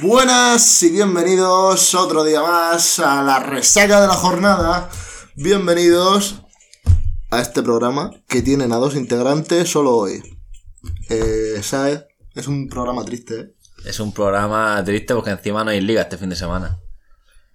Buenas 0.00 0.80
y 0.84 0.90
bienvenidos 0.90 1.92
otro 1.96 2.22
día 2.22 2.40
más 2.40 3.00
a 3.00 3.20
la 3.22 3.40
resaca 3.40 4.00
de 4.00 4.06
la 4.06 4.14
jornada. 4.14 4.88
Bienvenidos 5.34 6.42
a 7.30 7.40
este 7.40 7.64
programa 7.64 8.12
que 8.28 8.40
tienen 8.40 8.72
a 8.72 8.76
dos 8.76 8.94
integrantes 8.94 9.68
solo 9.68 9.96
hoy. 9.96 10.22
Eh, 11.10 11.58
Saez, 11.62 12.04
es 12.36 12.46
un 12.46 12.68
programa 12.68 13.04
triste, 13.04 13.40
¿eh? 13.40 13.54
Es 13.86 13.98
un 13.98 14.12
programa 14.12 14.80
triste 14.84 15.14
porque 15.14 15.30
encima 15.30 15.64
no 15.64 15.70
hay 15.70 15.80
liga 15.80 16.02
este 16.02 16.16
fin 16.16 16.28
de 16.28 16.36
semana. 16.36 16.78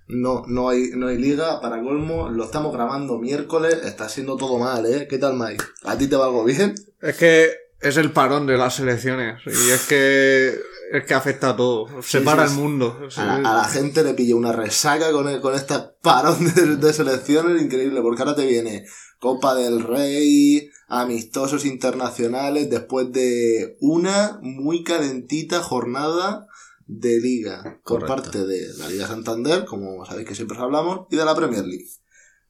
No, 0.10 0.44
no 0.46 0.68
hay, 0.68 0.90
no 0.96 1.08
hay 1.08 1.18
liga, 1.18 1.62
para 1.62 1.82
colmo, 1.82 2.30
lo 2.30 2.44
estamos 2.44 2.74
grabando 2.74 3.20
miércoles, 3.20 3.80
está 3.86 4.10
siendo 4.10 4.36
todo 4.36 4.60
mal, 4.60 4.86
¿eh? 4.86 5.08
¿Qué 5.10 5.18
tal, 5.18 5.38
Mike? 5.38 5.64
¿A 5.86 5.98
ti 5.98 6.08
te 6.08 6.18
va 6.18 6.26
algo 6.26 6.44
bien? 6.44 6.76
Es 7.02 7.16
que 7.16 7.52
es 7.80 7.96
el 7.96 8.12
parón 8.12 8.48
de 8.48 8.58
las 8.58 8.80
elecciones 8.80 9.42
y 9.46 9.70
es 9.70 9.88
que 9.88 10.73
es 10.92 11.06
que 11.06 11.14
afecta 11.14 11.50
a 11.50 11.56
todo, 11.56 12.02
separa 12.02 12.48
sí, 12.48 12.54
el 12.56 12.60
mundo. 12.62 13.00
A 13.18 13.26
la, 13.26 13.36
a 13.38 13.54
la 13.58 13.64
gente 13.66 14.04
le 14.04 14.14
pilla 14.14 14.36
una 14.36 14.52
resaca 14.52 15.12
con, 15.12 15.28
el- 15.28 15.42
con 15.42 15.56
esta 15.56 15.96
parón 16.02 16.54
de, 16.54 16.76
de 16.78 16.94
selecciones 16.94 17.62
increíble, 17.62 18.02
porque 18.02 18.22
ahora 18.22 18.36
te 18.36 18.46
viene 18.46 18.86
Copa 19.20 19.56
del 19.56 19.82
Rey, 19.84 20.70
amistosos 20.88 21.66
internacionales, 21.66 22.70
después 22.70 23.12
de 23.12 23.78
una 23.80 24.40
muy 24.42 24.84
calentita 24.84 25.62
jornada 25.64 26.48
de 26.86 27.20
liga 27.22 27.64
por 27.86 28.02
Correcto. 28.02 28.16
parte 28.16 28.46
de 28.46 28.74
la 28.78 28.90
Liga 28.90 29.08
Santander, 29.08 29.66
como 29.66 30.06
sabéis 30.06 30.28
que 30.28 30.36
siempre 30.36 30.58
os 30.58 30.64
hablamos, 30.64 31.08
y 31.10 31.16
de 31.16 31.24
la 31.26 31.34
Premier 31.36 31.64
League. 31.66 31.88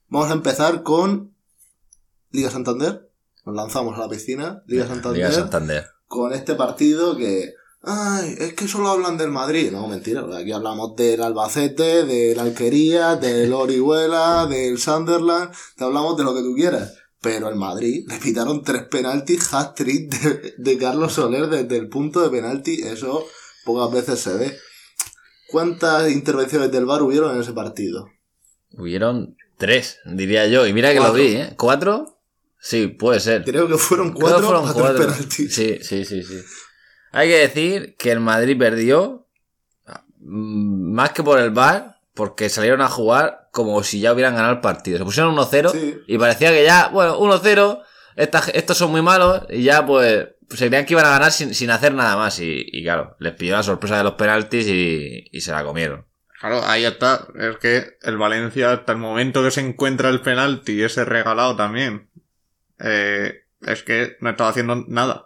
Vamos 0.10 0.30
a 0.32 0.34
empezar 0.34 0.82
con 0.84 1.34
Liga 2.32 2.50
Santander. 2.50 3.10
Nos 3.46 3.56
lanzamos 3.56 3.96
a 3.96 4.02
la 4.02 4.10
piscina. 4.10 4.64
Liga 4.66 4.88
Santander 4.88 5.18
Liga 5.18 5.32
Santander. 5.32 5.86
con 6.08 6.34
este 6.34 6.56
partido 6.56 7.16
que. 7.16 7.54
Ay, 7.86 8.36
es 8.40 8.54
que 8.54 8.68
solo 8.68 8.90
hablan 8.90 9.18
del 9.18 9.30
Madrid. 9.30 9.70
No, 9.72 9.88
mentira. 9.88 10.24
Aquí 10.38 10.52
hablamos 10.54 10.96
del 10.96 11.22
Albacete, 11.22 12.06
del 12.06 12.40
Alquería, 12.40 13.18
del 13.18 13.52
Orihuela, 13.54 14.46
del 14.48 14.78
Sunderland. 14.78 15.52
Te 15.76 15.84
hablamos 15.84 16.16
de 16.18 16.24
lo 16.24 16.34
que 16.34 16.42
tú 16.42 16.56
quieras. 16.56 16.94
Pero 17.22 17.50
el 17.50 17.56
Madrid 17.56 18.06
le 18.08 18.18
pitaron 18.18 18.64
tres 18.64 18.84
penaltis, 18.84 19.54
hat-trick 19.54 20.10
de, 20.10 20.54
de 20.58 20.78
Carlos 20.78 21.14
Soler 21.14 21.48
desde 21.48 21.78
el 21.78 21.90
punto 21.90 22.22
de 22.22 22.30
penalti. 22.30 22.82
Eso 22.84 23.26
pocas 23.66 23.92
veces 23.94 24.20
se 24.20 24.34
ve. 24.34 24.58
¿Cuántas 25.50 26.10
intervenciones 26.12 26.72
del 26.72 26.86
VAR 26.86 27.02
hubieron 27.02 27.36
en 27.36 27.42
ese 27.42 27.52
partido? 27.54 28.08
Hubieron 28.78 29.36
tres, 29.58 30.00
diría 30.06 30.48
yo. 30.48 30.66
Y 30.68 30.74
mira 30.74 30.92
que 30.94 30.98
Cuatro. 31.00 31.18
lo 31.18 31.24
vi, 31.24 31.36
¿eh? 31.36 31.54
¿Cuatro? 31.58 32.20
Sí, 32.60 32.88
puede 32.88 33.20
ser. 33.20 33.44
Creo 33.44 33.68
que 33.68 33.78
fueron 33.78 34.14
Creo 34.14 34.22
cuatro 34.30 34.46
fueron 34.48 34.74
cuatro. 34.74 35.06
penaltis. 35.08 35.54
Sí, 35.54 35.80
sí, 35.82 36.06
sí, 36.06 36.24
sí. 36.24 36.38
Hay 37.14 37.30
que 37.30 37.38
decir 37.38 37.96
que 37.98 38.12
el 38.12 38.20
Madrid 38.20 38.58
perdió 38.58 39.28
mm, 40.20 40.94
más 40.94 41.12
que 41.12 41.24
por 41.24 41.40
el 41.40 41.52
VAR, 41.52 41.98
porque 42.14 42.50
salieron 42.50 42.82
a 42.82 42.88
jugar 42.90 43.50
como 43.52 43.82
si 43.84 44.00
ya 44.00 44.14
hubieran 44.14 44.36
ganado 44.36 44.54
el 44.54 44.62
partido. 44.62 44.98
Se 44.98 45.04
pusieron 45.06 45.34
1-0 45.36 45.72
Sí. 45.72 45.96
y 46.08 46.18
parecía 46.18 46.52
que 46.52 46.64
ya, 46.64 46.90
bueno, 46.90 47.18
1-0, 47.20 47.82
esta- 48.16 48.44
estos 48.54 48.78
son 48.78 48.92
muy 48.92 49.02
malos 49.02 49.44
y 49.50 49.64
ya 49.64 49.86
pues 49.86 50.28
se 50.50 50.68
creían 50.68 50.86
que 50.86 50.94
iban 50.94 51.06
a 51.06 51.10
ganar 51.12 51.32
sin, 51.32 51.54
sin 51.56 51.70
hacer 51.72 51.94
nada 51.94 52.16
más. 52.18 52.40
Y, 52.40 52.66
y 52.72 52.84
claro, 52.84 53.16
les 53.20 53.34
pilló 53.34 53.54
la 53.56 53.64
sorpresa 53.64 53.98
de 53.98 54.04
los 54.04 54.14
penaltis 54.14 54.68
y, 54.68 55.26
y 55.32 55.42
se 55.42 55.52
la 55.52 55.64
comieron. 55.64 56.06
Claro, 56.40 56.62
ahí 56.66 56.84
está. 56.84 57.26
Es 57.40 57.58
que 57.58 57.98
el 58.02 58.18
Valencia, 58.18 58.72
hasta 58.74 58.92
el 58.92 58.98
momento 58.98 59.42
que 59.44 59.52
se 59.52 59.62
encuentra 59.62 60.10
el 60.10 60.22
penalti, 60.22 60.84
ese 60.84 61.06
regalado 61.06 61.56
también, 61.56 62.10
eh, 62.80 63.44
es 63.62 63.84
que 63.84 64.18
no 64.20 64.32
estaba 64.32 64.50
haciendo 64.50 64.76
nada. 64.88 65.26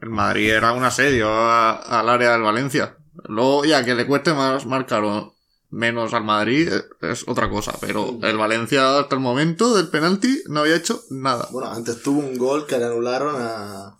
El 0.00 0.10
Madrid 0.10 0.50
era 0.50 0.72
un 0.72 0.84
asedio 0.84 1.28
a- 1.28 1.76
al 2.00 2.08
área 2.08 2.32
del 2.32 2.42
Valencia. 2.42 2.96
Luego, 3.24 3.64
ya 3.64 3.84
que 3.84 3.94
le 3.94 4.06
cueste 4.06 4.32
más 4.32 4.64
marcar 4.66 5.04
o 5.04 5.34
menos 5.68 6.14
al 6.14 6.24
Madrid, 6.24 6.68
eh, 6.72 6.82
es 7.02 7.26
otra 7.28 7.48
cosa. 7.50 7.72
Pero 7.80 8.18
el 8.22 8.36
Valencia, 8.36 8.98
hasta 8.98 9.14
el 9.14 9.20
momento 9.20 9.74
del 9.76 9.88
penalti, 9.88 10.42
no 10.48 10.60
había 10.60 10.76
hecho 10.76 11.02
nada. 11.10 11.48
Bueno, 11.52 11.70
antes 11.70 12.02
tuvo 12.02 12.20
un 12.20 12.36
gol 12.38 12.66
que 12.66 12.78
le 12.78 12.86
anularon 12.86 13.36
a, 13.38 13.96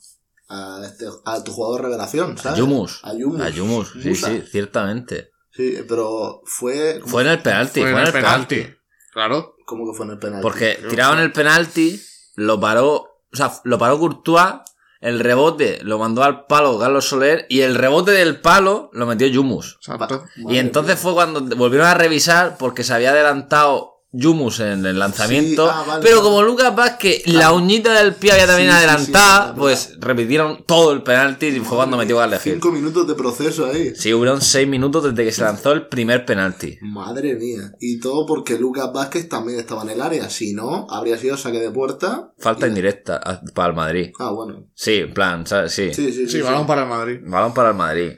a, 0.49 0.81
este, 0.85 1.07
a 1.25 1.45
tu 1.45 1.53
jugador 1.53 1.83
revelación, 1.83 2.33
A 2.33 2.43
¿sabes? 2.43 2.59
Yumus. 2.59 3.01
A 3.05 3.15
Yumus. 3.15 3.41
A 3.41 3.49
Yumus, 3.51 3.93
sí, 4.03 4.09
Musa. 4.09 4.29
sí, 4.29 4.43
ciertamente. 4.51 5.31
Sí, 5.53 5.79
pero 5.89 6.41
fue... 6.47 7.01
Fue 7.05 7.23
en 7.23 7.29
el 7.29 7.43
penalti, 7.43 7.81
Fue 7.83 7.91
fue, 7.93 8.01
en 8.01 8.07
el 8.07 8.13
penalti. 8.13 8.67
Claro. 9.13 9.57
¿Cómo 9.67 9.91
que 9.91 9.97
fue 9.97 10.07
en 10.07 10.13
el 10.13 10.19
penalti? 10.19 10.43
Porque 10.43 10.79
tiraron 10.89 11.19
el 11.19 11.33
penalti, 11.33 12.01
lo 12.37 12.59
paró, 12.59 12.95
o 12.95 13.37
sea, 13.37 13.53
lo 13.65 13.79
paró 13.79 13.99
Courtois, 13.99 14.55
el 15.01 15.21
rebote 15.21 15.81
lo 15.83 15.99
mandó 15.99 16.23
al 16.23 16.47
palo 16.47 16.79
Carlos 16.79 17.09
Soler 17.09 17.47
y 17.49 17.63
el 17.63 17.75
rebote 17.75 18.11
del 18.11 18.41
palo 18.41 18.91
lo 18.93 19.07
metió 19.07 19.27
Yumus. 19.27 19.77
Exacto. 19.81 20.25
Y 20.37 20.59
entonces 20.59 20.99
fue 20.99 21.15
cuando 21.15 21.41
volvieron 21.57 21.89
a 21.89 21.95
revisar 21.95 22.57
porque 22.59 22.85
se 22.85 22.93
había 22.93 23.11
adelantado 23.11 24.00
Yumus 24.13 24.59
en 24.61 24.85
el 24.87 24.99
lanzamiento. 24.99 25.67
Sí, 25.67 25.73
ah, 25.73 25.85
vale, 25.87 26.03
pero 26.03 26.17
vale. 26.17 26.29
como 26.29 26.43
Lucas 26.43 26.75
Vázquez, 26.75 27.27
la 27.29 27.53
uñita 27.53 27.93
del 28.03 28.15
pie 28.15 28.33
había 28.33 28.47
también 28.49 28.71
Sí, 28.71 28.75
sí, 28.77 28.83
sí, 28.83 28.89
adelantada, 28.91 29.55
pues 29.55 29.97
repitieron 30.01 30.65
todo 30.65 30.93
el 30.93 31.03
penalti 31.05 31.47
y 31.47 31.61
fue 31.61 31.77
cuando 31.77 31.97
metió 31.97 32.17
Garle 32.17 32.41
Gil. 32.41 32.55
Cinco 32.55 32.73
minutos 32.73 33.07
de 33.07 33.15
proceso 33.15 33.67
ahí. 33.67 33.95
Sí, 33.95 34.13
hubieron 34.13 34.41
seis 34.41 34.67
minutos 34.67 35.05
desde 35.05 35.25
que 35.25 35.31
se 35.31 35.43
lanzó 35.43 35.71
el 35.73 35.87
primer 35.87 36.25
penalti. 36.27 36.77
Madre 36.83 37.35
mía. 37.37 37.73
Y 37.79 38.01
todo 38.01 38.27
porque 38.27 38.59
Lucas 38.59 38.91
Vázquez 38.93 39.29
también 39.29 39.61
estaba 39.61 39.83
en 39.83 39.91
el 39.91 40.01
área. 40.01 40.29
Si 40.29 40.55
no, 40.55 40.89
habría 40.91 41.17
sido 41.17 41.37
saque 41.37 41.61
de 41.61 41.71
puerta. 41.71 42.33
Falta 42.39 42.67
Y- 42.67 42.71
indirecta 42.71 43.17
a- 43.17 43.41
para 43.55 43.69
el 43.69 43.77
Madrid. 43.77 44.11
Ah, 44.19 44.33
bueno. 44.33 44.67
Sí, 44.75 44.95
en 44.95 45.15
plan, 45.15 45.47
¿sabes? 45.47 45.73
Sí. 45.73 45.95
Sí, 45.95 46.13
sí, 46.13 46.27
sí. 46.27 46.29
Sí, 46.39 46.41
balón 46.43 46.67
para 46.67 46.83
el 46.83 46.89
Madrid. 46.89 47.19
Balón 47.25 47.55
para 47.55 47.71
el 47.71 47.77
Madrid. 47.77 48.13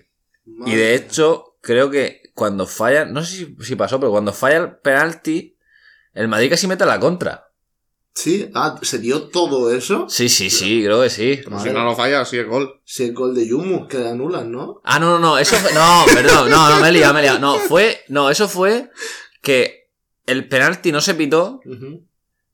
Madre 0.47 0.73
Y 0.73 0.77
de 0.77 0.95
hecho, 0.95 1.57
creo 1.61 1.91
que 1.91 2.23
cuando 2.35 2.67
falla, 2.67 3.05
no 3.05 3.23
sé 3.23 3.37
si, 3.37 3.57
si 3.61 3.77
pasó, 3.77 4.01
pero 4.01 4.11
cuando 4.11 4.33
falla 4.33 4.57
el 4.57 4.77
penalti, 4.79 5.52
el 6.15 6.29
Madrid 6.29 6.51
casi 6.51 6.67
mete 6.67 6.87
la 6.87 7.01
contra. 7.01 7.49
Sí, 8.15 8.51
ah, 8.55 8.79
¿se 8.83 8.99
dio 8.99 9.29
todo 9.29 9.75
eso? 9.75 10.07
Sí, 10.09 10.29
sí, 10.29 10.51
sí, 10.51 10.83
creo 10.85 11.01
que 11.03 11.09
sí. 11.09 11.41
Pero 11.43 11.59
si 11.61 11.71
no 11.71 11.83
lo 11.83 11.97
falla, 11.97 12.25
sí 12.27 12.37
es 12.39 12.47
gol. 12.47 12.81
Si 12.85 13.05
el 13.05 13.15
gol 13.15 13.35
de 13.35 13.49
Yumus 13.49 13.89
que 13.89 13.99
le 13.99 14.11
anulan, 14.11 14.53
¿no? 14.53 14.83
Ah, 14.85 14.99
no, 14.99 15.13
no, 15.13 15.19
no, 15.19 15.39
eso 15.39 15.57
fue, 15.57 15.73
no, 15.73 16.05
perdón, 16.13 16.51
no, 16.51 16.69
no, 16.69 16.81
me 16.81 16.89
he 16.89 16.93
liado, 16.93 17.15
me 17.15 17.21
he 17.21 17.23
liado. 17.23 17.39
No, 17.39 17.59
fue, 17.59 18.03
no, 18.09 18.29
eso 18.29 18.49
fue 18.49 18.91
que 19.41 19.89
el 20.27 20.47
penalti 20.47 20.93
no 20.93 21.01
se 21.01 21.15
pitó. 21.15 21.61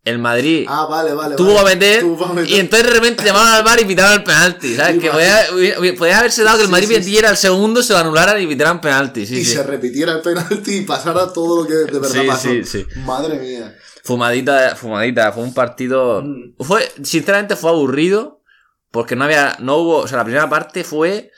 El 0.05 0.19
Madrid 0.19 0.65
Ah, 0.69 0.87
vale, 0.89 1.13
vale. 1.13 1.37
tuvo 1.37 1.55
vale. 1.55 1.73
a 1.73 1.75
meter, 1.75 2.05
y 2.47 2.59
entonces 2.59 2.89
de 2.89 2.95
repente 2.95 3.25
llamaron 3.25 3.49
al 3.49 3.63
bar 3.63 3.81
y 3.81 3.85
pitaron 3.85 4.13
el 4.15 4.23
penalti, 4.23 4.75
¿sabes? 4.75 4.95
Sí, 4.95 5.01
que 5.01 5.11
podía, 5.11 5.95
podía 5.99 6.19
haberse 6.21 6.45
dado 6.45 6.59
que 6.59 6.65
el 6.65 6.71
Madrid 6.71 6.87
sí, 7.03 7.19
el 7.19 7.37
segundo, 7.37 7.83
se 7.83 7.93
lo 7.93 7.99
anularan 7.99 8.41
y 8.41 8.47
pitaran 8.47 8.81
penalti, 8.81 9.27
sí, 9.27 9.39
y 9.41 9.45
se 9.45 9.63
repitiera 9.63 10.13
el 10.13 10.21
penalti 10.23 10.77
y 10.77 10.81
pasara 10.83 11.33
todo 11.33 11.63
lo 11.63 11.69
que 11.69 11.75
de 11.75 11.99
verdad 11.99 12.27
pasó. 12.27 12.49
Madre 13.05 13.39
mía. 13.39 13.77
Fumadita, 14.05 14.75
fumadita, 14.75 15.33
fue 15.33 15.43
un 15.43 15.53
partido. 15.53 16.23
Mm. 16.23 16.55
Fue, 16.61 16.91
sinceramente, 17.03 17.57
fue 17.57 17.71
aburrido. 17.71 18.37
Porque 18.91 19.17
no 19.17 19.25
había, 19.25 19.55
no 19.61 19.77
hubo, 19.77 19.97
o 19.99 20.09
sea, 20.09 20.17
la 20.17 20.25
primera 20.25 20.49
parte 20.49 20.83
fue 20.83 21.31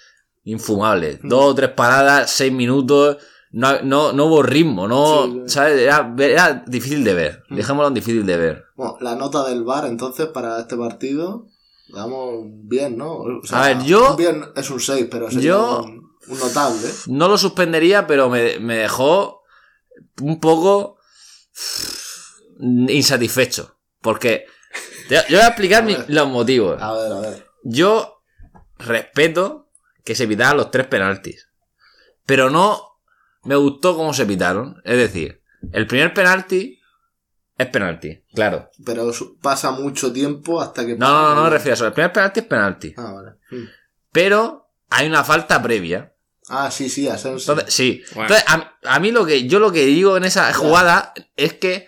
infumable. 0.44 1.18
Mm. 1.20 1.28
Dos 1.28 1.44
o 1.46 1.54
tres 1.56 1.70
paradas, 1.70 2.30
seis 2.30 2.52
minutos. 2.52 3.16
No, 3.52 3.82
no, 3.82 4.12
no 4.12 4.26
hubo 4.26 4.42
ritmo, 4.44 4.86
no, 4.86 5.24
Sí. 5.26 5.42
¿sabes? 5.46 5.80
Era, 5.80 6.14
era 6.18 6.64
difícil 6.66 7.02
de 7.02 7.14
ver. 7.14 7.42
Mm. 7.48 7.56
Dejémoslo 7.56 7.90
difícil 7.90 8.24
de 8.24 8.36
ver. 8.36 8.64
Bueno, 8.76 8.96
la 9.00 9.16
nota 9.16 9.44
del 9.48 9.64
VAR 9.64 9.86
entonces 9.86 10.28
para 10.28 10.60
este 10.60 10.76
partido, 10.76 11.46
damos 11.88 12.44
bien, 12.46 12.96
¿no? 12.96 13.12
O 13.14 13.40
A 13.50 13.62
ver, 13.68 13.82
yo- 13.82 14.10
un 14.12 14.16
Bien 14.16 14.44
es 14.54 14.70
un 14.70 14.78
6, 14.80 15.08
pero 15.10 15.28
yo- 15.30 15.82
un, 15.82 16.12
un 16.28 16.38
notable. 16.38 16.88
No 17.08 17.26
lo 17.26 17.36
suspendería, 17.36 18.06
pero 18.06 18.28
me, 18.30 18.60
me 18.60 18.76
dejó 18.76 19.42
un 20.22 20.38
poco 20.38 20.98
insatisfecho. 22.60 23.76
Porque 24.00 24.46
yo 25.10 25.18
yo 25.28 25.36
voy 25.38 25.44
a 25.44 25.48
explicar 25.48 25.82
A 25.88 26.04
los 26.08 26.28
motivos. 26.28 26.80
A 26.80 26.92
ver, 26.92 27.12
a 27.12 27.20
ver. 27.20 27.46
Yo 27.64 28.22
respeto 28.78 29.68
que 30.04 30.14
se 30.14 30.26
pitaran 30.26 30.56
los 30.56 30.70
tres 30.70 30.86
penaltis. 30.86 31.48
Pero 32.24 32.48
no 32.48 32.89
me 33.44 33.56
gustó 33.56 33.96
cómo 33.96 34.12
se 34.14 34.26
pitaron. 34.26 34.80
Es 34.84 34.96
decir, 34.96 35.42
el 35.72 35.86
primer 35.86 36.14
penalti 36.14 36.80
es 37.56 37.66
penalti, 37.66 38.24
claro. 38.34 38.70
Pero 38.84 39.10
pasa 39.42 39.70
mucho 39.70 40.12
tiempo 40.12 40.60
hasta 40.60 40.86
que... 40.86 40.96
No, 40.96 41.08
no, 41.08 41.28
no, 41.28 41.34
no 41.34 41.44
me 41.44 41.50
refiero 41.50 41.72
a 41.72 41.74
eso. 41.74 41.86
El 41.86 41.92
primer 41.92 42.12
penalti 42.12 42.40
es 42.40 42.46
penalti. 42.46 42.94
Ah, 42.96 43.12
vale. 43.12 43.30
Mm. 43.50 43.68
Pero 44.12 44.70
hay 44.88 45.06
una 45.06 45.24
falta 45.24 45.62
previa. 45.62 46.14
Ah, 46.48 46.70
sí, 46.70 46.88
sí, 46.88 47.06
Asensio. 47.06 47.52
Entonces, 47.52 47.74
sí. 47.74 48.02
Bueno. 48.14 48.34
Entonces, 48.34 48.44
a, 48.48 48.94
a 48.94 48.98
mí 48.98 49.12
lo 49.12 49.26
que 49.26 49.46
yo 49.46 49.58
lo 49.58 49.70
que 49.70 49.84
digo 49.84 50.16
en 50.16 50.24
esa 50.24 50.52
jugada 50.54 51.12
es 51.36 51.52
que 51.54 51.86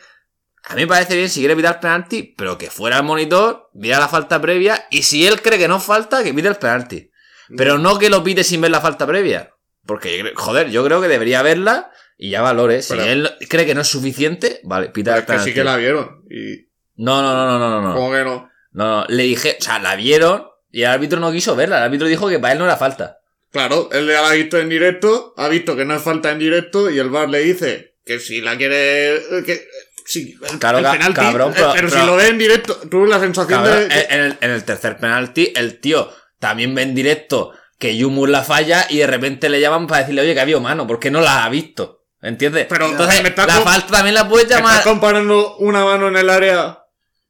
a 0.64 0.74
mí 0.74 0.82
me 0.82 0.86
parece 0.86 1.16
bien 1.16 1.28
si 1.28 1.40
quiere 1.40 1.56
pitar 1.56 1.80
penalti, 1.80 2.34
pero 2.36 2.56
que 2.58 2.70
fuera 2.70 2.98
el 2.98 3.02
monitor, 3.02 3.70
viera 3.72 3.98
la 3.98 4.08
falta 4.08 4.40
previa 4.40 4.86
y 4.90 5.02
si 5.02 5.26
él 5.26 5.42
cree 5.42 5.58
que 5.58 5.68
no 5.68 5.80
falta, 5.80 6.22
que 6.22 6.32
pite 6.32 6.48
el 6.48 6.56
penalti. 6.56 7.10
Pero 7.56 7.78
no 7.78 7.98
que 7.98 8.08
lo 8.08 8.22
pite 8.22 8.44
sin 8.44 8.60
ver 8.60 8.70
la 8.70 8.80
falta 8.80 9.06
previa. 9.06 9.52
Porque, 9.86 10.16
yo 10.16 10.24
creo- 10.24 10.36
joder, 10.36 10.70
yo 10.70 10.84
creo 10.84 11.00
que 11.00 11.08
debería 11.08 11.42
verla 11.42 11.90
y 12.16 12.30
ya 12.30 12.40
valore. 12.42 12.82
Si 12.82 12.94
él 12.98 13.30
cree 13.48 13.66
que 13.66 13.74
no 13.74 13.80
es 13.80 13.88
suficiente, 13.88 14.60
vale, 14.64 14.88
pita 14.90 15.18
Es 15.18 15.24
que 15.24 15.38
sí 15.40 15.54
que 15.54 15.64
la 15.64 15.76
vieron. 15.76 16.22
Y. 16.30 16.68
No, 16.96 17.20
no, 17.22 17.34
no, 17.34 17.58
no, 17.58 17.70
no, 17.70 17.82
no. 17.82 17.94
¿Cómo 17.94 18.12
que 18.12 18.22
no? 18.22 18.50
No, 18.72 19.00
no, 19.00 19.06
le 19.08 19.24
dije, 19.24 19.56
o 19.60 19.62
sea, 19.62 19.78
la 19.78 19.96
vieron 19.96 20.46
y 20.70 20.82
el 20.82 20.88
árbitro 20.88 21.18
no 21.20 21.32
quiso 21.32 21.56
verla. 21.56 21.78
El 21.78 21.82
árbitro 21.84 22.06
dijo 22.06 22.28
que 22.28 22.38
para 22.38 22.52
él 22.52 22.58
no 22.58 22.64
era 22.64 22.76
falta. 22.76 23.18
Claro, 23.50 23.90
él 23.92 24.06
la 24.06 24.28
ha 24.30 24.32
visto 24.32 24.58
en 24.58 24.68
directo, 24.70 25.34
ha 25.36 25.48
visto 25.48 25.76
que 25.76 25.84
no 25.84 25.94
es 25.96 26.02
falta 26.02 26.30
en 26.30 26.38
directo 26.38 26.88
y 26.90 26.98
el 26.98 27.10
VAR 27.10 27.28
le 27.28 27.40
dice 27.40 27.96
que 28.04 28.18
si 28.18 28.40
la 28.40 28.56
quiere... 28.56 29.16
eh, 29.16 29.42
Que, 29.44 29.66
sí, 30.06 30.38
el, 30.50 30.58
Claro, 30.58 30.78
el 30.78 30.84
penalti, 30.86 31.20
cabrón, 31.20 31.50
eh, 31.50 31.54
pero- 31.56 31.72
pero, 31.74 31.90
si 31.90 31.98
lo 32.06 32.16
ve 32.16 32.28
en 32.28 32.38
directo, 32.38 32.74
tuve 32.90 33.08
la 33.10 33.20
sensación 33.20 33.62
Cabrón, 33.62 33.88
de... 33.88 34.06
en, 34.08 34.20
el, 34.22 34.38
en 34.40 34.50
el 34.52 34.64
tercer 34.64 34.96
penalti, 34.96 35.52
el 35.54 35.80
tío 35.80 36.10
también 36.38 36.74
ve 36.74 36.80
en 36.82 36.94
directo 36.94 37.52
que 37.82 37.96
Yumur 37.96 38.28
la 38.28 38.42
falla 38.44 38.86
y 38.88 38.98
de 38.98 39.06
repente 39.06 39.48
le 39.48 39.60
llaman 39.60 39.86
para 39.86 40.00
decirle, 40.02 40.22
oye, 40.22 40.34
que 40.34 40.40
había 40.40 40.58
mano, 40.60 40.86
porque 40.86 41.10
no 41.10 41.20
la 41.20 41.44
ha 41.44 41.48
visto. 41.48 42.04
¿Entiendes? 42.22 42.66
Pero 42.68 42.86
entonces 42.86 43.20
me 43.22 43.30
estás 43.30 43.48
la 43.48 43.60
falta 43.62 43.88
también 43.88 44.14
la 44.14 44.28
puedes 44.28 44.44
¿Estás 44.46 44.60
llamar. 44.60 44.84
comparando 44.84 45.56
una 45.56 45.84
mano 45.84 46.06
en 46.06 46.16
el 46.16 46.30
área 46.30 46.78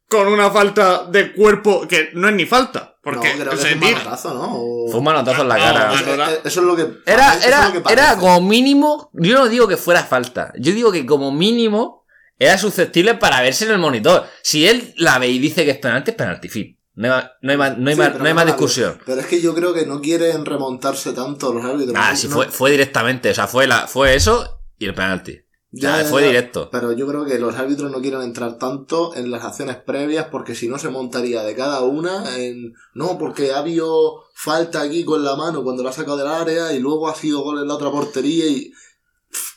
con 0.06 0.28
una 0.28 0.50
falta 0.50 1.04
de 1.04 1.32
cuerpo 1.32 1.88
que 1.88 2.10
no 2.12 2.28
es 2.28 2.34
ni 2.34 2.44
falta? 2.44 2.96
Porque 3.02 3.32
no, 3.34 3.40
creo 3.40 3.50
que 3.52 3.56
se 3.56 3.69
es 3.70 3.75
un 3.76 3.81
manotazo, 3.81 4.34
¿no? 4.34 4.49
O- 4.52 4.88
Fue 4.90 4.99
un 4.99 5.04
manotazo 5.04 5.43
en 5.43 5.49
la 5.49 5.56
No, 5.56 5.64
cara. 5.64 5.87
no, 5.88 5.94
Eso, 5.94 6.04
no, 6.10 6.16
no. 6.19 6.31
eh, 6.31 6.40
eso 6.44 6.60
es 6.60 6.66
lo 6.66 6.76
que. 6.76 6.87
Era, 7.10 7.34
es 7.34 7.46
era, 7.46 7.66
lo 7.69 7.72
que 7.72 7.81
parece. 7.81 8.02
era 8.02 8.16
como 8.16 8.43
mínimo. 8.43 9.10
Yo 9.14 9.34
no 9.38 9.49
digo 9.49 9.66
que 9.66 9.76
fuera 9.78 10.04
falta. 10.04 10.52
Yo 10.58 10.72
digo 10.72 10.93
que 10.93 11.06
como 11.06 11.32
mínimo 11.32 12.04
era 12.38 12.58
susceptible 12.58 13.14
para 13.14 13.40
verse 13.40 13.64
en 13.64 13.70
el 13.72 13.78
monitor. 13.78 14.26
Si 14.43 14.69
él 14.69 14.93
la 14.99 15.19
ve 15.19 15.28
y 15.28 15.38
dice 15.38 15.64
que 15.64 15.70
es 15.72 15.78
penalti, 15.78 16.10
es 16.10 16.16
penalti, 16.19 16.49
fin. 16.50 16.78
No 16.94 17.05
hay, 17.05 17.11
más- 17.11 17.31
no 17.41 17.50
hay 17.53 17.56
más, 17.56 17.79
no 17.79 17.89
hay 17.89 17.94
Sí, 17.94 18.00
más, 18.00 18.19
no 18.19 18.25
hay 18.25 18.35
más 18.35 18.47
discusión. 18.47 18.99
Pero 19.06 19.21
es 19.21 19.27
que 19.27 19.41
yo 19.41 19.55
creo 19.55 19.73
que 19.73 19.87
no 19.87 20.00
quieren 20.00 20.44
remontarse 20.44 21.12
tanto 21.12 21.53
los 21.53 21.65
árbitros. 21.65 21.97
Ah, 21.99 22.15
sí, 22.15 22.29
fue, 22.29 22.49
fue 22.49 22.71
directamente. 22.71 23.31
O 23.31 23.35
sea, 23.35 23.47
fue, 23.47 23.67
la, 23.67 23.87
fue 23.87 24.15
eso 24.15 24.61
y 24.79 24.85
el 24.87 24.94
penalti. 24.94 25.41
Ya, 25.75 26.05
fue 26.05 26.21
ya. 26.21 26.27
directo. 26.27 26.69
Pero 26.71 26.93
yo 26.93 27.06
creo 27.06 27.25
que 27.25 27.39
los 27.39 27.55
árbitros 27.55 27.91
no 27.91 28.03
quieren 28.03 28.21
entrar 28.21 28.59
tanto 28.59 29.17
en 29.17 29.31
las 29.31 29.43
acciones 29.43 29.77
previas 29.77 30.27
porque 30.31 30.55
si 30.55 30.69
no 30.69 30.79
se 30.79 30.91
montaría 30.91 31.43
de 31.44 31.55
cada 31.56 31.81
una 31.81 32.37
en... 32.39 32.75
No, 32.93 33.17
porque 33.17 33.53
ha 33.53 33.61
habido 33.61 34.25
falta 34.35 34.83
aquí 34.83 35.03
con 35.06 35.25
la 35.25 35.35
mano 35.35 35.62
cuando 35.65 35.83
la 35.83 35.88
ha 35.88 35.95
sacado 35.95 36.19
del 36.19 36.27
área 36.27 36.75
y 36.75 36.79
luego 36.79 37.09
ha 37.09 37.15
sido 37.15 37.41
gol 37.41 37.59
en 37.62 37.69
la 37.69 37.75
otra 37.75 37.91
portería 37.91 38.47
y... 38.47 38.71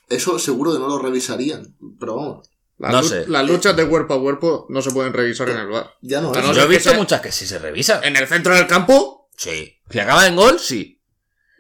Eso 0.08 0.40
seguro 0.40 0.72
que 0.72 0.80
no 0.80 0.88
lo 0.88 1.00
revisarían. 1.00 1.76
Pero 2.00 2.16
vamos, 2.16 2.50
Las, 2.78 2.92
No 2.92 3.04
sé. 3.04 3.26
las 3.28 3.48
luchas 3.48 3.76
de 3.76 3.88
cuerpo 3.88 4.16
a 4.16 4.20
cuerpo 4.20 4.66
no 4.70 4.82
se 4.82 4.92
pueden 4.92 5.14
revisar 5.14 5.50
en 5.50 5.58
el 5.58 5.68
bar. 5.68 5.94
ya 6.02 6.20
no 6.22 6.32
Ah, 6.36 6.42
no, 6.42 6.54
Yo 6.54 6.64
he 6.64 6.68
que 6.68 6.74
visto 6.76 6.90
se- 6.90 6.98
muchas 6.98 7.22
que 7.22 7.32
sí 7.32 7.46
se 7.48 7.58
revisan. 7.60 8.04
En 8.04 8.16
el 8.18 8.28
centro 8.28 8.54
del 8.56 8.68
campo, 8.68 9.30
Sí. 9.38 9.78
Si 9.90 10.00
acaba 10.00 10.26
en 10.28 10.36
gol, 10.36 10.60
sí. 10.60 11.02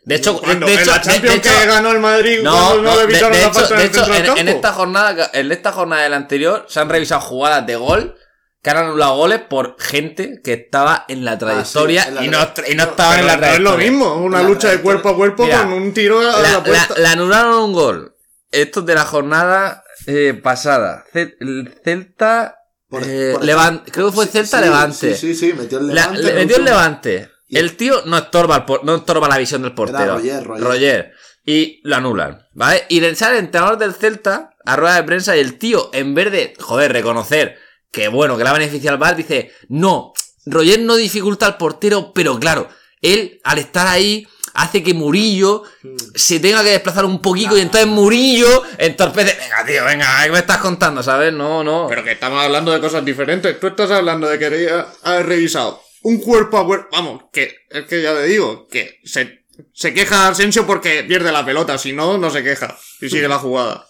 De 0.05 0.15
hecho, 0.15 0.33
de, 0.33 0.39
cuando 0.39 0.65
de 0.67 0.73
en 0.75 0.79
hecho, 0.79 0.91
la 0.91 0.97
de- 0.99 1.03
Champions 1.03 1.41
de 1.43 1.49
hecho- 1.49 1.59
que 1.59 1.65
ganó 1.67 1.91
el 1.91 1.99
Madrid 1.99 2.39
no, 2.43 2.75
no, 2.75 2.81
no, 2.81 2.91
le 2.91 2.97
de, 2.97 3.03
evitaron 3.03 3.31
de 3.33 3.37
la 3.41 3.45
hecho, 3.47 3.53
falta 3.59 3.73
en 3.73 3.77
de 3.79 3.83
el 3.85 3.89
hecho, 3.89 3.99
centro 3.99 4.13
del 4.13 4.21
en, 4.21 4.25
campo. 4.27 4.41
en 4.41 4.47
esta 4.49 4.73
jornada, 4.73 5.29
en 5.33 5.51
esta 5.51 5.71
jornada 5.71 6.03
del 6.03 6.13
anterior, 6.13 6.65
se 6.69 6.79
han 6.79 6.89
revisado 6.89 7.21
jugadas 7.21 7.65
de 7.67 7.75
gol 7.75 8.15
que 8.61 8.69
han 8.69 8.77
anulado 8.77 9.15
goles 9.17 9.41
por 9.41 9.75
gente 9.79 10.41
que 10.43 10.53
estaba 10.53 11.05
en 11.07 11.23
la 11.25 11.37
trayectoria 11.37 12.03
en 12.07 12.15
la 12.15 12.23
y, 12.23 12.27
no, 12.29 12.37
y 12.67 12.75
no 12.75 12.83
estaban 12.83 13.15
Pero 13.15 13.21
en 13.21 13.27
la 13.27 13.33
no 13.33 13.33
es 13.33 13.39
trayectoria. 13.39 13.59
lo 13.71 13.77
mismo, 13.77 14.15
una 14.15 14.41
La 14.41 14.47
lucha 14.47 14.69
de 14.69 14.77
trayectoria- 14.77 14.83
cuerpo 14.83 15.09
a 15.09 15.15
cuerpo 15.15 15.43
Mira, 15.45 15.63
con 15.63 15.73
un 15.73 15.93
tiro 15.93 16.19
a 16.19 16.23
la, 16.23 16.31
La, 16.39 16.51
la, 16.53 16.63
puerta. 16.63 16.93
la 16.97 17.11
anularon 17.11 17.55
un 17.63 17.73
gol. 17.73 18.14
Esto 18.55 18.79
es 18.81 18.85
de 18.85 18.95
la 18.95 19.05
jornada 19.05 19.83
eh, 20.07 20.33
pasada. 20.41 21.05
Ce- 21.13 21.35
el 21.39 21.73
Celta. 21.83 22.57
Por- 22.87 23.03
eh, 23.05 23.33
por 23.33 23.91
creo 23.91 24.07
que 24.09 24.15
fue 24.15 24.25
sí, 24.25 24.31
Celta 24.33 24.59
sí, 24.59 24.63
Levante. 24.63 25.15
Sí, 25.15 25.33
sí, 25.33 25.35
sí, 25.35 25.53
metió 25.53 25.79
el 25.79 25.87
La- 25.87 25.93
Levante. 25.93 26.23
le 26.23 26.33
metió 26.33 26.57
el. 26.57 26.65
Levante. 26.65 27.29
Y- 27.47 27.57
El 27.57 27.75
tío 27.77 28.01
no 28.05 28.17
estorba, 28.17 28.65
el 28.67 28.79
no 28.85 28.95
estorba 28.95 29.27
la 29.27 29.37
visión 29.37 29.61
del 29.61 29.73
portero. 29.73 30.15
Roger, 30.17 30.43
Roger. 30.43 31.11
Y 31.45 31.79
lo 31.83 31.95
anulan, 31.97 32.41
¿vale? 32.53 32.85
Y 32.89 32.99
le 33.01 33.13
sale 33.15 33.37
el 33.37 33.45
entrenador 33.45 33.77
del 33.77 33.93
Celta 33.93 34.49
a 34.65 34.75
rueda 34.75 34.95
de 34.95 35.03
prensa 35.03 35.37
y 35.37 35.41
el 35.41 35.59
tío, 35.59 35.91
en 35.93 36.15
vez 36.15 36.31
de, 36.31 36.53
joder, 36.59 36.91
reconocer 36.91 37.57
que 37.91 38.07
bueno, 38.07 38.35
que 38.37 38.43
la 38.43 38.51
beneficia 38.51 38.89
al 38.91 38.97
VAR, 38.97 39.15
dice, 39.15 39.51
no, 39.69 40.11
Roger 40.47 40.79
no 40.79 40.95
dificulta 40.95 41.45
al 41.45 41.57
portero, 41.57 42.11
pero 42.13 42.39
claro, 42.39 42.67
él 43.01 43.39
al 43.43 43.59
estar 43.59 43.85
ahí 43.87 44.27
hace 44.55 44.81
que 44.83 44.93
Murillo 44.93 45.63
Mm. 45.83 45.95
se 46.15 46.39
tenga 46.39 46.63
que 46.63 46.71
desplazar 46.71 47.05
un 47.05 47.21
poquito 47.21 47.57
y 47.57 47.61
entonces 47.61 47.87
Murillo 47.87 48.63
entorpece... 48.77 49.37
Venga, 49.39 49.65
tío, 49.65 49.85
venga, 49.85 50.23
¿qué 50.23 50.31
me 50.31 50.39
estás 50.39 50.57
contando, 50.57 51.03
sabes? 51.03 51.31
No, 51.33 51.63
no. 51.63 51.85
Pero 51.89 52.03
que 52.03 52.13
estamos 52.13 52.43
hablando 52.43 52.71
de 52.71 52.79
cosas 52.79 53.05
diferentes. 53.05 53.59
Tú 53.59 53.67
estás 53.67 53.91
hablando 53.91 54.27
de 54.27 54.39
que 54.39 54.49
quería 54.49 54.87
haber 55.03 55.27
revisado 55.27 55.81
un 56.01 56.19
cuerpo 56.19 56.57
a 56.57 56.65
cuerpo. 56.65 56.87
Vamos, 56.91 57.23
que 57.31 57.55
es 57.69 57.85
que 57.85 58.01
ya 58.01 58.13
te 58.13 58.23
digo, 58.23 58.67
que 58.67 58.99
se, 59.03 59.45
se 59.73 59.93
queja 59.93 60.27
Asensio 60.27 60.65
porque 60.65 61.03
pierde 61.03 61.31
la 61.31 61.45
pelota. 61.45 61.77
Si 61.77 61.93
no, 61.93 62.17
no 62.17 62.29
se 62.29 62.43
queja 62.43 62.75
y 63.01 63.09
sigue 63.09 63.27
la 63.27 63.37
jugada. 63.39 63.85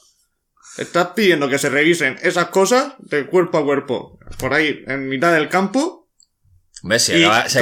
Estás 0.78 1.10
pidiendo 1.16 1.48
que 1.48 1.58
se 1.58 1.70
revisen 1.70 2.18
esas 2.22 2.48
cosas 2.48 2.94
de 3.00 3.26
cuerpo 3.28 3.58
a 3.60 3.64
cuerpo. 3.64 4.20
Por 4.38 4.54
ahí, 4.54 4.84
en 4.88 5.08
mitad 5.08 5.34
del 5.34 5.48
campo. 5.48 6.05
¿Ves? 6.88 7.04
Se 7.04 7.18
Y 7.20 7.24
acaba, 7.24 7.50
se 7.50 7.62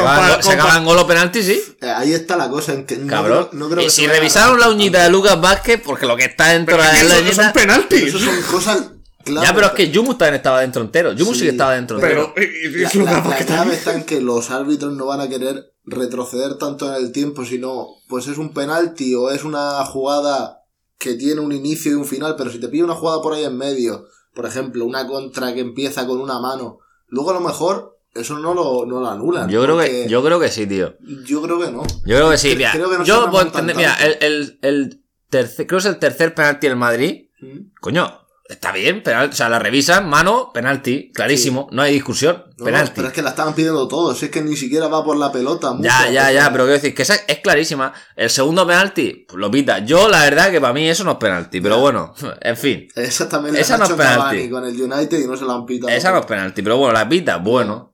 gol 0.83 0.97
o 0.99 1.07
penalti, 1.07 1.41
sí. 1.41 1.61
Eh, 1.81 1.89
ahí 1.89 2.11
está 2.13 2.35
la 2.35 2.49
cosa 2.49 2.73
en 2.73 2.85
que 2.85 2.97
no 2.97 3.07
Cabrón. 3.07 3.47
creo- 3.49 3.59
no 3.59 3.69
creo 3.69 3.81
y 3.81 3.85
que 3.85 3.89
si 3.91 4.05
revisaron 4.05 4.59
la 4.59 4.69
uñita 4.69 5.01
de 5.03 5.09
Lucas 5.09 5.39
Vázquez, 5.39 5.81
porque 5.83 6.05
lo 6.05 6.17
que 6.17 6.25
está 6.25 6.49
dentro 6.49 6.75
Pero 6.75 6.87
de 6.91 6.93
la 6.93 6.99
eso 7.15 7.21
uñita- 7.23 7.35
son 7.43 7.51
Pero 7.53 7.65
penaltis. 7.67 8.03
eso 8.03 8.19
son 8.19 8.41
cosas 8.51 8.83
clave. 9.23 9.47
Ya, 9.47 9.53
pero 9.55 9.67
es 9.67 9.73
que 9.73 9.89
Yumu 9.89 10.15
también 10.15 10.35
estaba 10.35 10.59
dentro 10.59 10.81
entero. 10.81 11.13
Yumu 11.13 11.31
sí, 11.33 11.39
Sí, 11.39 11.45
que 11.45 11.51
estaba 11.51 11.73
dentro 11.75 11.97
entero. 11.99 12.33
Pero, 12.35 12.45
y- 12.51 12.67
y 12.67 12.69
La, 13.03 13.13
la- 13.13 13.27
la 13.29 13.37
clave 13.37 13.73
está 13.73 13.93
en 13.95 14.03
que 14.03 14.19
los 14.19 14.49
árbitros 14.51 14.91
no 14.93 15.05
van 15.05 15.21
a 15.21 15.29
querer 15.29 15.71
retroceder 15.85 16.57
tanto 16.57 16.89
en 16.93 17.01
el 17.01 17.13
tiempo, 17.13 17.45
sino 17.45 17.87
pues 18.09 18.27
es 18.27 18.37
un 18.37 18.53
penalti 18.53 19.15
o 19.15 19.29
es 19.31 19.45
una 19.45 19.83
jugada 19.85 20.59
que 20.99 21.13
tiene 21.15 21.39
un 21.39 21.53
inicio 21.53 21.91
y 21.91 21.95
un 21.95 22.05
final, 22.05 22.35
pero 22.37 22.49
si 22.51 22.59
te 22.59 22.67
pide 22.67 22.83
una 22.83 22.95
jugada 22.95 23.21
por 23.21 23.33
ahí 23.33 23.45
en 23.45 23.57
medio, 23.57 24.05
por 24.33 24.45
ejemplo, 24.45 24.83
una 24.85 25.07
contra 25.07 25.53
que 25.53 25.61
empieza 25.61 26.05
con 26.05 26.19
una 26.19 26.39
mano, 26.39 26.79
luego 27.07 27.31
a 27.31 27.35
lo 27.35 27.39
mejor 27.41 27.92
eso 28.15 28.37
no 28.39 28.53
lo, 28.53 28.85
no 28.85 28.99
lo 28.99 29.09
anulan. 29.09 29.49
yo 29.49 29.63
creo 29.63 29.77
que, 29.79 30.07
yo 30.07 30.23
creo 30.23 30.39
que 30.39 30.49
sí, 30.49 30.67
tío. 30.67 30.95
yo 31.25 31.41
creo 31.41 31.59
que 31.59 31.71
no. 31.71 31.83
Yo 32.05 32.15
creo 32.17 32.29
que 32.31 32.37
sí, 32.37 32.55
mira. 32.55 32.71
creo 32.71 32.89
que 32.89 32.97
no 32.99 33.05
se 33.05 33.09
yo 33.09 33.29
puedo 33.31 33.45
entender, 33.45 33.75
mira, 33.75 33.95
el, 33.95 34.17
el, 34.21 34.59
el 34.61 35.03
tercer, 35.29 35.67
creo 35.67 35.79
que 35.79 35.87
es 35.87 35.93
el 35.93 35.99
tercer 35.99 36.33
penalti 36.35 36.67
del 36.67 36.75
Madrid. 36.75 37.25
Mm. 37.41 37.71
Coño, 37.81 38.19
está 38.47 38.71
bien, 38.71 39.01
penal, 39.01 39.29
o 39.29 39.33
sea, 39.33 39.49
la 39.49 39.57
revisan, 39.57 40.07
mano, 40.07 40.51
penalti, 40.53 41.11
clarísimo, 41.11 41.67
no 41.71 41.81
hay 41.81 41.93
discusión, 41.93 42.43
No, 42.57 42.65
penalti. 42.65 42.91
Pero 42.95 43.07
es 43.07 43.13
que 43.13 43.21
la 43.23 43.29
estaban 43.31 43.55
pidiendo 43.55 43.87
todos, 43.87 44.21
es 44.21 44.29
que 44.29 44.41
ni 44.43 44.55
siquiera 44.55 44.87
va 44.87 45.03
por 45.03 45.17
la 45.17 45.31
pelota. 45.31 45.71
mucho, 45.71 45.83
Ya, 45.89 46.09
ya, 46.11 46.31
ya, 46.31 46.51
pero 46.51 46.65
quiero 46.65 46.73
decir 46.75 46.93
que 46.93 47.01
esa 47.01 47.15
es 47.15 47.39
clarísima. 47.39 47.93
El 48.15 48.29
segundo 48.29 48.67
penalti, 48.67 49.25
pues 49.27 49.39
lo 49.39 49.49
pita. 49.49 49.79
Yo, 49.79 50.07
la 50.07 50.19
verdad, 50.23 50.51
que 50.51 50.61
para 50.61 50.73
mí 50.73 50.87
eso 50.87 51.03
no 51.03 51.13
es 51.13 51.17
penalti, 51.17 51.59
pero 51.61 51.75
Ya. 51.77 51.81
bueno, 51.81 52.13
en 52.41 52.57
fin. 52.57 52.87
Esa 52.95 53.27
también 53.27 53.55
la 53.55 53.61
Esa 53.61 53.73
han 53.73 53.79
no 53.79 53.85
es 53.87 53.93
penalti. 53.93 54.49
Con 54.49 54.65
el 54.65 54.79
United 54.79 55.19
y 55.19 55.27
no 55.27 55.35
se 55.35 55.45
la 55.45 55.53
han 55.53 55.65
pitado. 55.65 55.91
Esa 55.91 56.11
no 56.11 56.19
es 56.19 56.25
penalti, 56.27 56.61
pero 56.61 56.77
bueno, 56.77 56.93
la 56.93 57.09
pita, 57.09 57.37
bueno. 57.37 57.92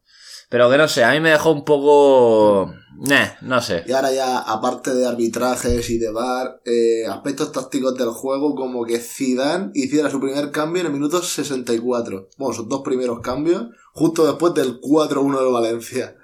Pero 0.49 0.69
que 0.69 0.77
no 0.77 0.87
sé, 0.87 1.03
a 1.03 1.11
mí 1.11 1.19
me 1.19 1.29
dejó 1.31 1.51
un 1.51 1.63
poco. 1.63 2.73
Nah, 3.01 3.27
no 3.41 3.61
sé. 3.61 3.83
Y 3.87 3.91
ahora 3.93 4.11
ya, 4.11 4.39
aparte 4.39 4.93
de 4.93 5.07
arbitrajes 5.07 5.89
y 5.89 5.99
de 5.99 6.11
VAR, 6.11 6.59
eh, 6.65 7.05
aspectos 7.07 7.51
tácticos 7.51 7.95
del 7.95 8.09
juego, 8.09 8.55
como 8.55 8.83
que 8.83 8.99
Zidane 8.99 9.71
hiciera 9.73 10.09
su 10.09 10.19
primer 10.19 10.51
cambio 10.51 10.81
en 10.81 10.87
el 10.87 10.93
minuto 10.93 11.21
64. 11.21 12.29
Bueno, 12.37 12.53
sus 12.53 12.67
dos 12.67 12.81
primeros 12.83 13.19
cambios, 13.21 13.67
justo 13.93 14.25
después 14.25 14.53
del 14.53 14.81
4-1 14.81 15.39
de 15.45 15.51
Valencia. 15.51 16.15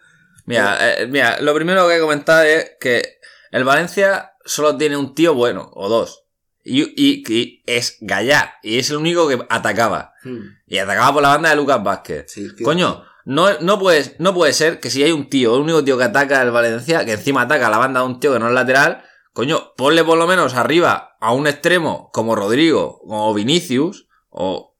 Mira, 0.48 0.77
eh, 1.01 1.08
mira, 1.08 1.39
lo 1.39 1.53
primero 1.55 1.86
que 1.88 1.94
hay 1.94 2.00
que 2.00 2.03
comentar 2.03 2.46
es 2.46 2.72
que 2.79 3.20
el 3.51 3.63
Valencia 3.63 4.34
solo 4.44 4.75
tiene 4.75 4.98
un 4.98 5.15
tío 5.15 5.34
bueno, 5.34 5.72
o 5.74 5.88
dos. 5.88 6.24
Y, 6.63 6.82
y, 6.82 7.24
y 7.32 7.63
es 7.67 7.98
Gallá, 8.01 8.55
y 8.63 8.79
es 8.79 8.89
el 8.89 8.98
único 8.98 9.27
que 9.27 9.39
atacaba. 9.50 10.13
Hmm, 10.24 10.39
Y 10.67 10.79
atacaba 10.79 11.13
por 11.13 11.22
la 11.22 11.29
banda 11.29 11.51
de 11.51 11.55
Lucas 11.55 11.82
Vázquez. 11.84 12.25
sí. 12.27 12.50
Coño, 12.63 13.03
no, 13.25 13.60
no, 13.60 13.79
puedes, 13.79 14.15
no 14.20 14.34
puede 14.34 14.53
ser 14.53 14.79
que 14.79 14.89
si 14.89 15.03
hay 15.03 15.12
un 15.12 15.29
tío, 15.29 15.55
el 15.55 15.62
único 15.62 15.84
tío 15.84 15.98
que 15.98 16.03
ataca 16.03 16.41
el 16.41 16.51
Valencia, 16.51 17.05
que 17.05 17.13
encima 17.13 17.41
ataca 17.41 17.67
a 17.67 17.72
la 17.72 17.77
banda 17.77 18.01
de 18.01 18.05
un 18.05 18.20
tío 18.20 18.32
que 18.34 18.39
no 18.39 18.48
es 18.48 18.53
lateral, 18.53 19.03
coño, 19.34 19.74
ponle 19.75 20.03
por 20.03 20.17
lo 20.17 20.27
menos 20.27 20.53
arriba 20.53 21.17
a 21.20 21.34
un 21.34 21.48
extremo 21.48 22.10
como 22.13 22.36
Rodrigo, 22.36 23.00
como 23.00 23.34
Vinicius, 23.34 24.08
o... 24.29 24.74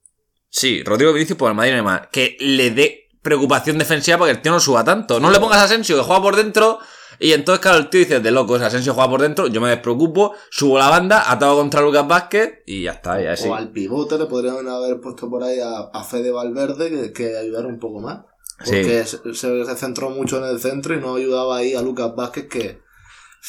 Sí, 0.50 0.84
Rodrigo 0.84 1.12
Vinicius 1.12 1.38
por 1.38 1.50
el 1.50 1.58
Madrid 1.58 1.74
que 2.12 2.38
le 2.40 2.72
dé 2.72 3.10
preocupación 3.22 3.78
defensiva 3.78 4.18
porque 4.18 4.32
el 4.32 4.42
tío 4.42 4.54
no 4.54 4.62
suba 4.62 4.86
tanto. 4.86 5.20
No 5.20 5.30
le 5.30 5.40
pongas 5.40 5.58
a 5.58 5.64
Asensio 5.66 5.98
que 5.98 6.04
juega 6.04 6.22
por 6.22 6.38
dentro 6.38 6.80
y 7.20 7.34
entonces, 7.34 7.62
claro, 7.62 7.78
el 7.80 7.90
tío 7.90 8.00
dice, 8.00 8.20
de 8.20 8.32
locos, 8.32 8.62
Asensio 8.62 8.94
juega 8.94 9.10
por 9.10 9.22
dentro, 9.22 9.48
yo 9.48 9.62
me 9.62 9.70
despreocupo, 9.70 10.34
subo 10.50 10.78
la 10.78 10.90
banda, 10.90 11.32
ataco 11.32 11.58
contra 11.58 11.82
Lucas 11.82 12.08
Vázquez 12.08 12.64
y 12.66 12.84
ya 12.84 12.94
está, 12.94 13.22
ya. 13.22 13.50
O 13.50 13.56
al 13.56 13.72
pivote 13.72 14.18
le 14.18 14.26
podrían 14.26 14.68
haber 14.68 15.00
puesto 15.00 15.30
por 15.30 15.44
ahí 15.44 15.60
a, 15.60 15.90
a 15.94 16.04
Fede 16.04 16.32
Valverde 16.32 16.90
que, 16.90 17.14
que 17.14 17.38
ayudara 17.38 17.68
un 17.68 17.80
poco 17.80 18.00
más. 18.00 18.26
Porque 18.58 19.04
se, 19.06 19.34
se- 19.34 19.66
se 19.66 19.76
centró 19.76 20.10
mucho 20.10 20.38
en 20.38 20.46
el 20.50 20.60
centro 20.60 20.96
y 20.96 21.00
no 21.02 21.16
ayudaba 21.16 21.58
ahí 21.58 21.74
a 21.74 21.82
Lucas 21.82 22.14
Vázquez 22.16 22.48
que 22.48 22.80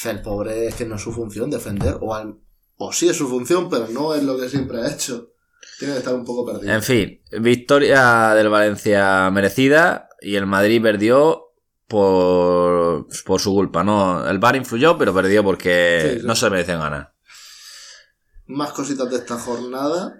el 0.04 0.22
pobre 0.22 0.66
es 0.66 0.74
que 0.74 0.84
no 0.84 0.96
es 0.96 1.02
su 1.02 1.12
función 1.12 1.48
defender. 1.50 1.96
O, 2.00 2.14
al- 2.14 2.36
o 2.76 2.92
sí 2.92 3.08
es 3.08 3.16
su 3.16 3.28
función, 3.28 3.70
pero 3.70 3.88
no 3.88 4.14
es 4.14 4.22
lo 4.22 4.36
que 4.38 4.48
siempre 4.48 4.80
ha 4.80 4.92
hecho. 4.92 5.30
Tiene 5.78 5.94
que 5.94 5.98
estar 6.00 6.14
un 6.14 6.24
poco 6.24 6.44
perdido. 6.50 6.72
En 6.72 6.82
fin, 6.82 7.20
victoria 7.40 8.34
del 8.34 8.48
Valencia 8.48 9.30
merecida 9.30 10.08
y 10.20 10.34
el 10.36 10.46
Madrid 10.46 10.82
perdió 10.82 11.42
por, 11.86 13.06
por 13.24 13.40
su 13.40 13.52
culpa. 13.52 13.84
No, 13.84 14.26
el 14.28 14.38
Bar 14.38 14.56
influyó, 14.56 14.96
pero 14.98 15.14
perdió 15.14 15.42
porque 15.44 16.10
Sí, 16.14 16.20
sí. 16.20 16.26
no 16.26 16.34
se 16.36 16.50
merecen 16.50 16.78
ganar. 16.80 17.12
Más 18.46 18.72
cositas 18.72 19.10
de 19.10 19.16
esta 19.16 19.38
jornada. 19.38 20.14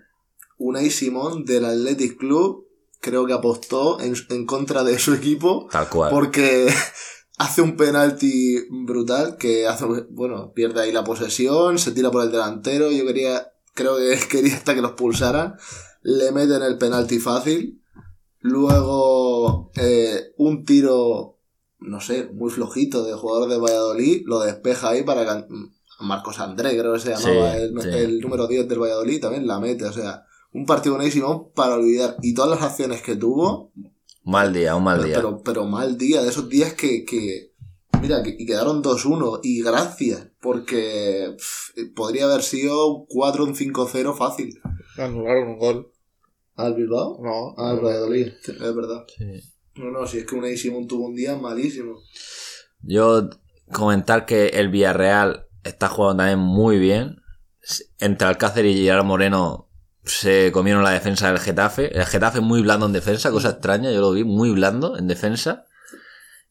Unai 0.59 0.91
Simón 0.91 1.45
del 1.45 1.65
Athletic 1.65 2.17
Club 2.19 2.66
creo 3.01 3.27
que 3.27 3.33
apostó 3.33 4.01
en, 4.01 4.15
en 4.31 4.47
contra 4.47 4.85
de 4.85 4.99
su 4.99 5.15
equipo 5.15 5.69
Tal 5.71 5.89
cual. 5.89 6.11
porque 6.11 6.67
hace 7.39 7.63
un 7.63 7.77
penalti 7.77 8.57
brutal 8.71 9.37
que 9.39 9.67
hace, 9.67 9.85
bueno, 10.11 10.53
pierde 10.55 10.81
ahí 10.83 10.93
la 10.93 11.05
posesión, 11.05 11.79
se 11.79 11.93
tira 11.93 12.11
por 12.11 12.23
el 12.25 12.33
delantero, 12.33 12.91
yo 12.91 13.07
quería, 13.07 13.53
creo 13.75 13.97
que 13.97 14.19
quería 14.31 14.55
hasta 14.57 14.75
que 14.75 14.83
los 14.83 14.93
pulsaran, 14.93 15.57
le 16.03 16.33
meten 16.33 16.63
el 16.63 16.79
penalti 16.79 17.19
fácil, 17.19 17.83
luego 18.41 19.71
eh, 19.77 20.33
un 20.39 20.65
tiro, 20.65 21.39
no 21.79 22.01
sé, 22.01 22.31
muy 22.33 22.51
flojito 22.51 23.05
de 23.05 23.15
jugador 23.15 23.49
de 23.51 23.59
Valladolid, 23.59 24.23
lo 24.27 24.41
despeja 24.41 24.91
ahí 24.91 25.03
para 25.03 25.25
que 25.25 25.45
Marcos 26.01 26.39
André, 26.41 26.77
creo 26.79 26.95
que 26.95 27.01
se 27.01 27.11
llamaba, 27.11 27.53
Sí, 27.55 27.59
el, 27.63 27.81
sí. 27.83 27.89
el 27.91 28.21
número 28.21 28.47
10 28.47 28.69
del 28.69 28.79
Valladolid, 28.81 29.21
también 29.21 29.47
la 29.47 29.59
mete, 29.61 29.85
o 29.85 29.93
sea, 29.93 30.25
un 30.57 30.67
partido 30.67 30.97
buenísimo 30.97 31.53
para 31.55 31.75
olvidar, 31.75 32.17
y 32.23 32.35
todas 32.35 32.51
las 32.51 32.63
acciones 32.63 33.03
que 33.03 33.17
tuvo, 33.17 33.73
Mal 34.27 34.53
día, 34.53 34.75
un 34.75 34.83
mal 34.83 34.97
pero, 34.97 35.07
día. 35.07 35.17
pero, 35.17 35.43
pero 35.45 35.65
mal 35.67 35.97
día, 35.97 36.21
de 36.21 36.31
esos 36.31 36.49
días 36.49 36.75
que, 36.75 37.05
que 37.05 37.53
mira, 38.03 38.25
que, 38.25 38.35
y 38.37 38.45
quedaron 38.45 38.83
2-1 38.83 39.39
y 39.45 39.63
gracias, 39.63 40.31
porque 40.41 41.37
pff, 41.37 41.95
podría 41.95 42.25
haber 42.25 42.43
sido 42.43 43.07
4 43.09 43.45
un 43.45 43.55
5-0 43.55 44.17
fácil. 44.17 44.59
Anularon 44.99 45.51
un 45.51 45.59
gol. 45.59 45.93
¿Al 46.57 46.75
Bilbao? 46.75 47.21
No. 47.23 47.55
Al 47.63 47.79
Valladolid, 47.79 48.33
es 48.45 48.75
verdad. 48.75 49.05
Sí. 49.17 49.43
No, 49.77 49.93
no, 49.93 50.07
si 50.09 50.19
es 50.19 50.25
que 50.27 50.35
Unai 50.35 50.57
Simón 50.57 50.89
tuvo 50.89 51.07
un 51.07 51.15
día 51.15 51.37
malísimo. 51.37 52.01
Yo 52.81 53.29
comentar 53.71 54.27
que 54.27 54.47
el 54.49 54.71
Villarreal 54.71 55.47
está 55.63 55.89
jugando 55.89 56.25
también 56.25 56.41
muy 56.41 56.79
bien. 56.79 57.19
Entre 58.01 58.27
Alcácer 58.27 58.65
y 58.67 58.83
Gerard 58.83 59.05
Moreno 59.05 59.66
se 60.07 60.51
comieron 60.53 60.83
la 60.83 60.91
defensa 60.91 61.29
del 61.29 61.39
Getafe. 61.41 61.95
El 61.97 62.07
Getafe 62.07 62.41
muy 62.41 62.63
blando 62.63 62.87
en 62.87 62.93
defensa, 62.93 63.31
cosa 63.31 63.51
extraña, 63.51 63.91
yo 63.93 64.01
lo 64.01 64.13
vi 64.13 64.25
muy 64.25 64.51
blando 64.51 64.97
en 64.97 65.07
defensa. 65.09 65.65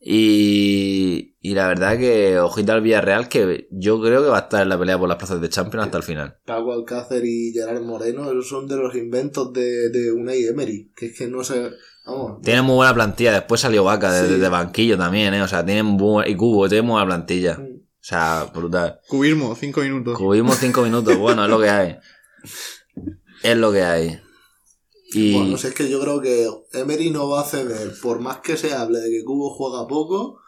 Y, 0.08 1.36
y 1.42 1.56
la 1.56 1.68
verdad 1.68 1.98
que 1.98 2.38
ojito 2.40 2.74
al 2.74 2.82
Villarreal 2.82 3.28
que 3.28 3.68
yo 3.72 4.00
creo 4.02 4.22
que 4.22 4.30
va 4.30 4.38
a 4.38 4.42
estar 4.42 4.62
en 4.62 4.70
la 4.70 4.78
pelea 4.78 5.00
por 5.00 5.10
las 5.10 5.18
plazas 5.18 5.42
de 5.42 5.50
Champions 5.50 5.86
hasta 5.86 5.98
el 5.98 6.04
final. 6.04 6.38
Paco 6.46 6.74
Alcácer 6.74 7.24
y 7.26 7.52
Gerard 7.54 7.82
Moreno, 7.82 8.30
esos 8.30 8.48
son 8.48 8.68
de 8.68 8.76
los 8.76 8.94
inventos 8.96 9.52
de, 9.52 9.90
de 9.90 10.12
Unai 10.12 10.46
Emery, 10.46 10.92
que 10.96 11.08
es 11.08 11.18
que 11.18 11.28
no 11.28 11.44
sé, 11.44 11.72
vamos, 12.06 12.40
Tienen 12.44 12.66
muy 12.66 12.76
buena 12.76 12.94
plantilla, 12.94 13.32
después 13.34 13.62
salió 13.62 13.84
Vaca 13.84 14.12
de, 14.14 14.28
Sí. 14.28 14.36
de 14.40 14.50
banquillo 14.50 14.96
también, 14.98 15.34
¿eh? 15.34 15.42
O 15.42 15.48
sea, 15.48 15.66
tienen 15.66 15.98
bu- 15.98 16.24
y 16.30 16.36
Cubo, 16.36 16.70
tienen 16.70 16.88
buena 16.88 17.06
plantilla. 17.08 17.58
Mm. 17.58 17.76
O 17.78 18.08
sea, 18.08 18.46
brutal. 18.54 19.00
Cubismo, 19.08 19.56
cinco 19.56 19.82
minutos. 19.82 20.16
Cubimos 20.16 20.58
cinco 20.60 20.84
minutos, 20.84 21.18
bueno, 21.18 21.44
es 21.46 21.50
lo 21.50 21.60
que 21.60 21.70
hay. 21.70 21.98
Es 23.44 23.58
lo 23.58 23.72
que 23.72 23.84
hay. 23.84 24.20
Y 25.12 25.34
Bueno, 25.36 25.52
no 25.52 25.58
sé, 25.58 25.70
es 25.70 25.74
que 25.76 25.90
yo 25.90 26.00
creo 26.02 26.20
que 26.22 26.50
Emery 26.74 27.12
no 27.12 27.30
va 27.30 27.42
a 27.42 27.46
ceder, 27.46 27.94
por 28.02 28.20
más 28.20 28.38
que 28.38 28.58
se 28.58 28.74
hable 28.74 29.00
de 29.00 29.10
que 29.12 29.24
Cubo 29.24 29.50
juega 29.52 29.88
poco, 29.88 30.40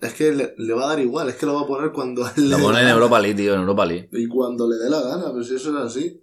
es 0.00 0.12
que 0.14 0.32
le, 0.32 0.54
le 0.58 0.74
va 0.74 0.84
a 0.84 0.88
dar 0.90 1.00
igual, 1.00 1.28
es 1.28 1.36
que 1.36 1.46
lo 1.46 1.54
va 1.54 1.62
a 1.62 1.66
poner 1.66 1.90
cuando 1.92 2.26
él 2.36 2.48
le 2.50 2.56
lo 2.56 2.62
ponen 2.62 2.72
la 2.74 2.80
en 2.80 2.84
gana. 2.86 2.90
Europa 2.94 3.20
League, 3.20 3.36
tío, 3.36 3.54
en 3.54 3.60
Europa 3.60 3.86
League. 3.86 4.08
Y 4.12 4.26
cuando 4.28 4.68
le 4.68 4.76
dé 4.76 4.90
la 4.90 5.00
gana, 5.00 5.32
pues 5.32 5.50
eso 5.50 5.70
es 5.70 5.84
así. 5.84 6.22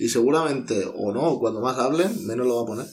Y 0.00 0.08
seguramente, 0.08 0.86
o 0.96 1.12
no, 1.12 1.38
cuando 1.38 1.60
más 1.60 1.76
hablen, 1.78 2.26
menos 2.26 2.46
lo 2.46 2.56
va 2.56 2.62
a 2.62 2.66
poner. 2.66 2.86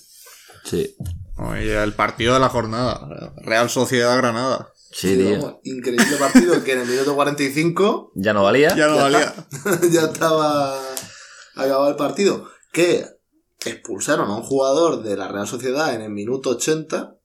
Sí, 0.64 0.96
Oye, 1.38 1.84
el 1.84 1.94
partido 1.94 2.34
de 2.36 2.40
la 2.40 2.50
jornada. 2.50 3.34
Real 3.44 3.70
Sociedad 3.70 4.16
Granada. 4.18 4.70
sí, 4.92 5.10
Y 5.14 5.18
tío. 5.18 5.32
vamos, 5.42 5.56
increíble 5.64 6.16
partido 6.18 6.64
que 6.64 6.72
en 6.74 6.80
el 6.82 6.88
minuto 6.88 7.14
45 7.16 8.14
Ya 8.16 8.34
no 8.34 8.44
valía. 8.44 8.74
Ya 8.76 8.88
no 8.88 8.96
Ya 8.96 9.02
valía. 9.04 9.34
ya 9.92 10.02
estaba 10.06 10.80
acabado 11.56 11.90
el 11.90 11.96
partido. 11.96 12.48
Que 12.72 13.06
expulsaron 13.66 14.30
a 14.30 14.36
un 14.36 14.44
jugador 14.44 15.02
de 15.04 15.16
la 15.18 15.28
Real 15.28 15.48
Sociedad 15.48 15.94
en 15.96 16.02
el 16.02 16.12
minuto 16.12 16.52
80 16.52 17.18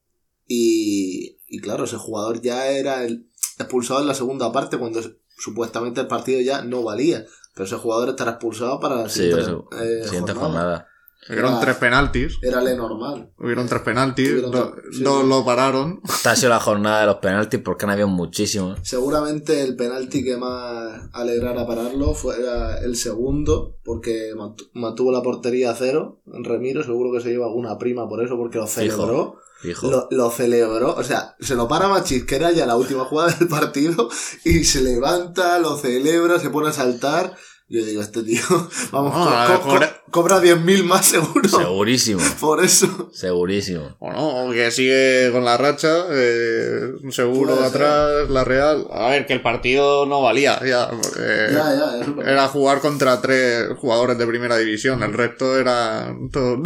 y, 0.46 1.38
y 1.46 1.60
claro, 1.60 1.84
ese 1.84 1.96
jugador 1.96 2.40
ya 2.40 2.68
era 2.68 3.04
el 3.04 3.28
expulsado 3.58 4.00
en 4.00 4.06
la 4.06 4.14
segunda 4.14 4.50
parte 4.52 4.78
cuando 4.78 5.00
supuestamente 5.38 6.00
el 6.00 6.06
partido 6.06 6.40
ya 6.40 6.62
no 6.62 6.82
valía. 6.82 7.24
Pero 7.54 7.66
ese 7.66 7.76
jugador 7.76 8.10
estará 8.10 8.32
expulsado 8.32 8.78
para 8.80 8.96
la 8.96 9.08
Sí, 9.08 9.20
siguiente, 9.20 9.42
eso. 9.42 9.68
eh, 9.72 10.02
Siguiente 10.04 10.32
jornada. 10.32 10.40
jornada. 10.60 10.86
Hubieron 11.28 11.52
Era- 11.52 11.60
tres 11.60 11.76
penaltis. 11.76 12.38
Era 12.42 12.60
le 12.62 12.74
normal. 12.74 13.30
Hubieron 13.38 13.68
tres 13.68 13.82
penaltis. 13.82 14.30
Hubieron 14.32 14.50
do- 14.50 14.72
tres, 14.72 14.96
sí, 14.96 15.02
lo 15.02 15.44
pararon. 15.44 16.00
Esta 16.08 16.30
ha 16.32 16.36
sido 16.36 16.48
la 16.48 16.60
jornada 16.60 17.00
de 17.00 17.06
los 17.06 17.16
penaltis 17.16 17.60
porque 17.62 17.84
han 17.84 17.90
habido 17.90 18.08
muchísimos. 18.08 18.78
Seguramente 18.82 19.62
el 19.62 19.76
penalti 19.76 20.24
que 20.24 20.36
más 20.38 21.08
alegrara 21.12 21.66
pararlo 21.66 22.14
fuera 22.14 22.78
el 22.78 22.96
segundo, 22.96 23.76
porque 23.84 24.32
mantu- 24.34 24.70
mantuvo 24.74 25.12
la 25.12 25.22
portería 25.22 25.70
a 25.70 25.74
cero. 25.74 26.20
Remiro 26.26 26.82
seguro 26.82 27.12
que 27.12 27.20
se 27.22 27.30
lleva 27.30 27.46
alguna 27.46 27.76
prima 27.78 28.08
por 28.08 28.24
eso, 28.24 28.36
porque 28.36 28.58
lo 28.58 28.66
celebró. 28.66 29.36
Fijo. 29.60 29.90
Lo, 29.90 30.08
lo 30.10 30.30
celebró, 30.30 30.94
o 30.94 31.04
sea, 31.04 31.36
se 31.38 31.54
lo 31.54 31.68
para 31.68 31.86
Machisquera 31.86 32.50
ya 32.50 32.64
la 32.64 32.76
última 32.76 33.04
jugada 33.04 33.30
del 33.38 33.46
partido 33.46 34.08
y 34.42 34.64
se 34.64 34.80
levanta, 34.80 35.58
lo 35.58 35.76
celebra, 35.76 36.38
se 36.38 36.48
pone 36.48 36.70
a 36.70 36.72
saltar. 36.72 37.36
Yo 37.72 37.84
digo, 37.84 38.02
este 38.02 38.24
tío, 38.24 38.42
vamos, 38.90 39.14
No, 39.14 39.24
co- 39.24 39.30
a 39.30 39.46
co- 39.46 39.52
lo 39.52 39.58
mejor- 39.74 39.86
co- 40.06 40.10
cobra 40.10 40.40
10.000 40.42 40.82
más 40.82 41.06
seguro. 41.06 41.48
Segurísimo. 41.48 42.20
Por 42.40 42.64
eso. 42.64 43.10
Segurísimo. 43.12 43.96
O 44.00 44.12
no, 44.12 44.52
que 44.52 44.72
sigue 44.72 45.30
con 45.30 45.44
la 45.44 45.56
racha. 45.56 46.06
eh, 46.10 46.90
un 47.00 47.12
seguro 47.12 47.54
de 47.54 47.64
atrás, 47.66 48.28
la 48.28 48.42
Real. 48.42 48.88
A 48.92 49.10
ver, 49.10 49.24
que 49.26 49.34
el 49.34 49.40
partido 49.42 50.04
no 50.04 50.20
valía. 50.20 50.58
Ya, 50.66 50.90
porque 50.90 51.20
Ya, 51.52 51.72
ya, 51.76 52.00
eso. 52.02 52.20
Era 52.22 52.48
jugar 52.48 52.80
contra 52.80 53.20
tres 53.20 53.68
jugadores 53.78 54.18
de 54.18 54.26
primera 54.26 54.56
división. 54.56 55.04
El 55.04 55.12
resto 55.12 55.56
era 55.56 56.12
todo. 56.32 56.60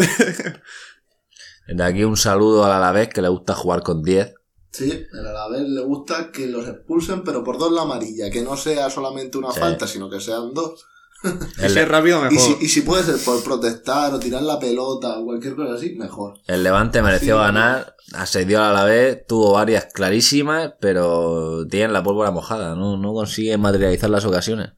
Desde 1.67 1.83
aquí 1.85 2.03
un 2.05 2.17
saludo 2.17 2.65
al 2.65 2.73
Alavés 2.73 3.11
que 3.11 3.21
le 3.21 3.29
gusta 3.29 3.55
jugar 3.55 3.83
con 3.83 4.03
10. 4.03 4.33
Sí, 4.73 5.07
pero 5.13 5.29
a 5.29 5.33
la 5.33 5.49
vez 5.51 5.69
le 5.69 5.83
gusta 5.83 6.31
que 6.33 6.47
los 6.49 6.67
expulsen, 6.67 7.23
pero 7.25 7.45
por 7.45 7.59
dos 7.59 7.71
la 7.73 7.83
amarilla, 7.83 8.29
que 8.31 8.43
no 8.43 8.57
sea 8.57 8.91
solamente 8.91 9.39
una 9.39 9.53
Sí. 9.53 9.61
falta, 9.61 9.87
sino 9.87 10.09
que 10.11 10.19
sean 10.19 10.53
dos. 10.53 10.87
Y 11.25 11.63
El, 11.65 11.71
si 11.73 11.79
es 11.79 11.89
rápido, 11.89 12.19
Y 12.21 12.35
mejor. 12.35 12.59
si, 12.59 12.65
y 12.65 12.69
si 12.69 12.81
puede 12.83 13.03
ser 13.03 13.17
por 13.25 13.43
protestar 13.43 14.13
o 14.15 14.19
tirar 14.19 14.43
la 14.43 14.59
pelota 14.59 15.19
o 15.19 15.25
cualquier 15.25 15.55
cosa 15.57 15.75
así, 15.75 15.95
mejor. 15.97 16.35
el 16.47 16.63
Levante 16.63 17.01
mereció 17.03 17.39
ganar, 17.39 17.97
asedió 18.13 18.61
al 18.63 18.71
Alavés, 18.71 19.27
tuvo 19.27 19.53
varias 19.53 19.87
clarísimas, 19.93 20.75
pero 20.81 21.67
tienen 21.69 21.93
la 21.93 22.03
pólvora 22.03 22.31
mojada, 22.31 22.75
no, 22.75 22.97
no 22.97 23.13
consiguen 23.15 23.61
materializar 23.61 24.11
las 24.11 24.25
ocasiones. 24.25 24.73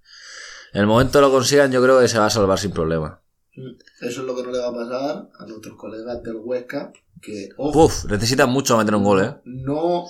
En 0.73 0.83
el 0.83 0.87
momento 0.87 1.21
lo 1.21 1.31
consigan, 1.31 1.73
yo 1.73 1.83
creo 1.83 2.01
que 2.01 2.09
se 2.09 2.19
va 2.19 2.27
a 2.27 2.31
salvar 2.31 2.59
sin 2.59 2.71
problema. 2.71 3.23
Eso 4.01 4.21
es 4.21 4.27
lo 4.27 4.37
que 4.37 4.43
no 4.43 4.51
le 4.51 4.59
va 4.59 4.69
a 4.69 4.75
pasar 4.75 5.29
a 5.39 5.47
nuestros 5.47 5.77
colegas 5.77 6.23
del 6.23 6.37
Huesca, 6.37 6.93
que, 7.23 7.49
ojo, 7.57 7.73
Puf, 7.89 8.05
necesitan 8.05 8.51
mucho 8.51 8.77
meter 8.77 8.95
un 8.95 9.03
gol, 9.05 9.25
¿eh? 9.25 9.35
no, 9.45 10.05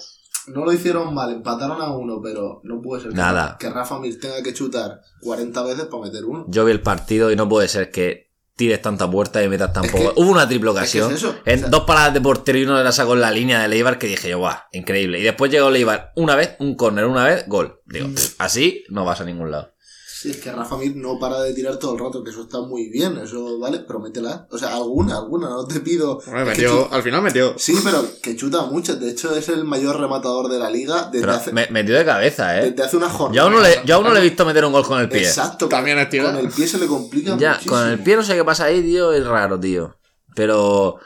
no 0.49 0.65
lo 0.65 0.73
hicieron 0.73 1.13
mal, 1.15 1.33
empataron 1.33 1.81
a 1.81 1.91
uno, 1.97 2.21
pero 2.23 2.61
no 2.65 2.81
puede 2.81 3.03
ser 3.03 3.11
que- 3.13 3.17
Nada. 3.17 3.57
que 3.59 3.69
Rafa 3.71 3.99
Mir 3.99 4.19
tenga 4.21 4.43
que 4.43 4.53
chutar 4.55 5.01
40 5.21 5.63
veces 5.63 5.85
para 5.87 6.05
meter 6.05 6.25
uno. 6.25 6.45
Yo 6.49 6.65
vi 6.65 6.73
el 6.73 6.81
partido 6.83 7.31
y 7.33 7.37
no 7.37 7.49
puede 7.49 7.69
ser 7.69 7.91
que 7.91 8.27
tires 8.55 8.81
tanta 8.81 9.11
puerta 9.11 9.43
y 9.45 9.49
metas 9.49 9.73
tan 9.73 9.85
Es 9.85 9.93
que- 9.93 10.13
Hubo 10.17 10.31
una 10.31 10.49
triple 10.49 10.71
es 10.71 10.75
que 10.75 10.79
ocasión. 11.03 11.11
es 11.13 11.19
eso, 11.19 11.35
en 11.45 11.57
o 11.57 11.61
sea- 11.61 11.69
dos 11.69 11.83
paradas 11.83 12.15
de 12.15 12.21
portero 12.23 12.57
y 12.59 12.65
uno 12.65 12.83
la 12.83 12.91
sacó 12.93 13.13
en 13.15 13.21
la 13.21 13.31
línea 13.31 13.61
de 13.61 13.69
Leibar 13.69 13.99
que 13.99 14.07
dije 14.07 14.31
yo, 14.31 14.39
guau, 14.39 14.57
increíble. 14.73 15.19
Y 15.21 15.23
después 15.23 15.51
llegó 15.51 15.69
Leibar 15.71 16.13
una 16.17 16.35
vez, 16.37 16.57
un 16.61 16.75
córner 16.75 17.05
una 17.05 17.25
vez, 17.25 17.45
gol. 17.49 17.81
Digo, 17.85 18.09
Mm. 18.09 18.15
pff, 18.15 18.35
así 18.41 18.85
no 18.89 19.05
vas 19.05 19.21
a 19.21 19.25
ningún 19.25 19.51
lado. 19.51 19.73
Sí, 20.19 20.31
es 20.31 20.39
que 20.39 20.51
Rafa 20.51 20.79
Mir 20.79 20.97
no 20.97 21.19
para 21.19 21.43
de 21.43 21.53
tirar 21.53 21.77
todo 21.77 21.93
el 21.93 21.99
rato, 22.01 22.25
que 22.25 22.31
eso 22.31 22.45
está 22.45 22.61
muy 22.63 22.89
bien, 22.89 23.19
eso 23.19 23.59
vale, 23.59 23.81
prométela. 23.81 24.47
O 24.51 24.57
sea, 24.57 24.75
alguna, 24.75 25.19
alguna, 25.19 25.51
no 25.51 25.67
te 25.67 25.81
pido. 25.81 26.21
Metió- 26.27 26.89
al 26.91 27.03
final 27.03 27.21
metió. 27.21 27.55
Sí, 27.59 27.79
pero 27.85 28.03
que 28.23 28.35
chuta 28.35 28.63
mucho. 28.63 28.97
De 28.97 29.11
hecho, 29.11 29.37
es 29.37 29.51
el 29.51 29.65
mayor 29.65 30.01
rematador 30.01 30.49
de 30.51 30.59
la 30.59 30.71
liga 30.71 31.11
desde, 31.13 31.21
Pero 31.21 31.33
hace, 31.33 31.53
me 31.53 31.67
metió 31.71 31.95
de 31.95 32.05
cabeza, 32.07 32.59
¿eh? 32.59 32.71
desde 32.71 32.83
hace 32.85 32.97
una 32.97 33.11
jornada. 33.11 33.35
Yo 33.37 33.43
aún 33.43 33.53
no 33.53 33.61
le, 33.61 33.83
yo 33.85 33.95
aún 33.97 34.05
no 34.05 34.15
le 34.15 34.21
he 34.21 34.23
visto 34.23 34.47
meter 34.47 34.65
un 34.65 34.73
gol 34.73 34.87
con 34.87 34.99
el 35.01 35.09
pie. 35.11 35.21
Exacto. 35.21 35.69
También 35.69 35.99
es 35.99 36.09
con 36.09 36.37
el 36.37 36.49
pie 36.49 36.67
se 36.67 36.79
le 36.79 36.87
complica 36.87 37.37
Ya, 37.37 37.51
muchísimo. 37.53 37.77
con 37.77 37.89
el 37.89 37.99
pie 38.03 38.17
no 38.17 38.23
sé 38.23 38.35
qué 38.37 38.45
pasa 38.45 38.65
ahí, 38.65 38.81
tío, 38.83 39.13
es 39.13 39.27
raro, 39.27 39.61
tío. 39.61 39.99
Pero. 40.35 40.99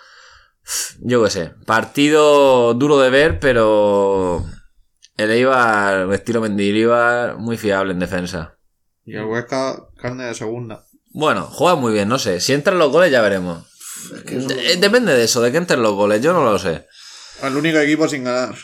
Yo 1.00 1.24
qué 1.24 1.30
sé. 1.30 1.52
Partido 1.66 2.74
duro 2.74 2.98
de 3.00 3.10
ver, 3.10 3.40
pero. 3.40 4.44
El 5.16 5.32
Eibar, 5.32 6.12
estilo 6.12 6.40
Mendilibar, 6.40 7.38
muy 7.38 7.56
fiable 7.58 7.92
en 7.92 7.98
defensa. 7.98 8.56
Y 9.10 9.16
el 9.16 9.24
Huesca, 9.24 9.88
carne 10.00 10.24
de 10.24 10.34
segunda. 10.34 10.84
Bueno, 11.12 11.46
juega 11.50 11.74
muy 11.74 11.92
bien, 11.92 12.08
no 12.08 12.18
sé. 12.18 12.40
Si 12.40 12.52
entran 12.52 12.78
los 12.78 12.92
goles 12.92 13.10
ya 13.10 13.20
veremos. 13.20 13.66
Es 14.14 14.22
que 14.22 14.36
eso- 14.38 14.48
De- 14.48 14.76
depende 14.76 15.12
de 15.14 15.24
eso, 15.24 15.40
de 15.42 15.50
que 15.50 15.58
entren 15.58 15.82
los 15.82 15.94
goles, 15.94 16.22
yo 16.22 16.32
no 16.32 16.44
lo 16.44 16.58
sé. 16.58 16.86
El 17.42 17.56
único 17.56 17.78
equipo 17.78 18.06
sin 18.08 18.24
ganar. 18.24 18.54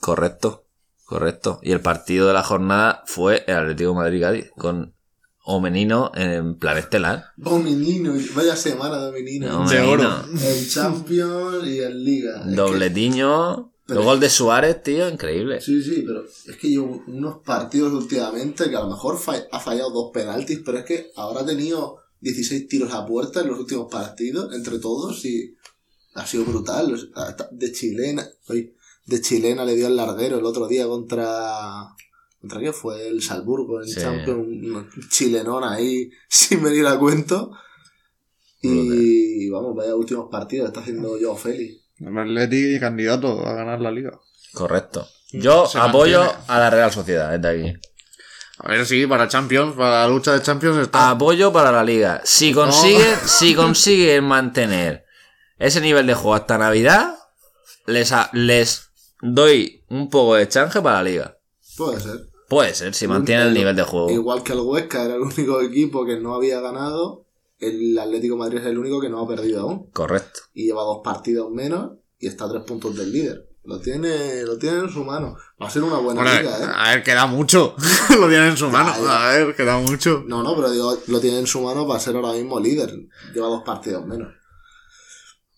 Correcto, 0.00 0.66
correcto. 1.04 1.60
Y 1.62 1.72
el 1.72 1.80
partido 1.80 2.26
de 2.26 2.34
la 2.34 2.42
jornada 2.42 3.02
fue 3.06 3.44
el 3.46 3.56
Atlético 3.56 3.94
Madrid-Cádiz, 3.94 4.50
con 4.56 4.94
Omenino 5.44 6.10
en 6.14 6.58
plan 6.58 6.76
estelar. 6.78 7.26
Oh, 7.44 7.58
menino, 7.58 8.12
vaya 8.34 8.54
semana 8.56 8.98
de 9.06 9.12
menino. 9.12 9.68
De 9.68 9.80
oro. 9.80 10.02
Omenino. 10.24 10.40
En 10.46 10.68
Champions 10.68 11.66
y 11.66 11.80
en 11.82 12.04
Liga. 12.04 12.42
Es 12.46 12.56
Dobletiño. 12.56 13.72
Pero- 13.88 14.00
El 14.00 14.06
gol 14.06 14.20
de 14.20 14.28
Suárez, 14.30 14.82
tío, 14.82 15.08
increíble. 15.08 15.60
sí, 15.62 15.82
sí, 15.82 16.04
pero 16.06 16.22
es 16.24 16.56
que 16.60 16.68
llevo 16.68 17.02
unos 17.06 17.38
partidos 17.38 17.90
últimamente 17.92 18.68
que 18.68 18.76
a 18.76 18.80
lo 18.82 18.90
mejor 18.90 19.18
ha 19.50 19.58
fallado 19.60 19.90
dos 19.90 20.10
penaltis, 20.12 20.60
pero 20.64 20.78
es 20.78 20.84
que 20.84 21.10
ahora 21.16 21.40
ha 21.40 21.46
tenido 21.46 21.96
16 22.20 22.68
tiros 22.68 22.92
a 22.92 23.06
puerta 23.06 23.40
en 23.40 23.48
los 23.48 23.58
últimos 23.58 23.90
partidos, 23.90 24.54
entre 24.54 24.78
todos, 24.78 25.24
y 25.24 25.56
ha 26.14 26.26
sido 26.26 26.44
brutal. 26.44 27.10
De 27.52 27.72
chilena, 27.72 28.28
de 29.06 29.20
chilena 29.22 29.64
le 29.64 29.74
dio 29.74 29.86
el 29.86 29.96
larguero 29.96 30.38
el 30.38 30.44
otro 30.44 30.68
día 30.68 30.86
contra. 30.86 31.94
¿Contra 32.40 32.60
qué 32.60 32.72
fue? 32.72 33.08
El 33.08 33.22
Salzburgo 33.22 33.80
en 33.80 33.88
Sí. 33.88 34.00
Champions, 34.00 34.38
un 34.46 34.88
chilenón 35.10 35.64
ahí 35.64 36.10
sin 36.28 36.62
venir 36.62 36.86
a 36.86 36.98
cuento. 36.98 37.52
Y 38.60 39.48
vamos, 39.50 39.74
vaya 39.76 39.94
últimos 39.94 40.28
partidos, 40.30 40.68
está 40.68 40.80
haciendo 40.80 41.16
Joao 41.20 41.36
Félix. 41.36 41.87
El 42.00 42.16
Atleti 42.18 42.78
candidato 42.80 43.46
a 43.46 43.54
ganar 43.54 43.80
la 43.80 43.90
liga. 43.90 44.12
Correcto. 44.52 45.06
Yo 45.32 45.66
Se 45.66 45.78
apoyo 45.78 46.20
mantiene. 46.20 46.44
a 46.48 46.58
la 46.58 46.70
Real 46.70 46.92
Sociedad 46.92 47.38
desde 47.38 47.48
aquí. 47.70 47.80
A 48.60 48.68
ver 48.70 48.86
si 48.86 49.06
para 49.06 49.28
Champions, 49.28 49.76
para 49.76 50.00
la 50.02 50.08
lucha 50.08 50.32
de 50.32 50.42
Champions 50.42 50.78
está. 50.78 51.10
Apoyo 51.10 51.52
para 51.52 51.70
la 51.70 51.84
liga. 51.84 52.20
Si 52.24 52.52
consiguen, 52.52 53.16
si 53.26 53.54
consiguen 53.54 54.24
mantener 54.24 55.04
ese 55.58 55.80
nivel 55.80 56.06
de 56.06 56.14
juego 56.14 56.34
hasta 56.34 56.58
Navidad, 56.58 57.14
les, 57.86 58.10
a- 58.12 58.30
les 58.32 58.90
doy 59.20 59.84
un 59.88 60.08
poco 60.10 60.34
de 60.36 60.48
chanje 60.48 60.80
para 60.80 60.96
la 60.96 61.02
liga. 61.04 61.38
Puede 61.76 62.00
ser. 62.00 62.20
Puede 62.48 62.74
ser, 62.74 62.94
si 62.94 63.06
mantienen 63.06 63.48
el 63.48 63.54
nivel 63.54 63.76
de 63.76 63.82
juego. 63.82 64.10
Igual 64.10 64.42
que 64.42 64.54
el 64.54 64.60
Huesca 64.60 65.04
era 65.04 65.16
el 65.16 65.20
único 65.20 65.60
equipo 65.60 66.06
que 66.06 66.18
no 66.18 66.34
había 66.34 66.60
ganado, 66.60 67.26
el 67.58 67.98
Atlético 67.98 68.34
de 68.34 68.38
Madrid 68.40 68.58
es 68.58 68.66
el 68.66 68.78
único 68.78 69.00
que 69.00 69.08
no 69.08 69.20
ha 69.20 69.28
perdido 69.28 69.60
aún. 69.62 69.90
Correcto. 69.92 70.40
Y 70.54 70.66
lleva 70.66 70.82
dos 70.82 71.00
partidos 71.04 71.50
menos 71.50 71.92
y 72.18 72.26
está 72.26 72.44
a 72.44 72.50
tres 72.50 72.62
puntos 72.64 72.96
del 72.96 73.12
líder. 73.12 73.44
Lo 73.64 73.80
tiene, 73.80 74.42
lo 74.44 74.56
tiene 74.56 74.78
en 74.78 74.88
su 74.88 75.04
mano. 75.04 75.36
Va 75.60 75.66
a 75.66 75.70
ser 75.70 75.82
una 75.82 75.98
buena 75.98 76.22
Bueno, 76.22 76.40
liga, 76.40 76.58
¿eh? 76.58 76.66
a 76.74 76.90
ver, 76.94 77.02
queda 77.02 77.26
mucho. 77.26 77.74
Lo 78.18 78.26
tiene 78.28 78.48
en 78.48 78.56
su 78.56 78.70
mano. 78.70 78.90
A 79.10 79.28
ver, 79.28 79.54
queda 79.54 79.76
mucho. 79.78 80.24
No, 80.26 80.42
no, 80.42 80.56
pero 80.56 80.70
digo, 80.70 80.96
lo 81.08 81.20
tiene 81.20 81.38
en 81.40 81.46
su 81.46 81.60
mano 81.60 81.86
para 81.86 82.00
ser 82.00 82.16
ahora 82.16 82.32
mismo 82.32 82.58
líder. 82.60 82.94
Lleva 83.34 83.48
dos 83.48 83.62
partidos 83.64 84.06
menos. 84.06 84.32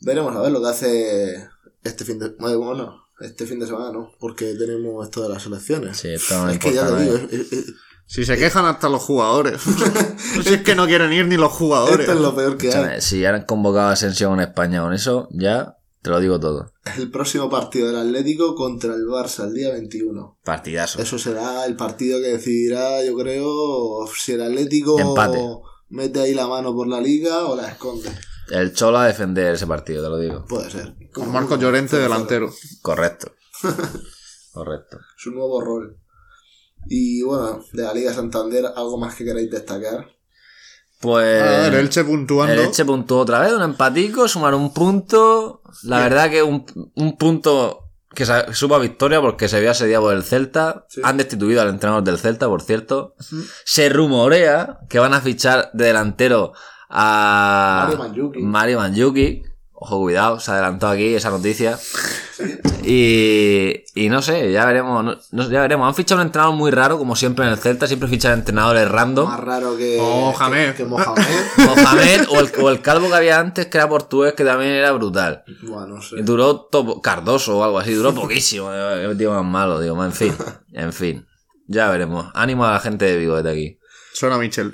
Veremos 0.01 0.35
a 0.35 0.41
ver 0.41 0.51
lo 0.51 0.61
que 0.61 0.69
hace 0.69 1.49
este 1.85 2.05
fin 2.05 2.19
de 2.19 2.31
bueno, 2.39 3.05
este 3.21 3.47
fin 3.47 3.61
de 3.61 3.67
semana, 3.67 3.93
¿no? 3.93 4.11
Porque 4.19 4.55
tenemos 4.55 5.05
esto 5.05 5.23
de 5.23 5.29
las 5.29 5.47
elecciones. 5.47 5.99
Sí, 5.99 6.09
me 6.09 6.53
es 6.55 6.59
que 6.59 6.73
ya 6.73 6.87
te 6.89 7.03
digo, 7.05 7.15
nada. 7.17 7.27
es- 7.31 7.33
es- 7.33 7.53
es- 7.53 7.75
Si 8.11 8.25
se 8.25 8.37
quejan 8.37 8.65
hasta 8.65 8.89
los 8.89 9.05
jugadores. 9.05 9.63
si 10.43 10.55
es 10.55 10.63
que 10.63 10.75
no 10.75 10.89
quieren 10.89 11.13
ir 11.13 11.27
ni 11.29 11.37
los 11.37 11.53
jugadores. 11.53 12.01
esto 12.01 12.13
es 12.15 12.21
lo 12.21 12.35
peor 12.35 12.57
que 12.57 12.75
hay. 12.75 13.01
Si 13.01 13.25
han 13.25 13.45
convocado 13.45 13.91
a 13.91 13.93
Asensio 13.93 14.35
en 14.35 14.41
España 14.41 14.83
con 14.83 14.93
eso, 14.93 15.29
ya 15.31 15.77
te 16.03 16.11
lo 16.11 16.19
digo 16.19 16.41
todo. 16.41 16.73
El 16.99 17.09
próximo 17.13 17.49
partido 17.49 17.87
del 17.87 18.09
Atlético 18.09 18.57
contra 18.57 18.95
el 18.95 19.07
Barça 19.07 19.45
el 19.45 19.55
día 19.55 19.71
21. 19.71 20.41
Partidazo. 20.43 21.01
Eso 21.01 21.21
será 21.21 21.65
el 21.67 21.77
partido 21.77 22.21
que 22.21 22.33
decidirá, 22.33 23.01
yo 23.05 23.17
creo, 23.17 24.09
si 24.13 24.33
el 24.33 24.43
Atlético 24.43 24.99
Empate. 24.99 25.39
mete 25.91 26.19
ahí 26.19 26.35
la 26.35 26.49
mano 26.49 26.75
por 26.75 26.89
la 26.89 27.01
liga 27.01 27.45
o 27.45 27.55
la 27.55 27.69
esconde. 27.69 28.11
El 28.51 28.75
Cholo 28.75 28.99
a 28.99 29.07
defender 29.07 29.55
ese 29.55 29.69
partido, 29.69 30.03
te 30.03 30.09
lo 30.09 30.19
digo. 30.19 30.45
Puede 30.49 30.69
ser. 30.69 30.97
Con 31.13 31.31
Marcos 31.31 31.61
Llorente 31.61 31.97
delantero. 31.97 32.53
Correcto. 32.83 33.31
Correcto. 34.53 34.99
Su 35.17 35.31
nuevo 35.31 35.61
rol. 35.61 36.00
Y 36.87 37.23
bueno, 37.23 37.61
de 37.73 37.83
la 37.83 37.95
Liga 37.95 38.13
Santander, 38.13 38.65
¿algo 38.77 38.99
más 38.99 39.15
que 39.15 39.25
queráis 39.25 39.51
destacar? 39.51 40.09
Pues. 41.01 41.43
A 41.43 41.61
ver, 41.71 41.75
Elche 41.75 42.05
puntuando. 42.05 42.53
El 42.53 42.61
Elche 42.61 42.85
puntuó 42.85 43.21
otra 43.21 43.41
vez, 43.41 43.53
un 43.53 43.63
empatico, 43.63 44.29
sumar 44.29 44.55
un 44.55 44.73
punto. 44.75 45.63
La 45.85 45.99
Bien. 45.99 46.11
verdad 46.11 46.31
que 46.31 46.43
un, 46.43 46.67
un 46.95 47.17
punto 47.17 47.85
que 48.15 48.27
sa- 48.27 48.53
supo 48.53 48.75
a 48.75 48.79
victoria 48.81 49.21
porque 49.21 49.49
se 49.49 49.57
había 49.57 49.71
asediado 49.71 50.03
por 50.05 50.15
el 50.15 50.25
Celta. 50.25 50.85
Sí. 50.89 51.01
Han 51.05 51.17
destituido 51.17 51.63
al 51.63 51.69
entrenador 51.69 52.03
del 52.05 52.19
Celta, 52.19 52.49
por 52.49 52.61
cierto. 52.63 53.15
Se 53.65 53.89
rumorea 53.89 54.81
que 54.91 54.99
van 54.99 55.15
a 55.15 55.21
fichar 55.21 55.71
de 55.73 55.87
delantero 55.87 56.53
a 56.91 57.85
Mario 57.87 57.99
Mandzukic. 57.99 58.43
Mario 58.43 58.79
Mandzukic. 58.79 59.51
Ojo, 59.73 60.01
cuidado, 60.01 60.39
se 60.41 60.51
adelantó 60.51 60.89
aquí 60.89 61.15
esa 61.15 61.31
noticia. 61.31 61.79
Y, 62.85 63.85
y 63.95 64.09
no 64.09 64.23
sé, 64.23 64.51
ya 64.53 64.65
veremos, 64.67 65.05
no- 65.05 65.17
no- 65.33 65.51
ya 65.51 65.61
veremos. 65.61 65.87
Han 65.89 65.95
fichado 65.95 66.21
un 66.21 66.27
entrenador 66.27 66.55
muy 66.57 66.71
raro, 66.71 66.99
como 66.99 67.17
siempre 67.17 67.45
en 67.47 67.53
el 67.53 67.59
Celta, 67.59 67.87
siempre 67.87 68.09
fichan 68.09 68.33
entrenadores 68.39 68.89
random. 68.89 69.29
Más 69.29 69.41
raro 69.41 69.77
que, 69.77 69.95
que 70.77 70.85
Mohamed. 70.85 71.25
Mohamed 71.57 72.27
o 72.31 72.41
el, 72.41 72.51
o 72.63 72.71
el 72.71 72.81
calvo 72.83 73.09
que 73.09 73.15
había 73.15 73.39
antes, 73.39 73.67
que 73.67 73.79
era 73.79 73.89
portugués, 73.89 74.35
que 74.35 74.45
también 74.45 74.73
era 74.73 74.93
brutal. 74.93 75.45
bueno, 75.63 75.97
no 75.97 76.03
sé. 76.03 76.17
Y 76.19 76.23
duró 76.23 76.57
to- 76.71 77.01
Cardoso 77.01 77.59
o 77.59 77.65
algo 77.65 77.79
así, 77.79 77.93
duró 77.95 78.15
poquísimo. 78.15 78.71
eh, 78.73 79.15
Tío 79.17 79.33
más 79.33 79.45
malo, 79.45 79.81
digo, 79.81 80.03
en 80.05 80.13
fin. 80.13 80.35
En 80.73 80.93
fin. 80.93 81.27
Ya 81.67 81.89
veremos. 81.91 82.27
Ánimo 82.35 82.65
a 82.65 82.73
la 82.73 82.81
gente 82.81 83.05
de 83.05 83.17
Vigo 83.17 83.37
desde 83.37 83.51
aquí. 83.51 83.79
Suena 84.13 84.39
Michel. 84.39 84.73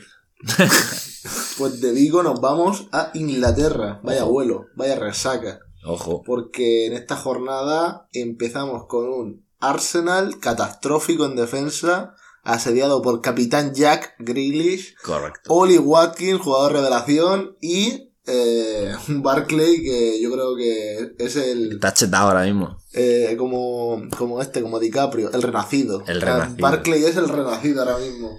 Pues 1.58 1.80
de 1.80 1.92
Vigo 1.92 2.22
nos 2.22 2.40
vamos 2.40 2.86
a 2.92 3.10
Inglaterra. 3.14 4.00
Vaya 4.02 4.24
vuelo, 4.24 4.66
vaya 4.76 4.94
resaca. 4.96 5.58
Ojo. 5.86 6.22
Porque 6.24 6.86
en 6.86 6.92
esta 6.92 7.16
jornada 7.16 8.08
empezamos 8.12 8.86
con 8.86 9.08
un 9.08 9.46
Arsenal 9.60 10.38
catastrófico 10.40 11.24
en 11.24 11.36
defensa, 11.36 12.14
asediado 12.42 13.00
por 13.02 13.20
capitán 13.22 13.72
Jack 13.74 14.14
Grealish, 14.18 14.94
Correcto. 15.02 15.52
Oli 15.52 15.78
Watkins, 15.78 16.40
jugador 16.40 16.72
revelación, 16.72 17.56
y 17.60 18.12
eh, 18.26 18.92
un 19.08 19.22
Barclay 19.22 19.82
que 19.82 20.20
yo 20.20 20.30
creo 20.32 20.56
que 20.56 21.14
es 21.18 21.36
el 21.36 21.72
Está 21.74 21.94
chetado 21.94 22.28
ahora 22.28 22.44
mismo. 22.44 22.76
eh, 22.92 23.34
como, 23.38 24.02
como 24.18 24.42
este, 24.42 24.62
como 24.62 24.78
DiCaprio, 24.80 25.30
el 25.32 25.42
renacido. 25.42 26.02
El 26.06 26.20
renacido. 26.20 26.58
Barclay 26.60 27.04
es 27.04 27.16
el 27.16 27.28
renacido 27.28 27.82
ahora 27.82 27.98
mismo. 27.98 28.38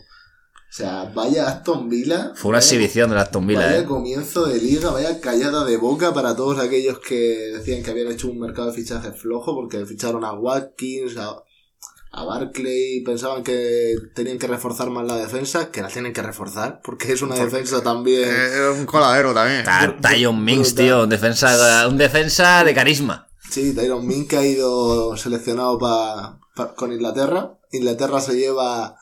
O 0.77 0.79
sea, 0.79 1.11
vaya 1.15 1.47
Aston 1.47 1.89
Villa. 1.89 2.33
Fue 2.35 2.49
una 2.49 2.59
vaya- 2.59 2.67
exhibición 2.67 3.09
de 3.09 3.15
la 3.15 3.23
Aston 3.23 3.47
Villa, 3.47 3.61
Vaya 3.65 3.79
eh. 3.79 3.85
comienzo 3.85 4.45
de 4.45 4.61
liga, 4.61 4.91
vaya 4.91 5.19
callada 5.19 5.65
de 5.65 5.75
boca 5.77 6.13
para 6.13 6.35
todos 6.35 6.59
aquellos 6.59 6.99
que 6.99 7.15
decían 7.57 7.81
que 7.81 7.89
habían 7.89 8.11
hecho 8.11 8.27
un 8.29 8.37
mercado 8.39 8.67
de 8.67 8.73
fichajes 8.73 9.19
flojo 9.19 9.55
porque 9.55 9.83
ficharon 9.87 10.23
a 10.23 10.33
Watkins, 10.33 11.17
a, 11.17 11.35
a 12.11 12.23
Barclay, 12.23 13.01
pensaban 13.03 13.43
que 13.43 13.95
tenían 14.13 14.37
que 14.37 14.45
reforzar 14.45 14.91
más 14.91 15.07
la 15.07 15.15
defensa, 15.15 15.71
que 15.71 15.81
la 15.81 15.87
tienen 15.87 16.13
que 16.13 16.21
reforzar 16.21 16.79
porque 16.83 17.11
es 17.13 17.23
una 17.23 17.33
defensa 17.35 17.81
también. 17.81 18.29
Un 18.77 18.85
coladero 18.85 19.33
también. 19.33 19.63
Tyron 19.99 20.43
Mings, 20.45 20.75
brutal. 20.75 20.85
tío. 20.85 21.03
Un 21.05 21.09
defensa, 21.09 21.87
un 21.87 21.97
defensa 21.97 22.63
de 22.63 22.75
carisma. 22.75 23.27
Sí, 23.49 23.73
Tyron 23.73 24.05
Mink 24.05 24.31
ha 24.35 24.45
ido 24.45 25.17
seleccionado 25.17 25.79
pa- 25.79 26.39
pa- 26.55 26.75
con 26.75 26.91
Inglaterra. 26.93 27.57
Inglaterra 27.71 28.21
se 28.21 28.35
lleva 28.35 28.95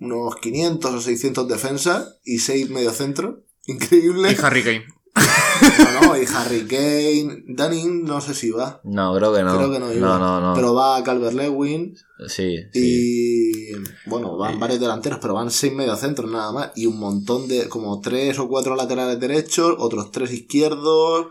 unos 0.00 0.36
500 0.36 0.94
o 0.94 1.00
600 1.00 1.48
defensas 1.48 2.18
y 2.24 2.38
6 2.38 2.70
mediocentros. 2.70 3.36
Increíble. 3.66 4.32
Y 4.32 4.44
Harry 4.44 4.62
Kane. 4.62 4.84
No, 5.60 6.00
no, 6.00 6.16
y 6.16 6.24
Harry 6.34 6.66
Kane. 6.66 7.44
Dunning 7.46 8.04
no 8.04 8.20
sé 8.22 8.32
si 8.34 8.50
va. 8.50 8.80
No, 8.82 9.14
creo 9.14 9.34
que 9.34 9.42
no. 9.42 9.56
Creo 9.56 9.70
que 9.70 9.78
no 9.78 9.92
iba. 9.92 10.08
No, 10.08 10.18
no, 10.18 10.40
no. 10.40 10.54
Pero 10.54 10.74
va 10.74 11.02
Calvert 11.04 11.34
Lewin 11.34 11.94
Sí, 12.28 12.56
sí. 12.72 13.70
y. 13.72 14.08
Bueno, 14.08 14.38
van 14.38 14.58
varios 14.58 14.80
delanteros, 14.80 15.18
pero 15.20 15.34
van 15.34 15.50
seis 15.50 15.72
mediocentros 15.74 16.30
nada 16.30 16.52
más. 16.52 16.70
Y 16.76 16.86
un 16.86 16.98
montón 16.98 17.46
de. 17.46 17.68
como 17.68 18.00
tres 18.00 18.38
o 18.38 18.48
cuatro 18.48 18.74
laterales 18.74 19.20
derechos, 19.20 19.74
otros 19.78 20.10
tres 20.10 20.32
izquierdos, 20.32 21.26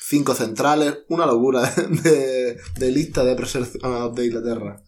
cinco 0.00 0.34
centrales. 0.34 0.98
Una 1.08 1.26
locura 1.26 1.62
de, 2.02 2.58
de 2.76 2.90
lista 2.90 3.24
de 3.24 3.36
preseleccionados 3.36 4.12
de 4.16 4.26
Inglaterra. 4.26 4.82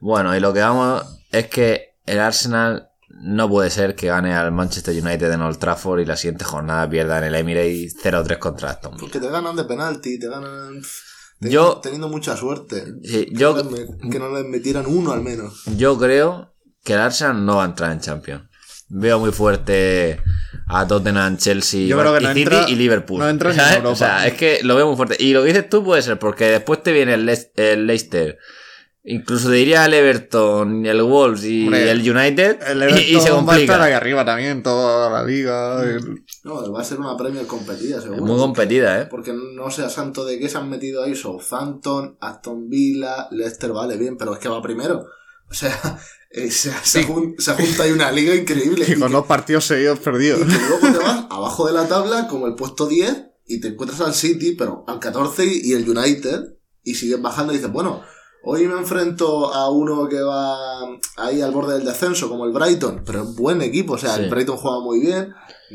Bueno, 0.00 0.34
y 0.34 0.40
lo 0.40 0.54
que 0.54 0.60
vamos 0.60 1.02
es 1.30 1.48
que 1.48 1.93
el 2.06 2.18
Arsenal 2.20 2.88
no 3.08 3.48
puede 3.48 3.70
ser 3.70 3.94
que 3.94 4.08
gane 4.08 4.34
al 4.34 4.50
Manchester 4.52 4.94
United 5.00 5.30
en 5.32 5.40
Old 5.42 5.58
Trafford 5.58 6.00
y 6.00 6.04
la 6.06 6.16
siguiente 6.16 6.44
jornada 6.44 6.88
pierda 6.88 7.18
en 7.18 7.24
el 7.24 7.34
Emirates 7.36 7.96
0-3 8.02 8.38
contra 8.38 8.70
Aston 8.70 8.92
Villa. 8.92 9.00
Porque 9.00 9.20
te 9.20 9.30
ganan 9.30 9.54
de 9.56 9.64
penalti, 9.64 10.18
te 10.18 10.28
ganan. 10.28 10.82
teniendo- 11.40 11.74
Yo- 11.74 11.80
Teniendo 11.82 12.08
mucha 12.08 12.36
suerte. 12.36 12.84
Sí, 13.04 13.28
yo, 13.32 13.54
no 13.54 13.70
les 13.70 13.88
met- 13.88 14.10
que 14.10 14.18
no 14.18 14.32
les 14.34 14.44
metieran 14.46 14.86
uno 14.86 15.12
al 15.12 15.20
menos. 15.22 15.62
yo 15.76 15.98
creo 15.98 16.54
que 16.82 16.94
el 16.94 17.00
Arsenal 17.00 17.44
no 17.44 17.56
va 17.56 17.62
a 17.64 17.66
entrar 17.66 17.92
en 17.92 18.00
Champions. 18.00 18.44
Veo 18.88 19.18
muy 19.18 19.32
fuerte 19.32 20.20
a 20.68 20.86
Tottenham, 20.86 21.36
Chelsea, 21.38 21.86
Yo 21.86 21.98
creo 21.98 22.14
que 22.14 22.20
y 22.20 22.26
no 22.26 22.28
City 22.34 22.42
entra- 22.42 22.68
y 22.68 22.74
Liverpool. 22.76 23.18
no 23.20 23.28
entra 23.28 23.52
en. 23.52 23.58
Europa. 23.60 23.88
O 23.92 23.96
sea, 23.96 24.26
es 24.26 24.34
que 24.34 24.60
lo 24.62 24.74
veo 24.76 24.86
muy 24.88 24.96
fuerte. 24.96 25.16
Y 25.18 25.32
lo 25.32 25.42
que 25.42 25.48
dices 25.48 25.68
tú 25.68 25.82
puede 25.84 26.02
ser 26.02 26.18
porque 26.18 26.46
después 26.46 26.82
te 26.82 26.92
viene 26.92 27.14
el 27.14 27.26
Leicester. 27.86 28.38
Incluso 29.06 29.50
te 29.50 29.56
diría 29.56 29.84
el 29.84 29.92
Everton, 29.92 30.86
el 30.86 31.02
Wolves 31.02 31.44
y 31.44 31.64
Hombre, 31.64 31.90
el 31.90 31.98
United. 32.10 32.58
El 32.66 32.82
y- 32.90 33.02
y, 33.02 33.20
se 33.20 33.28
Everton 33.28 33.46
va 33.46 33.52
a 33.54 33.58
estar 33.58 33.80
ahí 33.82 33.92
complica. 33.92 33.96
arriba 33.98 34.24
también, 34.24 34.62
toda 34.62 35.10
la 35.10 35.22
liga. 35.22 35.82
el- 35.82 36.24
No, 36.42 36.72
va 36.72 36.80
a 36.80 36.84
ser 36.84 36.98
una 37.00 37.14
Premier 37.16 37.46
competida, 37.46 38.00
seguro. 38.00 38.16
Es 38.16 38.22
muy 38.30 38.38
competida, 38.38 39.02
¿eh? 39.02 39.06
Porque 39.10 39.34
no 39.34 39.70
sea 39.70 39.90
santo 39.90 40.24
de 40.24 40.38
que 40.38 40.48
se 40.48 40.56
han 40.56 40.70
metido 40.70 41.02
ahí 41.04 41.14
Southampton, 41.14 42.16
Aston 42.20 42.70
Villa, 42.70 43.28
Leicester, 43.30 43.72
vale, 43.72 43.96
bien, 43.98 44.16
pero 44.16 44.32
es 44.32 44.38
que 44.38 44.48
va 44.48 44.62
primero. 44.62 45.04
O 45.50 45.54
sea, 45.54 45.70
eh, 46.30 46.50
se, 46.50 46.72
se 46.82 47.04
jun- 47.06 47.34
se 47.38 47.52
junta 47.52 47.82
ahí 47.82 47.92
una 47.92 48.10
liga 48.10 48.34
increíble. 48.34 48.86
Y 48.88 48.92
Y 48.92 48.98
con 48.98 49.08
que, 49.08 49.14
dos 49.14 49.26
partidos 49.26 49.66
seguidos 49.66 49.98
perdidos. 49.98 50.40
y 50.40 50.44
que 50.46 50.58
luego 50.68 50.98
te 50.98 51.04
vas 51.04 51.26
abajo 51.28 51.66
de 51.66 51.74
la 51.74 51.86
tabla 51.86 52.26
como 52.26 52.46
el 52.46 52.54
puesto 52.54 52.86
10 52.86 53.22
y 53.46 53.60
te 53.60 53.68
encuentras 53.68 54.00
al 54.00 54.14
City, 54.14 54.52
pero 54.58 54.82
al 54.88 54.98
14 54.98 55.44
y, 55.44 55.60
y 55.64 55.72
el 55.74 55.86
United, 55.86 56.40
y 56.82 56.94
sigues 56.94 57.20
bajando 57.20 57.52
y 57.52 57.56
dices, 57.56 57.70
bueno, 57.70 58.00
hoy 58.44 58.66
me 58.68 58.78
enfrento 58.78 59.52
a 59.52 59.70
uno 59.70 60.08
que 60.08 60.20
va 60.20 60.80
ahí 61.16 61.40
al 61.42 61.50
borde 61.52 61.74
del 61.74 61.84
descenso, 61.86 62.28
como 62.28 62.44
el 62.44 62.52
Brighton, 62.52 63.02
pero 63.04 63.22
es 63.22 63.34
buen 63.36 63.62
equipo, 63.62 63.94
o 63.94 63.98
sea, 63.98 64.14
Sí. 64.14 64.22
el 64.22 64.30
Brighton 64.30 64.56
juega 64.56 64.80
muy 64.80 65.00
bien, 65.00 65.34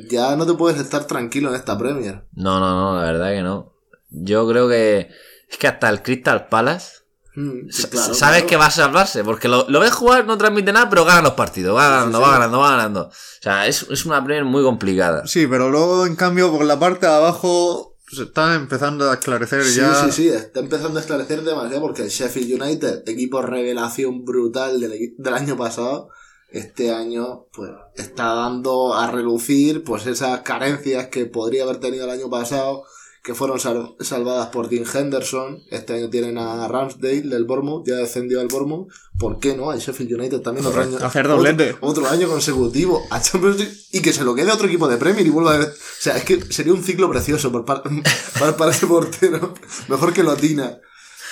ya 0.09 0.35
no 0.35 0.45
te 0.45 0.53
puedes 0.53 0.79
estar 0.79 1.05
tranquilo 1.05 1.49
en 1.49 1.55
esta 1.55 1.77
Premier. 1.77 2.25
No, 2.33 2.59
no, 2.59 2.69
no, 2.93 2.99
la 2.99 3.05
verdad 3.11 3.29
que 3.31 3.41
no. 3.41 3.73
Yo 4.09 4.47
creo 4.47 4.67
que 4.69 5.09
es 5.49 5.57
que 5.57 5.67
hasta 5.67 5.89
el 5.89 6.01
Crystal 6.03 6.47
Palace 6.47 6.97
Mm, 7.35 7.69
sí, 7.69 7.83
S- 7.83 7.89
claro, 7.89 8.13
sabes 8.15 8.37
claro. 8.39 8.47
que 8.47 8.57
va 8.57 8.65
a 8.65 8.71
salvarse, 8.71 9.23
porque 9.23 9.47
lo, 9.47 9.65
lo 9.69 9.79
ves 9.79 9.93
jugar, 9.93 10.25
no 10.25 10.37
transmite 10.37 10.73
nada, 10.73 10.89
pero 10.89 11.05
gana 11.05 11.21
los 11.21 11.33
partidos, 11.33 11.77
va 11.77 11.87
ganando, 11.87 12.17
sí. 12.17 12.23
va 12.23 12.31
ganando, 12.31 12.59
va 12.59 12.71
ganando. 12.71 13.01
O 13.03 13.11
sea, 13.41 13.67
es, 13.67 13.85
es 13.91 14.05
una 14.05 14.21
Premier 14.23 14.43
muy 14.43 14.63
complicada. 14.63 15.25
Sí, 15.27 15.45
pero 15.47 15.69
luego, 15.69 16.05
en 16.07 16.15
cambio, 16.15 16.51
por 16.51 16.65
la 16.65 16.79
parte 16.79 17.05
de 17.05 17.13
abajo 17.13 17.88
se 18.11 18.23
está 18.23 18.55
empezando 18.55 19.09
a 19.09 19.13
esclarecer 19.15 19.63
Sí, 19.63 19.77
ya. 19.79 19.93
sí, 20.05 20.11
sí, 20.11 20.29
está 20.29 20.59
empezando 20.59 20.97
a 20.97 21.01
esclarecer 21.01 21.43
demasiado 21.43 21.81
porque 21.81 22.03
el 22.03 22.09
Sheffield 22.09 22.61
United, 22.61 23.07
equipo 23.07 23.41
revelación 23.41 24.25
brutal 24.25 24.79
del, 24.79 25.13
del 25.17 25.33
año 25.33 25.55
pasado, 25.57 26.09
este 26.51 26.91
año 26.91 27.45
pues 27.53 27.69
está 27.95 28.33
dando 28.33 28.95
a 28.95 29.11
relucir 29.11 29.83
pues 29.83 30.07
esas 30.07 30.41
carencias 30.41 31.07
que 31.07 31.25
podría 31.25 31.63
haber 31.63 31.77
tenido 31.79 32.05
el 32.05 32.11
año 32.11 32.29
pasado, 32.29 32.83
que 33.23 33.35
fueron 33.35 33.59
sal- 33.59 33.95
salvadas 33.99 34.47
por 34.47 34.69
Dean 34.69 34.85
Henderson. 34.91 35.61
Este 35.69 35.93
año 35.93 36.09
tienen 36.09 36.37
a 36.37 36.67
Ramsdale 36.67 37.21
del 37.21 37.45
Bournemouth, 37.45 37.85
ya 37.87 37.95
descendió 37.95 38.39
al 38.39 38.47
Bournemouth. 38.47 38.87
¿Por 39.17 39.39
qué 39.39 39.55
no? 39.55 39.73
El 39.73 39.79
Sheffield 39.79 40.13
United 40.13 40.39
también 40.41 40.65
otro 40.65 40.81
año. 40.81 40.97
Hacer 41.01 41.27
doblete. 41.27 41.71
Otro, 41.81 42.03
otro 42.03 42.07
año 42.09 42.27
consecutivo 42.29 43.03
a 43.09 43.21
Champions 43.21 43.57
League 43.57 43.73
y 43.91 44.01
que 44.01 44.13
se 44.13 44.23
lo 44.23 44.33
quede 44.35 44.51
a 44.51 44.53
otro 44.53 44.67
equipo 44.67 44.87
de 44.87 44.97
Premier 44.97 45.25
y 45.25 45.29
vuelva 45.29 45.55
a... 45.55 45.59
O 45.65 45.67
sea, 45.99 46.15
es 46.17 46.23
que 46.23 46.39
sería 46.51 46.73
un 46.73 46.83
ciclo 46.83 47.09
precioso 47.09 47.51
por 47.51 47.65
par- 47.65 47.83
para, 48.39 48.55
para 48.55 48.71
ese 48.71 48.87
portero. 48.87 49.53
Mejor 49.89 50.13
que 50.13 50.23
Lotina. 50.23 50.79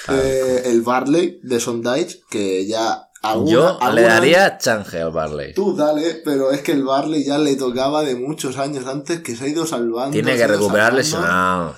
Eh, 0.10 0.64
el 0.66 0.84
Barley 0.84 1.40
de 1.44 1.60
Sondage, 1.60 2.22
que 2.30 2.66
ya 2.66 3.07
alguna, 3.22 3.52
Yo 3.52 3.68
alguna- 3.68 3.92
le 3.94 4.02
daría 4.04 4.58
chance 4.58 5.02
al 5.02 5.12
Barley. 5.12 5.54
Tú 5.54 5.76
dale, 5.76 6.22
pero 6.24 6.52
es 6.52 6.62
que 6.62 6.72
el 6.74 6.84
Barley 6.84 7.24
ya 7.26 7.38
le 7.38 7.56
tocaba 7.56 8.04
de 8.04 8.16
muchos 8.16 8.58
años 8.58 8.86
antes 8.88 9.22
que 9.22 9.36
se 9.36 9.46
ha 9.46 9.48
ido 9.48 9.66
salvando. 9.66 10.12
Tiene 10.14 10.36
que 10.38 10.48
recuperar 10.48 10.94
lesionado. 10.94 11.76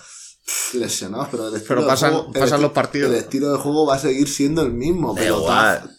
Lesionados, 0.73 1.27
pero 1.29 1.47
el 1.47 1.53
estilo 1.55 1.67
Pero 1.67 1.81
de 1.81 1.87
pasan- 1.87 2.13
juego- 2.13 2.31
el 2.33 2.39
pasan 2.41 2.61
los 2.63 2.71
partidos. 2.71 3.11
El 3.11 3.17
estilo 3.17 3.51
de 3.51 3.57
juego 3.59 3.85
va 3.85 3.95
a 3.95 3.99
seguir 3.99 4.27
siendo 4.27 4.63
el 4.63 4.71
mismo. 4.73 5.13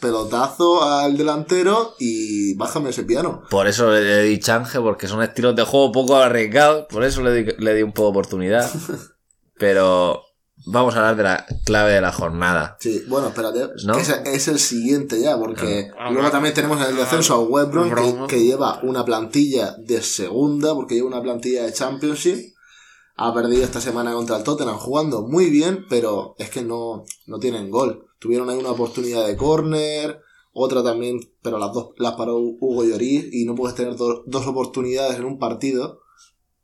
Pelotazo, 0.01 0.83
al 0.83 1.17
delantero 1.17 1.95
y 2.01 2.55
bájame 2.55 2.91
ese 2.91 3.05
piano. 3.05 3.43
Por 3.49 3.69
eso 3.69 3.91
le, 3.93 4.03
le 4.03 4.23
di 4.25 4.41
chance, 4.41 4.81
porque 4.81 5.07
son 5.07 5.23
estilos 5.23 5.55
de 5.55 5.63
juego 5.65 5.93
poco 5.93 6.17
arriesgados. 6.17 6.87
Por 6.91 7.05
eso 7.05 7.23
le 7.23 7.33
di, 7.45 7.53
le 7.59 7.75
di 7.75 7.83
un 7.83 7.93
poco 7.93 8.07
de 8.09 8.11
oportunidad. 8.11 8.71
Pero 9.59 10.23
vamos 10.67 10.95
a 10.95 10.99
hablar 10.99 11.17
de 11.17 11.23
la 11.23 11.47
clave 11.65 11.93
de 11.93 12.01
la 12.01 12.13
jornada. 12.13 12.77
Sí, 12.81 13.03
bueno, 13.09 13.29
espérate. 13.29 13.69
Es 14.27 14.49
el 14.49 14.59
siguiente 14.59 15.21
ya, 15.21 15.39
porque 15.39 15.91
Ah, 15.99 16.11
luego 16.11 16.29
ah, 16.29 16.31
también 16.31 16.55
tenemos 16.55 16.81
en 16.81 16.89
el 16.91 16.97
descenso 16.97 17.35
a 17.35 17.65
que, 17.65 17.71
broma. 17.71 18.27
que 18.27 18.45
lleva 18.45 18.81
una 18.83 19.05
plantilla 19.05 19.75
de 19.79 20.03
segunda, 20.03 20.75
porque 20.75 20.95
lleva 20.95 21.09
una 21.09 21.23
plantilla 21.23 21.65
de 21.65 21.73
Championship. 21.73 22.55
Ha 23.17 23.35
perdido 23.35 23.65
esta 23.65 23.81
semana 23.83 24.15
contra 24.15 24.39
el 24.39 24.45
Tottenham 24.45 24.79
jugando 24.79 25.23
muy 25.27 25.51
bien, 25.51 25.85
pero 25.91 26.35
es 26.39 26.49
que 26.49 26.63
no, 26.63 27.05
no 27.27 27.39
tienen 27.39 27.71
gol. 27.71 28.07
Tuvieron 28.19 28.49
ahí 28.49 28.57
una 28.57 28.71
oportunidad 28.71 29.27
de 29.27 29.37
córner, 29.37 30.21
otra 30.53 30.83
también, 30.83 31.21
pero 31.43 31.59
las 31.59 31.73
dos 31.73 31.91
las 31.99 32.15
paró 32.15 32.39
Hugo 32.39 32.83
Lloris 32.85 33.27
y 33.33 33.45
no 33.45 33.55
puedes 33.55 33.77
tener 33.77 33.97
do- 33.97 34.23
dos 34.27 34.47
oportunidades 34.47 35.19
en 35.19 35.25
un 35.27 35.39
partido. 35.39 36.01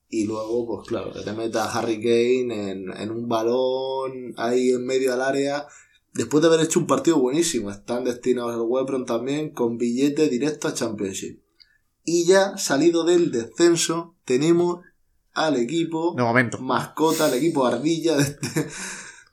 Y 0.09 0.25
luego, 0.27 0.67
pues 0.67 0.89
claro, 0.89 1.13
que 1.13 1.21
te 1.23 1.33
meta 1.33 1.71
Harry 1.73 1.97
Kane 2.01 2.71
en, 2.71 2.91
en 2.97 3.11
un 3.11 3.29
balón 3.29 4.35
ahí 4.37 4.71
en 4.71 4.85
medio 4.87 5.11
del 5.13 5.21
área. 5.21 5.67
Después 6.15 6.41
de 6.43 6.49
haber 6.49 6.61
hecho 6.61 6.79
un 6.79 6.87
partido 6.87 7.19
buenísimo, 7.19 7.71
están 7.71 8.05
destinados 8.05 8.55
al 8.55 8.61
Webron 8.63 9.05
también 9.05 9.51
con 9.51 9.77
billete 9.79 10.29
directo 10.29 10.69
a 10.69 10.75
Championship. 10.75 11.41
Y 12.05 12.25
ya 12.25 12.57
salido 12.57 13.03
del 13.05 13.33
descenso, 13.33 14.15
tenemos 14.25 14.79
al 15.35 15.57
equipo 15.57 16.15
De 16.17 16.23
momento. 16.23 16.59
mascota, 16.59 17.29
el 17.29 17.35
equipo 17.35 17.67
ardilla 17.67 18.17
de, 18.17 18.23
este- 18.23 18.69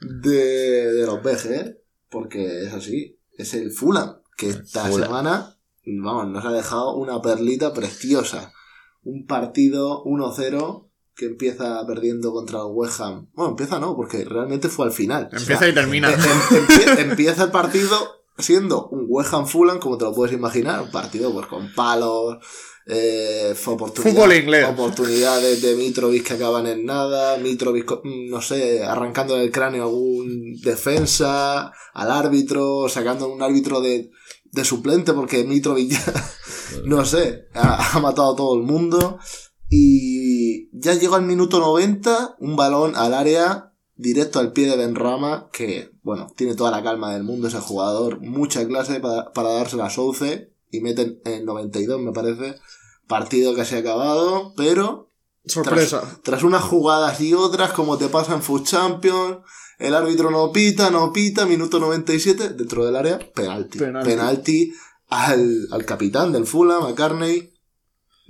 de, 0.01 0.93
de 0.93 1.05
los 1.05 1.21
BG, 1.21 1.77
porque 2.09 2.63
es 2.65 2.73
así, 2.73 3.17
es 3.37 3.53
el 3.53 3.71
Fulham, 3.71 4.17
que 4.35 4.49
esta 4.49 4.85
Fulham. 4.87 5.03
semana, 5.07 5.57
vamos, 5.85 6.27
nos 6.29 6.43
ha 6.45 6.51
dejado 6.51 6.95
una 6.97 7.21
perlita 7.21 7.73
preciosa. 7.73 8.51
Un 9.03 9.25
partido 9.25 10.03
1-0 10.05 10.89
que 11.15 11.25
empieza 11.25 11.85
perdiendo 11.85 12.31
contra 12.31 12.59
el 12.59 12.67
West 12.71 12.99
Ham. 13.01 13.29
Bueno, 13.33 13.51
empieza 13.51 13.79
no, 13.79 13.95
porque 13.95 14.25
realmente 14.25 14.67
fue 14.69 14.85
al 14.87 14.91
final. 14.91 15.29
O 15.31 15.37
Empieza 15.37 15.59
sea, 15.59 15.69
y 15.69 15.73
termina. 15.73 16.11
em- 16.11 16.19
em- 16.19 16.65
empie- 16.65 16.99
empieza 17.11 17.43
el 17.43 17.51
partido 17.51 17.95
siendo 18.37 18.87
un 18.87 19.05
West 19.07 19.33
Ham 19.33 19.45
Fulham, 19.45 19.79
como 19.79 19.97
te 19.97 20.05
lo 20.05 20.13
puedes 20.13 20.33
imaginar, 20.33 20.81
un 20.81 20.89
partido 20.89 21.31
pues 21.31 21.45
con 21.45 21.71
palos, 21.75 22.37
eh, 22.87 23.53
fue 23.55 23.75
oportunidad- 23.75 24.11
Fútbol 24.11 24.33
inglés. 24.33 24.65
oportunidades 24.67 25.61
de 25.61 25.75
Mitrovic 25.75 26.23
que 26.27 26.33
acaban 26.33 26.65
en 26.65 26.83
nada, 26.85 27.37
Mitrovic, 27.37 27.91
mm, 28.03 28.29
no 28.31 28.41
sé, 28.41 28.83
arrancando 28.83 29.35
del 29.35 29.51
cráneo 29.51 29.83
a 29.83 29.85
algún 29.85 30.55
defensa, 30.61 31.71
al 31.93 32.11
árbitro, 32.11 32.89
sacando 32.89 33.31
un 33.31 33.41
árbitro 33.43 33.81
de, 33.81 34.09
de 34.53 34.63
suplente 34.63 35.13
porque 35.13 35.43
Mitrovic 35.43 35.91
ya, 35.91 36.13
no 36.85 37.03
sé, 37.03 37.47
ha, 37.53 37.97
ha 37.97 37.99
matado 37.99 38.33
a 38.33 38.35
todo 38.35 38.55
el 38.55 38.63
mundo. 38.63 39.19
Y 39.69 40.69
ya 40.77 40.93
llegó 40.93 41.15
al 41.15 41.23
minuto 41.23 41.59
90, 41.59 42.35
un 42.39 42.55
balón 42.55 42.95
al 42.95 43.15
área, 43.15 43.73
directo 43.95 44.39
al 44.39 44.53
pie 44.53 44.69
de 44.69 44.77
Benrama, 44.77 45.49
que, 45.51 45.91
bueno, 46.03 46.31
tiene 46.37 46.53
toda 46.53 46.69
la 46.69 46.83
calma 46.83 47.13
del 47.13 47.23
mundo 47.23 47.47
ese 47.47 47.59
jugador, 47.59 48.21
mucha 48.21 48.65
clase 48.67 48.99
para, 48.99 49.33
para 49.33 49.49
dársela 49.49 49.87
a 49.87 49.89
Souce, 49.89 50.53
y 50.69 50.81
meten 50.81 51.19
en 51.25 51.45
92, 51.45 51.99
me 51.99 52.11
parece. 52.11 52.55
Partido 53.07 53.55
que 53.55 53.65
se 53.65 53.77
ha 53.77 53.79
acabado, 53.79 54.53
pero 54.55 55.11
Sorpresa. 55.45 56.19
tras 56.23 56.43
unas 56.43 56.63
jugadas 56.63 57.19
y 57.19 57.33
otras, 57.33 57.71
como 57.73 57.97
te 57.97 58.07
pasa 58.07 58.35
en 58.35 58.43
Food 58.43 58.63
Champions, 58.63 59.39
el 59.79 59.95
árbitro 59.95 60.31
no 60.31 60.51
pita, 60.51 60.89
no 60.91 61.11
pita, 61.11 61.45
minuto 61.45 61.79
97, 61.79 62.49
dentro 62.49 62.85
del 62.85 62.95
área, 62.95 63.19
penalti. 63.33 63.79
Penalti. 63.79 64.09
Penalti, 64.09 64.73
al, 65.09 65.67
al 65.71 65.85
capitán 65.85 66.31
del 66.31 66.45
Fulham, 66.45 66.83
a 66.83 66.95
Carney. 66.95 67.53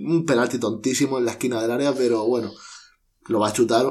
Un 0.00 0.24
penalti 0.24 0.58
tontísimo 0.58 1.18
en 1.18 1.24
la 1.24 1.32
esquina 1.32 1.60
del 1.62 1.70
área, 1.70 1.94
pero 1.94 2.26
bueno, 2.26 2.50
lo 3.26 3.38
va 3.38 3.48
a 3.48 3.52
chutar 3.52 3.86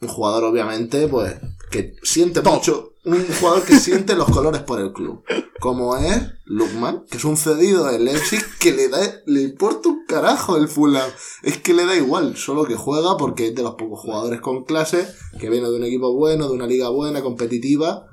un 0.00 0.08
jugador, 0.08 0.44
obviamente, 0.44 1.08
pues, 1.08 1.34
que 1.70 1.94
siente 2.02 2.42
Top. 2.42 2.54
mucho. 2.54 2.92
Un 3.06 3.24
jugador 3.40 3.62
que 3.62 3.76
siente 3.78 4.14
los 4.16 4.28
colores 4.28 4.62
por 4.62 4.80
el 4.80 4.92
club. 4.92 5.22
Como 5.60 5.96
es 5.96 6.22
Lukman, 6.44 7.04
que 7.10 7.16
es 7.18 7.24
un 7.24 7.36
cedido 7.36 7.84
del 7.86 8.04
Leipzig 8.04 8.42
que 8.58 8.72
le 8.72 8.88
da, 8.88 8.98
le 9.26 9.42
importa 9.42 9.88
un 9.88 10.04
carajo 10.06 10.56
el 10.56 10.66
Fulham. 10.68 11.08
Es 11.42 11.58
que 11.58 11.72
le 11.72 11.86
da 11.86 11.94
igual, 11.94 12.36
solo 12.36 12.64
que 12.64 12.74
juega 12.74 13.16
porque 13.16 13.48
es 13.48 13.54
de 13.54 13.62
los 13.62 13.76
pocos 13.76 14.00
jugadores 14.00 14.40
con 14.40 14.64
clase, 14.64 15.06
que 15.40 15.48
viene 15.48 15.68
de 15.70 15.76
un 15.76 15.84
equipo 15.84 16.12
bueno, 16.14 16.48
de 16.48 16.54
una 16.54 16.66
liga 16.66 16.88
buena, 16.88 17.22
competitiva, 17.22 18.06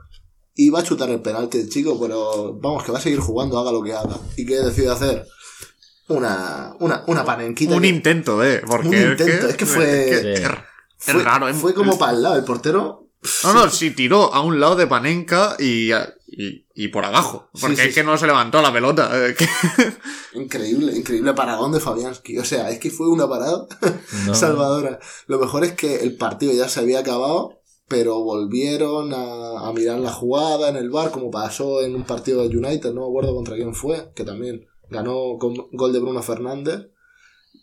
y 0.55 0.69
va 0.69 0.79
a 0.81 0.83
chutar 0.83 1.09
el 1.09 1.21
penalti 1.21 1.57
el 1.57 1.69
chico, 1.69 1.99
pero 1.99 2.53
vamos, 2.61 2.83
que 2.83 2.91
va 2.91 2.99
a 2.99 3.01
seguir 3.01 3.19
jugando, 3.19 3.57
haga 3.57 3.71
lo 3.71 3.81
que 3.81 3.93
haga. 3.93 4.15
¿Y 4.37 4.45
qué 4.45 4.59
decide 4.59 4.89
hacer? 4.91 5.25
Una, 6.07 6.75
una, 6.79 7.03
una 7.07 7.25
panenquita. 7.25 7.73
Un 7.75 7.81
que- 7.81 7.87
intento, 7.87 8.43
eh. 8.43 8.61
Porque 8.67 8.87
Un 8.89 8.93
intento, 9.11 9.47
es 9.47 9.55
que 9.57 9.65
fue- 9.65 10.33
es, 10.35 11.23
raro, 11.23 11.49
¿eh? 11.49 11.53
fue 11.53 11.73
como 11.73 11.97
para 11.97 12.11
el 12.13 12.21
lado, 12.21 12.35
el 12.35 12.43
portero. 12.43 13.02
No, 13.43 13.53
no, 13.53 13.69
sí 13.69 13.91
tiró 13.91 14.33
a 14.33 14.41
un 14.41 14.59
lado 14.59 14.75
de 14.75 14.87
Panenka 14.87 15.55
y, 15.59 15.91
y, 16.27 16.67
y 16.75 16.87
por 16.89 17.05
abajo. 17.05 17.49
Porque 17.59 17.75
sí, 17.77 17.81
es 17.89 17.95
que 17.95 18.03
no 18.03 18.17
se 18.17 18.27
levantó 18.27 18.61
la 18.61 18.73
pelota. 18.73 19.09
eh, 19.13 19.35
Increíble, 20.33 20.95
increíble 20.95 21.33
paradón 21.33 21.71
de 21.71 21.79
Fabianski. 21.79 22.37
O 22.37 22.45
sea, 22.45 22.69
es 22.69 22.79
que 22.79 22.89
fue 22.91 23.07
una 23.07 23.27
parada 23.29 23.65
No. 24.25 24.33
salvadora. 24.35 24.99
Lo 25.27 25.39
mejor 25.39 25.63
es 25.63 25.73
que 25.73 25.97
el 25.97 26.17
partido 26.17 26.53
ya 26.53 26.67
se 26.67 26.79
había 26.79 26.99
acabado, 26.99 27.59
pero 27.87 28.19
volvieron 28.23 29.13
a, 29.13 29.67
a 29.67 29.73
mirar 29.73 29.99
la 29.99 30.11
jugada 30.11 30.69
en 30.69 30.75
el 30.75 30.89
bar, 30.89 31.11
como 31.11 31.29
pasó 31.31 31.81
en 31.81 31.95
un 31.95 32.03
partido 32.03 32.47
de 32.47 32.57
United, 32.57 32.93
no 32.93 33.01
me 33.01 33.07
acuerdo 33.07 33.35
contra 33.35 33.55
quién 33.55 33.75
fue, 33.75 34.11
que 34.15 34.23
también 34.23 34.65
ganó 34.89 35.37
con 35.39 35.53
gol 35.71 35.93
de 35.93 35.99
Bruno 35.99 36.21
Fernández. 36.21 36.87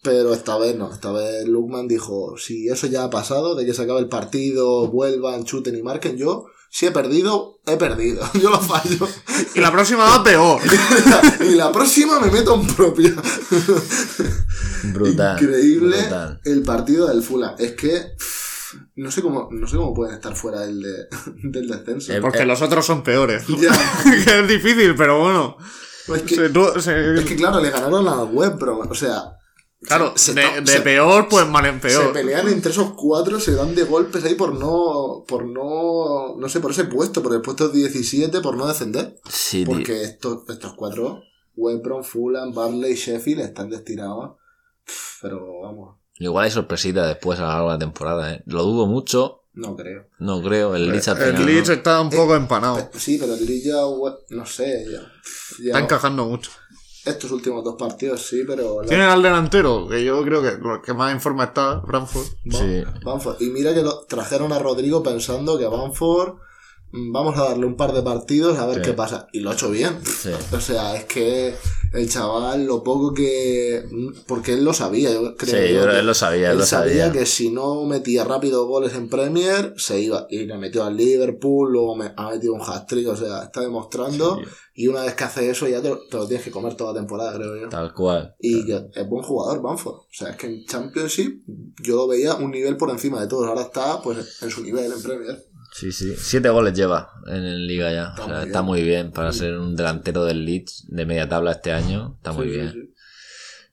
Pero 0.03 0.33
esta 0.33 0.57
vez 0.57 0.77
no, 0.77 0.91
esta 0.93 1.13
vez 1.13 1.47
Lukman 1.47 1.87
dijo, 1.87 2.35
si 2.39 2.69
eso 2.69 2.87
ya 2.87 3.05
ha 3.05 3.11
pasado, 3.11 3.55
de 3.55 3.67
que 3.67 3.75
se 3.75 3.83
acabe 3.83 4.01
el 4.01 4.09
partido, 4.09 4.89
vuelvan, 4.89 5.45
chuten 5.45 5.77
y 5.77 5.83
marquen, 5.83 6.17
yo, 6.17 6.47
si 6.71 6.87
he 6.87 6.91
perdido, 6.91 7.59
he 7.67 7.77
perdido, 7.77 8.23
yo 8.41 8.49
lo 8.49 8.59
fallo. 8.61 9.07
Y 9.55 9.61
la 9.61 9.71
próxima 9.71 10.05
va 10.05 10.25
peor. 10.25 10.59
y 11.51 11.55
la 11.55 11.71
próxima 11.71 12.19
me 12.19 12.31
meto 12.31 12.55
en 12.55 12.67
propia. 12.67 13.15
Brutal. 14.85 15.43
Increíble 15.43 15.99
brutal. 16.01 16.41
el 16.45 16.63
partido 16.63 17.07
del 17.09 17.23
Fulham. 17.23 17.55
Es 17.59 17.73
que 17.73 18.13
no 18.97 19.11
sé 19.11 19.21
cómo, 19.21 19.49
no 19.51 19.67
sé 19.67 19.77
cómo 19.77 19.93
pueden 19.93 20.15
estar 20.15 20.35
fuera 20.35 20.61
del, 20.61 20.81
de- 20.81 21.07
del 21.43 21.69
descenso. 21.69 22.13
Eh, 22.13 22.21
Porque 22.21 22.45
los 22.47 22.63
otros 22.63 22.87
son 22.87 23.03
peores. 23.03 23.45
Ya. 23.61 23.71
que 24.25 24.41
es 24.41 24.49
difícil, 24.49 24.95
pero 24.97 25.21
bueno. 25.21 25.57
Es 26.15 26.23
que, 26.23 26.35
Se- 26.37 26.49
tú- 26.51 26.69
se- 26.81 27.15
es 27.17 27.25
que, 27.25 27.37
claro, 27.37 27.61
le 27.61 27.71
ganaron 27.71 28.07
a 28.09 28.17
la 28.17 28.25
web, 28.25 28.57
pero, 28.59 28.79
o 28.79 28.95
sea, 28.95 29.37
claro, 29.83 30.13
se- 30.17 30.35
de, 30.35 30.43
se- 30.43 30.61
de 30.61 30.67
se- 30.73 30.81
peor, 30.81 31.29
pues 31.29 31.47
mal 31.47 31.67
en 31.67 31.81
se 31.81 31.89
peor. 31.89 32.13
pelean 32.13 32.49
entre 32.49 32.71
esos 32.73 32.93
cuatro, 32.95 33.39
se 33.41 33.53
dan 33.55 33.75
de 33.75 33.85
golpes 33.85 34.25
ahí 34.25 34.35
por 34.35 34.55
no, 34.59 35.25
por 35.27 35.47
no, 35.47 36.37
no 36.37 36.49
sé, 36.49 36.61
por 36.61 36.71
ese 36.73 36.85
puesto, 36.85 37.23
por 37.23 37.35
el 37.35 37.41
puesto 37.43 37.69
17, 37.69 38.41
por 38.41 38.57
no 38.57 38.67
descender. 38.67 39.19
Sí, 39.29 39.65
tío. 39.65 39.75
Porque 39.75 40.03
estos, 40.03 40.49
estos 40.49 40.75
cuatro, 40.75 41.23
Webron, 41.57 42.05
Fulham, 42.05 42.53
Barley, 42.55 42.95
Sheffield, 42.95 43.41
están 43.41 43.71
destinados. 43.71 44.37
Pero 45.23 45.61
vamos, 45.63 45.97
Igual 46.19 46.45
hay 46.47 46.51
sorpresita 46.51 47.07
después 47.07 47.39
a 47.39 47.43
lo 47.43 47.49
largo 47.49 47.67
de 47.69 47.75
la 47.75 47.79
temporada, 47.79 48.35
¿eh? 48.35 48.43
Lo 48.47 48.63
dudo 48.63 48.87
mucho, 48.87 49.45
No 49.55 49.75
creo. 49.75 50.07
No 50.19 50.43
creo, 50.43 50.77
el 50.77 50.89
Leeds 50.91 51.09
El. 51.09 51.47
Leeds 51.47 51.69
¿no? 51.69 51.75
está 51.75 52.01
un 52.01 52.11
poco 52.11 52.37
empanado. 52.37 52.77
Pe- 52.91 52.99
Sí, 52.99 53.17
pero 53.19 53.35
el 53.35 53.45
Leeds 53.47 53.65
ya, 53.65 53.77
no 54.37 54.47
sé, 54.47 54.85
ya, 54.91 55.01
ya- 55.61 55.67
Está 55.67 55.79
encajando 55.81 56.27
mucho. 56.27 56.51
Estos 57.05 57.31
últimos 57.31 57.65
dos 57.65 57.77
partidos 57.79 58.23
sí, 58.27 58.43
pero... 58.47 58.83
la- 58.83 58.89
Tienen 58.89 59.09
al 59.09 59.23
delantero, 59.23 59.89
que 59.89 60.05
yo 60.05 60.23
creo 60.23 60.43
que 60.43 60.53
lo 60.61 60.81
que 60.83 60.93
más 60.93 61.13
en 61.13 61.21
forma 61.21 61.45
está, 61.45 61.77
Brentford. 61.77 62.27
Sí. 62.51 62.83
Banford. 63.05 63.41
Y 63.41 63.47
mira 63.51 63.73
que 63.75 63.83
lo, 63.83 64.01
trajeron 64.01 64.53
a 64.53 64.59
Rodrigo 64.59 65.03
pensando 65.03 65.59
que 65.59 65.65
a 65.65 65.69
Banford 65.69 66.35
vamos 66.93 67.37
a 67.39 67.45
darle 67.45 67.67
un 67.67 67.77
par 67.77 67.93
de 67.93 68.03
partidos 68.03 68.59
a 68.59 68.67
ver 68.67 68.77
Sí. 68.77 68.83
qué 68.83 68.93
pasa. 68.93 69.27
Y 69.33 69.41
lo 69.41 69.51
ha 69.51 69.55
hecho 69.55 69.71
bien. 69.71 69.99
Sí. 70.05 70.31
O 70.53 70.61
sea, 70.61 70.97
es 70.97 71.05
que 71.05 71.55
el 71.93 72.09
chaval, 72.09 72.65
lo 72.67 72.83
poco 72.85 73.13
que. 73.15 73.85
Porque 74.27 74.53
él 74.55 74.65
lo 74.65 74.73
sabía, 74.73 75.11
yo 75.13 75.37
creo. 75.37 75.67
Sí, 75.69 75.75
yo, 75.75 75.91
él 75.91 76.07
lo 76.07 76.15
sabía, 76.15 76.47
él 76.49 76.53
él 76.53 76.59
lo 76.59 76.67
sabía 76.67 77.07
sabía. 77.07 77.13
que 77.13 77.27
si 77.27 77.51
no 77.51 77.85
metía 77.85 78.25
rápido 78.25 78.67
goles 78.67 78.95
en 78.95 79.09
Premier, 79.09 79.75
se 79.77 80.01
iba. 80.01 80.27
Y 80.31 80.47
le 80.47 80.57
metió 80.59 80.85
al 80.85 80.97
Liverpool, 80.97 81.73
luego 81.73 81.97
me, 81.97 82.13
ha 82.17 82.31
metido 82.31 82.55
un 82.55 82.61
hat-trick, 82.63 83.09
o 83.09 83.17
sea, 83.17 83.45
está 83.45 83.61
demostrando. 83.63 84.37
Sí. 84.37 84.43
Y 84.83 84.87
una 84.89 85.03
vez 85.03 85.15
que 85.15 85.25
hace 85.25 85.51
eso, 85.51 85.67
ya 85.69 85.83
te, 85.83 85.89
lo- 85.91 86.07
te 86.09 86.17
lo 86.17 86.27
tienes 86.27 86.45
que 86.45 86.51
comer 86.51 86.75
toda 86.75 86.93
la 86.93 87.01
temporada, 87.01 87.35
creo 87.35 87.57
yo. 87.61 87.69
Tal 87.69 87.93
cual. 87.93 88.35
Y 88.39 88.65
que 88.65 88.87
es 88.95 89.09
buen 89.09 89.23
jugador, 89.25 89.61
Banford. 89.61 89.95
O 89.95 90.07
sea, 90.11 90.31
es 90.31 90.37
que 90.37 90.47
en 90.47 90.65
Championship 90.65 91.43
yo 91.83 91.97
lo 91.97 92.09
veía 92.09 92.35
un 92.37 92.51
nivel 92.51 92.77
por 92.77 92.89
encima 92.91 93.21
de 93.21 93.27
todos. 93.27 93.47
Ahora 93.47 93.63
está 93.63 94.01
pues 94.01 94.41
en 94.43 94.51
su 94.51 94.63
nivel 94.63 94.91
en 94.93 95.03
Premier. 95.03 95.45
Sí, 95.81 95.93
sí. 95.93 96.15
Siete 96.17 96.49
goles 96.51 96.75
lleva 96.75 97.11
en 97.27 97.67
Liga 97.67 97.91
ya. 97.93 98.09
Está 98.11 98.23
O 98.23 98.27
sea, 98.27 98.35
muy 98.37 98.47
está 98.47 98.61
bien. 98.61 98.65
muy 98.67 98.83
bien 98.83 99.13
para 99.13 99.33
ser 99.33 99.57
un 99.59 99.75
delantero 99.77 100.25
del 100.25 100.45
Leeds 100.45 100.85
de 100.89 101.07
media 101.07 101.29
tabla 101.29 101.53
este 101.53 101.73
año. 101.73 102.15
Está 102.19 102.33
muy 102.33 102.47
Sí, 102.47 102.51
bien. 102.51 102.73
sí. 102.73 102.95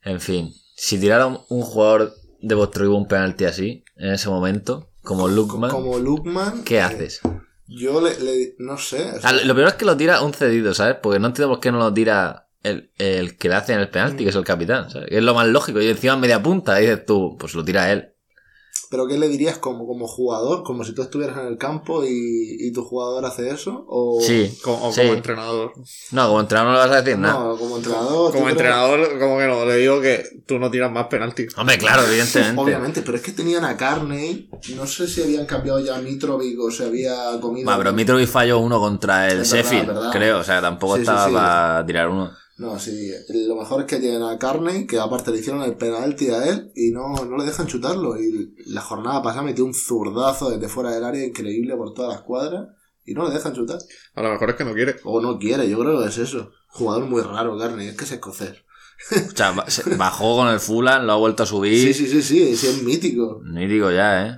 En 0.03 0.21
fin, 0.21 0.53
si 0.75 0.99
tirara 0.99 1.25
un, 1.25 1.39
un 1.49 1.61
jugador 1.63 2.13
de 2.41 2.55
vuestro 2.55 2.95
un 2.95 3.07
penalti 3.07 3.45
así, 3.45 3.83
en 3.97 4.11
ese 4.13 4.29
momento, 4.29 4.89
como 5.03 5.27
Lukman, 5.27 5.69
Como 5.71 5.99
Lukman. 5.99 6.63
¿qué 6.63 6.75
eh, 6.77 6.81
haces? 6.81 7.19
Yo 7.67 7.99
le, 7.99 8.17
le- 8.19 8.55
no 8.59 8.77
sé. 8.77 9.03
o 9.11 9.19
sea, 9.19 9.33
lo 9.33 9.53
peor 9.55 9.67
es 9.69 9.73
que 9.73 9.83
lo 9.85 9.97
tira 9.97 10.21
un 10.21 10.33
cedido, 10.33 10.73
¿sabes? 10.73 10.95
Porque 11.01 11.19
no 11.19 11.27
entiendo 11.27 11.49
por 11.53 11.59
qué 11.59 11.71
no 11.71 11.79
lo 11.79 11.93
tira 11.93 12.47
el, 12.63 12.91
el 12.97 13.37
que 13.37 13.49
le 13.49 13.55
hace 13.55 13.73
en 13.73 13.79
el 13.79 13.89
penalti, 13.89 14.23
que 14.23 14.29
es 14.29 14.35
el 14.35 14.45
capitán, 14.45 14.87
es 15.09 15.23
lo 15.23 15.33
más 15.33 15.47
lógico. 15.47 15.81
Y 15.81 15.87
encima 15.89 16.13
en 16.13 16.19
media 16.21 16.41
punta, 16.41 16.75
dices 16.77 17.05
tú, 17.05 17.35
pues 17.37 17.53
lo 17.55 17.65
tira 17.65 17.91
él. 17.91 18.13
Pero 18.89 19.05
¿qué 19.07 19.17
le 19.17 19.27
dirías 19.27 19.57
como, 19.57 19.85
como 19.85 20.07
jugador? 20.07 20.63
Como 20.63 20.83
si 20.83 20.93
tú 20.93 21.01
estuvieras 21.01 21.37
en 21.39 21.47
el 21.47 21.57
campo 21.57 22.05
y, 22.05 22.55
y 22.59 22.71
tu 22.71 22.83
jugador 22.85 23.25
hace 23.25 23.49
eso. 23.49 23.85
O, 23.87 24.19
Sí, 24.21 24.57
Como, 24.63 24.87
o 24.87 24.93
sí. 24.93 25.01
como 25.01 25.13
entrenador. 25.13 25.73
No, 26.11 26.27
como 26.27 26.39
entrenador 26.39 26.71
no 26.71 26.77
le 26.81 26.87
vas 26.87 26.97
a 26.97 27.01
decir 27.01 27.19
nada. 27.19 27.39
No, 27.39 27.57
como 27.57 27.77
entrenador. 27.77 28.31
Como 28.31 28.49
entrenador, 28.49 29.19
como 29.19 29.37
que 29.39 29.47
no, 29.47 29.65
le 29.65 29.75
digo 29.77 29.99
que 30.01 30.23
tú 30.45 30.57
no 30.59 30.71
tiras 30.71 30.91
más 30.91 31.07
penaltis. 31.07 31.57
Hombre, 31.57 31.77
claro, 31.77 32.03
evidentemente. 32.07 32.61
Obviamente, 32.61 33.01
pero 33.01 33.17
es 33.17 33.23
que 33.23 33.33
tenían 33.33 33.65
a 33.65 33.75
Carney. 33.75 34.49
No 34.75 34.87
sé 34.87 35.07
si 35.07 35.21
habían 35.21 35.45
cambiado 35.45 35.79
ya 35.79 35.97
a 35.97 36.01
Mitrovic 36.01 36.59
o 36.59 36.71
se 36.71 36.85
había 36.85 37.39
comido. 37.41 37.69
Va, 37.69 37.77
pero 37.77 37.91
Mitrovic 37.93 38.27
falló 38.27 38.59
uno 38.59 38.79
contra 38.79 39.27
el 39.29 39.43
Sheffield, 39.43 40.11
creo. 40.11 40.39
O 40.39 40.43
sea, 40.43 40.61
tampoco 40.61 40.95
Sí, 40.95 40.99
sí, 40.99 41.09
estaba 41.09 41.27
sí. 41.27 41.33
para 41.33 41.85
tirar 41.85 42.09
uno. 42.09 42.31
No, 42.57 42.79
sí. 42.79 43.11
Lo 43.47 43.55
mejor 43.55 43.81
es 43.81 43.87
que 43.87 43.97
tienen 43.99 44.23
a 44.23 44.37
Carney, 44.39 44.87
que 44.87 44.99
aparte 44.99 45.31
le 45.31 45.39
hicieron 45.39 45.61
el 45.61 45.75
penalti 45.77 46.29
a 46.29 46.47
él 46.47 46.71
y 46.75 46.91
no, 46.91 47.13
no 47.25 47.37
le 47.37 47.45
dejan 47.45 47.67
chutarlo. 47.67 48.19
Y 48.19 48.55
la 48.65 48.81
jornada 48.81 49.21
pasada 49.21 49.43
metió 49.43 49.63
un 49.63 49.73
zurdazo 49.75 50.49
desde 50.49 50.67
fuera 50.67 50.91
del 50.91 51.03
área 51.03 51.23
increíble 51.25 51.75
por 51.75 51.93
todas 51.93 52.13
las 52.13 52.21
cuadras 52.23 52.67
y 53.05 53.13
no 53.13 53.27
le 53.27 53.33
dejan 53.35 53.53
chutar. 53.53 53.77
A 54.15 54.21
lo 54.23 54.31
mejor 54.31 54.49
es 54.49 54.55
que 54.55 54.65
no 54.65 54.73
quiere. 54.73 54.95
O 55.03 55.21
no 55.21 55.37
quiere, 55.37 55.69
yo 55.69 55.77
creo 55.79 56.01
que 56.01 56.07
es 56.09 56.17
eso. 56.17 56.51
Jugador 56.69 57.05
muy 57.05 57.21
raro, 57.21 57.57
Carney, 57.59 57.89
es 57.89 57.95
que 57.97 58.05
es 58.05 58.11
escocés. 58.13 58.53
O 59.31 59.35
sea, 59.35 59.51
ba- 59.51 59.69
se- 59.69 59.95
bajó 59.95 60.37
con 60.37 60.47
el 60.47 60.59
Fulham, 60.59 61.05
lo 61.05 61.13
ha 61.13 61.17
vuelto 61.17 61.43
a 61.43 61.45
subir. 61.45 61.93
Sí, 61.93 61.93
sí, 61.93 62.07
sí, 62.11 62.23
sí, 62.23 62.55
sí, 62.55 62.67
es 62.67 62.81
mítico. 62.81 63.39
Ni 63.45 63.67
digo 63.67 63.91
ya, 63.91 64.25
¿eh? 64.27 64.35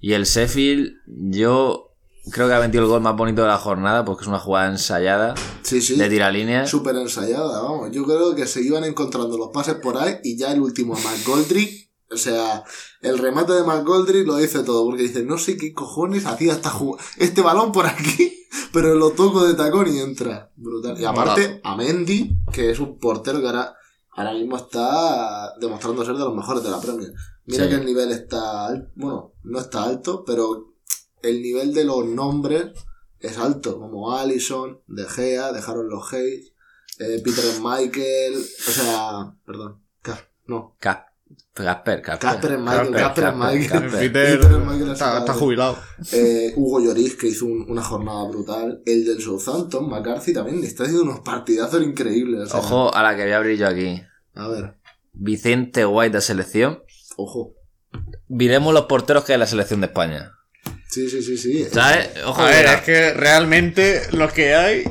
Y 0.00 0.12
el 0.12 0.22
Sheffield, 0.24 0.92
yo 1.06 1.87
creo 2.32 2.48
que 2.48 2.54
ha 2.54 2.60
metido 2.60 2.82
el 2.84 2.88
gol 2.88 3.00
más 3.00 3.16
bonito 3.16 3.42
de 3.42 3.48
la 3.48 3.58
jornada 3.58 4.04
porque 4.04 4.22
es 4.22 4.28
una 4.28 4.38
jugada 4.38 4.68
ensayada 4.70 5.34
Sí, 5.62 5.80
sí. 5.80 5.96
de 5.96 6.08
tiralínea. 6.08 6.66
Súper 6.66 6.96
ensayada, 6.96 7.62
vamos. 7.62 7.90
Yo 7.92 8.04
creo 8.04 8.34
que 8.34 8.46
se 8.46 8.62
iban 8.62 8.84
encontrando 8.84 9.36
los 9.38 9.48
pases 9.52 9.74
por 9.76 9.96
ahí 9.96 10.16
y 10.24 10.36
ya 10.36 10.52
el 10.52 10.60
último 10.60 10.94
a 10.96 10.98
McGoldrick, 11.00 11.90
o 12.10 12.16
sea, 12.16 12.64
el 13.02 13.18
remate 13.18 13.52
de 13.52 13.62
McGoldrick 13.64 14.26
lo 14.26 14.36
dice 14.36 14.62
todo, 14.62 14.84
porque 14.86 15.02
dice, 15.02 15.22
no 15.24 15.36
sé 15.38 15.56
qué 15.56 15.72
cojones 15.74 16.24
hacía 16.26 16.52
esta 16.54 16.72
este 17.18 17.42
balón 17.42 17.70
por 17.72 17.86
aquí, 17.86 18.46
pero 18.72 18.94
lo 18.94 19.10
toco 19.10 19.46
de 19.46 19.54
tacón 19.54 19.94
y 19.94 19.98
entra. 20.00 20.50
Brutal. 20.56 20.98
Y 21.00 21.04
aparte, 21.04 21.60
a 21.62 21.76
Mendy, 21.76 22.30
que 22.52 22.70
es 22.70 22.78
un 22.80 22.98
portero 22.98 23.40
que 23.40 23.46
ahora, 23.46 23.74
ahora 24.12 24.32
mismo 24.32 24.56
está 24.56 25.52
demostrando 25.60 26.04
ser 26.04 26.14
de 26.14 26.24
los 26.24 26.34
mejores 26.34 26.62
de 26.62 26.70
la 26.70 26.80
Premier. 26.80 27.12
Mira 27.44 27.64
Sí. 27.64 27.70
que 27.70 27.76
el 27.76 27.84
nivel 27.86 28.10
está 28.12 28.66
alto, 28.66 28.90
bueno, 28.96 29.32
no 29.44 29.58
está 29.58 29.84
alto, 29.84 30.22
pero 30.26 30.74
el 31.22 31.42
nivel 31.42 31.74
de 31.74 31.84
los 31.84 32.04
nombres 32.06 32.66
es 33.20 33.38
alto, 33.38 33.78
como 33.80 34.12
Allison, 34.16 34.80
De 34.86 35.04
Gea, 35.04 35.52
dejaron 35.52 35.88
los 35.88 36.12
Hayes, 36.12 36.52
eh, 36.98 37.20
Peter 37.24 37.44
Michael, 37.62 38.34
o 38.36 38.70
sea, 38.70 39.34
perdón, 39.46 39.82
no, 40.46 40.76
Ca- 40.78 41.04
Casper, 41.52 42.00
Casper. 42.00 42.30
Casper 42.30 42.58
Michael, 42.58 42.92
Casper, 42.92 42.92
Casper 42.92 43.24
Casper, 43.24 43.34
Michael, 43.34 43.68
Casper. 43.82 44.12
Peter, 44.12 44.40
Peter 44.40 44.58
Michael 44.60 44.90
está, 44.92 45.12
es 45.14 45.18
está 45.20 45.34
jubilado. 45.34 45.78
eh, 46.12 46.52
Hugo 46.56 46.80
Lloris 46.80 47.16
que 47.16 47.28
hizo 47.28 47.44
un- 47.46 47.66
una 47.68 47.82
jornada 47.82 48.24
brutal, 48.28 48.82
el 48.86 49.04
del 49.04 49.20
Southampton, 49.20 49.88
McCarthy 49.90 50.32
también, 50.32 50.62
está 50.64 50.84
haciendo 50.84 51.02
unos 51.02 51.20
partidazos 51.20 51.82
increíbles. 51.82 52.42
o 52.42 52.46
sea, 52.46 52.60
Ojo 52.60 52.94
a 52.94 53.02
la 53.02 53.14
que 53.16 53.24
voy 53.24 53.32
a 53.32 53.36
abrir 53.36 53.58
yo 53.58 53.66
aquí. 53.68 54.00
A 54.34 54.48
ver, 54.48 54.78
Vicente 55.12 55.84
White 55.84 56.14
de 56.16 56.20
selección. 56.22 56.82
ojo. 57.16 57.54
Viremos 58.28 58.72
los 58.74 58.84
porteros 58.84 59.24
que 59.24 59.32
hay 59.32 59.36
en 59.36 59.40
la 59.40 59.46
selección 59.46 59.80
de 59.80 59.86
España. 59.88 60.32
Sí, 60.90 61.08
sí, 61.10 61.22
sí, 61.22 61.36
sí. 61.36 61.64
¿Sabes? 61.72 62.08
Ojo, 62.24 62.42
A 62.42 62.46
ver, 62.46 62.58
mira, 62.60 62.74
es 62.74 62.82
que 62.82 63.12
realmente 63.14 64.02
los 64.12 64.32
que 64.32 64.54
hay. 64.54 64.84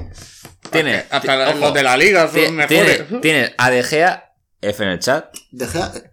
tiene, 0.71 1.05
Hasta 1.09 1.49
ojo, 1.51 1.59
los 1.59 1.73
de 1.73 1.83
la 1.83 1.97
liga 1.97 2.27
son 2.31 2.55
mejores. 2.55 3.07
Tiene, 3.07 3.21
tiene 3.21 3.55
a 3.57 3.69
De 3.71 3.83
Gea, 3.83 4.33
F 4.61 4.83
en 4.83 4.89
el 4.89 4.99
chat. 4.99 5.33
De 5.51 5.67
Gea, 5.67 5.91
eh, 5.95 6.11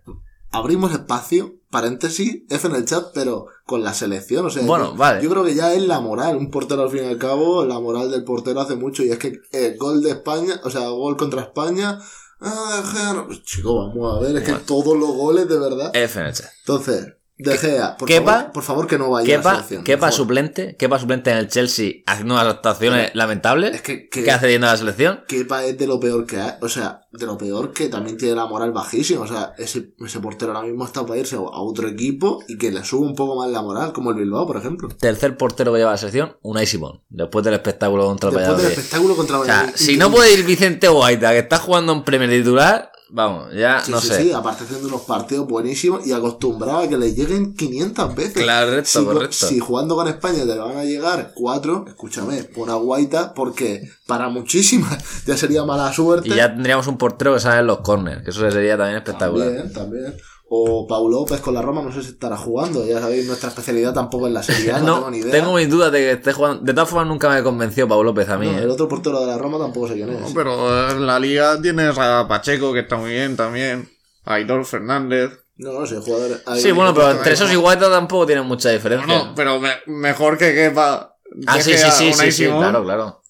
abrimos 0.50 0.92
espacio, 0.92 1.56
paréntesis, 1.70 2.42
F 2.48 2.66
en 2.66 2.76
el 2.76 2.84
chat, 2.86 3.06
pero 3.14 3.46
con 3.66 3.82
la 3.82 3.92
selección, 3.92 4.46
o 4.46 4.50
sea, 4.50 4.62
Bueno, 4.62 4.92
yo, 4.92 4.96
vale. 4.96 5.22
yo 5.22 5.28
creo 5.30 5.44
que 5.44 5.54
ya 5.54 5.72
es 5.74 5.82
la 5.82 6.00
moral, 6.00 6.36
un 6.36 6.50
portero 6.50 6.82
al 6.82 6.90
fin 6.90 7.04
y 7.04 7.08
al 7.08 7.18
cabo, 7.18 7.64
la 7.64 7.78
moral 7.80 8.10
del 8.10 8.24
portero 8.24 8.60
hace 8.60 8.76
mucho, 8.76 9.02
y 9.02 9.10
es 9.10 9.18
que 9.18 9.32
eh, 9.52 9.74
gol 9.78 10.02
de 10.02 10.10
España, 10.10 10.60
o 10.62 10.70
sea, 10.70 10.86
gol 10.88 11.16
contra 11.16 11.40
España, 11.42 11.98
ah, 12.40 12.80
De 12.82 12.88
Gea, 12.90 13.12
no, 13.14 13.26
pues, 13.26 13.42
chico, 13.42 13.88
vamos 13.88 14.16
a 14.16 14.20
ver, 14.26 14.36
es 14.36 14.44
que 14.44 14.52
todos 14.64 14.96
los 14.96 15.10
goles 15.10 15.48
de 15.48 15.58
verdad. 15.58 15.90
F 15.94 16.20
en 16.20 16.26
el 16.26 16.32
chat. 16.32 16.50
Entonces, 16.60 17.06
De 17.44 17.58
Gea, 17.58 17.96
por, 17.96 18.08
Kepa- 18.08 18.24
favor, 18.38 18.52
por 18.52 18.62
favor 18.62 18.86
que 18.86 18.98
no 18.98 19.10
vaya 19.10 19.26
a 19.26 19.28
la 19.28 19.36
Kepa, 19.42 19.54
selección. 19.54 19.84
Kepa 19.84 20.12
suplente, 20.12 20.76
Kepa 20.76 20.98
suplente 20.98 21.30
en 21.30 21.36
el 21.38 21.48
Chelsea 21.48 21.92
haciendo 22.06 22.34
unas 22.34 22.46
actuaciones 22.46 23.10
lamentables. 23.14 23.74
Es 23.74 23.82
que, 23.82 24.08
que 24.08 24.24
¿Qué 24.24 24.30
hace 24.30 24.50
yendo 24.50 24.66
a 24.66 24.72
la 24.72 24.76
selección? 24.76 25.20
Kepa 25.28 25.64
es 25.64 25.76
de 25.78 25.86
lo 25.86 26.00
peor 26.00 26.26
que 26.26 26.38
hay, 26.40 26.52
o 26.60 26.68
sea, 26.68 27.02
de 27.12 27.26
lo 27.26 27.38
peor 27.38 27.72
que 27.72 27.88
también 27.88 28.16
tiene 28.16 28.34
la 28.34 28.46
moral 28.46 28.72
bajísima, 28.72 29.20
o 29.22 29.26
sea, 29.26 29.52
ese, 29.58 29.94
ese 30.04 30.18
portero 30.20 30.52
ahora 30.52 30.66
mismo 30.66 30.84
está 30.84 31.06
para 31.06 31.20
irse 31.20 31.36
a 31.36 31.40
otro 31.40 31.86
equipo 31.88 32.42
y 32.48 32.58
que 32.58 32.70
le 32.72 32.84
sube 32.84 33.06
un 33.06 33.14
poco 33.14 33.36
más 33.36 33.50
la 33.50 33.62
moral, 33.62 33.92
como 33.92 34.10
el 34.10 34.16
Bilbao, 34.16 34.46
por 34.46 34.56
ejemplo. 34.56 34.88
Tercer 34.98 35.36
portero 35.36 35.72
que 35.72 35.78
lleva 35.78 35.90
a 35.90 35.94
la 35.94 35.98
selección, 35.98 36.36
Unai 36.42 36.66
Simón. 36.66 37.02
Después 37.08 37.44
del 37.44 37.54
espectáculo 37.54 38.06
contra 38.06 38.30
el 38.30 38.36
Después 38.36 38.56
del 38.56 38.66
Valladolid. 38.66 38.78
espectáculo 38.78 39.16
contra 39.16 39.38
O 39.40 39.44
sea, 39.44 39.54
Valladolid. 39.54 39.76
si 39.76 39.96
no 39.96 40.10
puede 40.10 40.32
ir 40.32 40.44
Vicente 40.44 40.88
Guaita, 40.88 41.30
que 41.32 41.38
está 41.38 41.58
jugando 41.58 41.92
en 41.92 42.02
Premier 42.04 42.30
titular, 42.30 42.90
vamos, 43.10 43.52
ya 43.54 43.80
Sí, 43.80 43.92
no 43.92 44.00
sí, 44.00 44.08
sé. 44.08 44.22
sí, 44.22 44.32
aparte 44.32 44.64
haciendo 44.64 44.88
unos 44.88 45.02
partidos 45.02 45.46
buenísimos 45.46 46.06
y 46.06 46.12
acostumbrado 46.12 46.78
a 46.80 46.88
que 46.88 46.96
le 46.96 47.14
lleguen 47.14 47.54
500 47.54 48.14
veces. 48.14 48.34
Correcto, 48.44 49.00
si, 49.00 49.04
correcto. 49.04 49.46
si 49.46 49.58
jugando 49.60 49.94
con 49.96 50.08
España 50.08 50.44
te 50.46 50.56
van 50.58 50.76
a 50.76 50.84
llegar 50.84 51.32
4, 51.34 51.84
escúchame, 51.88 52.42
pon 52.44 52.70
a 52.70 52.74
Guaita 52.74 53.34
porque 53.34 53.88
para 54.06 54.28
muchísimas 54.28 54.98
ya 55.26 55.36
sería 55.36 55.64
mala 55.64 55.92
suerte. 55.92 56.28
Y 56.28 56.34
ya 56.34 56.52
tendríamos 56.52 56.86
un 56.86 56.98
portero 56.98 57.34
que 57.34 57.40
sale 57.40 57.60
en 57.60 57.66
los 57.66 57.78
corners, 57.80 58.22
que 58.24 58.30
eso 58.30 58.50
sería 58.50 58.76
también 58.76 58.96
espectacular. 58.98 59.46
También, 59.48 59.72
también. 59.72 60.14
O 60.56 60.86
Pau 60.86 61.08
López 61.10 61.40
con 61.40 61.52
la 61.54 61.62
Roma, 61.62 61.82
no 61.82 61.92
sé 61.92 62.02
si 62.02 62.10
estará 62.10 62.36
jugando. 62.36 62.86
Ya 62.86 63.00
sabéis, 63.00 63.26
nuestra 63.26 63.48
especialidad 63.48 63.92
tampoco 63.92 64.28
es 64.28 64.32
la 64.32 64.42
Serie 64.42 64.70
A, 64.72 64.78
no, 64.78 64.84
No, 64.86 64.94
tengo 64.96 65.10
ni 65.10 65.18
idea. 65.18 65.32
tengo 65.32 65.54
mis 65.54 65.68
dudas 65.68 65.90
de 65.90 65.98
que 65.98 66.10
esté 66.12 66.32
jugando. 66.32 66.62
De 66.62 66.72
todas 66.72 66.88
formas, 66.88 67.08
nunca 67.08 67.28
me 67.28 67.42
convenció 67.42 67.88
Pablo 67.88 68.04
López 68.04 68.28
a 68.28 68.38
mí. 68.38 68.46
No, 68.46 68.58
¿eh? 68.58 68.62
el 68.62 68.70
otro 68.70 68.86
portero 68.86 69.20
de 69.20 69.26
la 69.26 69.36
Roma 69.36 69.58
tampoco 69.58 69.88
sé 69.88 69.94
quién 69.94 70.10
es. 70.10 70.20
No, 70.20 70.28
pero 70.34 70.90
en 70.90 71.06
la 71.06 71.18
liga 71.18 71.60
tienes 71.60 71.98
a 71.98 72.26
Pacheco, 72.28 72.72
que 72.72 72.80
está 72.80 72.96
muy 72.96 73.10
bien 73.10 73.36
también. 73.36 73.90
A 74.24 74.34
Aitor 74.34 74.64
Fernández. 74.64 75.32
No, 75.56 75.72
no 75.72 75.86
sé, 75.86 75.96
jugadores. 75.96 76.42
Sí, 76.56 76.70
bueno, 76.72 76.94
pero 76.94 77.10
entre 77.10 77.32
esos 77.32 77.52
y 77.52 77.56
Guaita 77.56 77.90
tampoco 77.90 78.26
tienen 78.26 78.44
mucha 78.46 78.70
diferencia. 78.70 79.06
No, 79.06 79.34
pero 79.34 79.58
me- 79.60 79.76
mejor 79.86 80.38
que 80.38 80.54
quepa. 80.54 81.16
ah, 81.46 81.60
sí, 81.60 81.72
sí, 81.76 81.90
sí, 81.90 82.12
sí, 82.12 82.32
sí, 82.32 82.46
claro, 82.46 82.82
claro. 82.84 83.22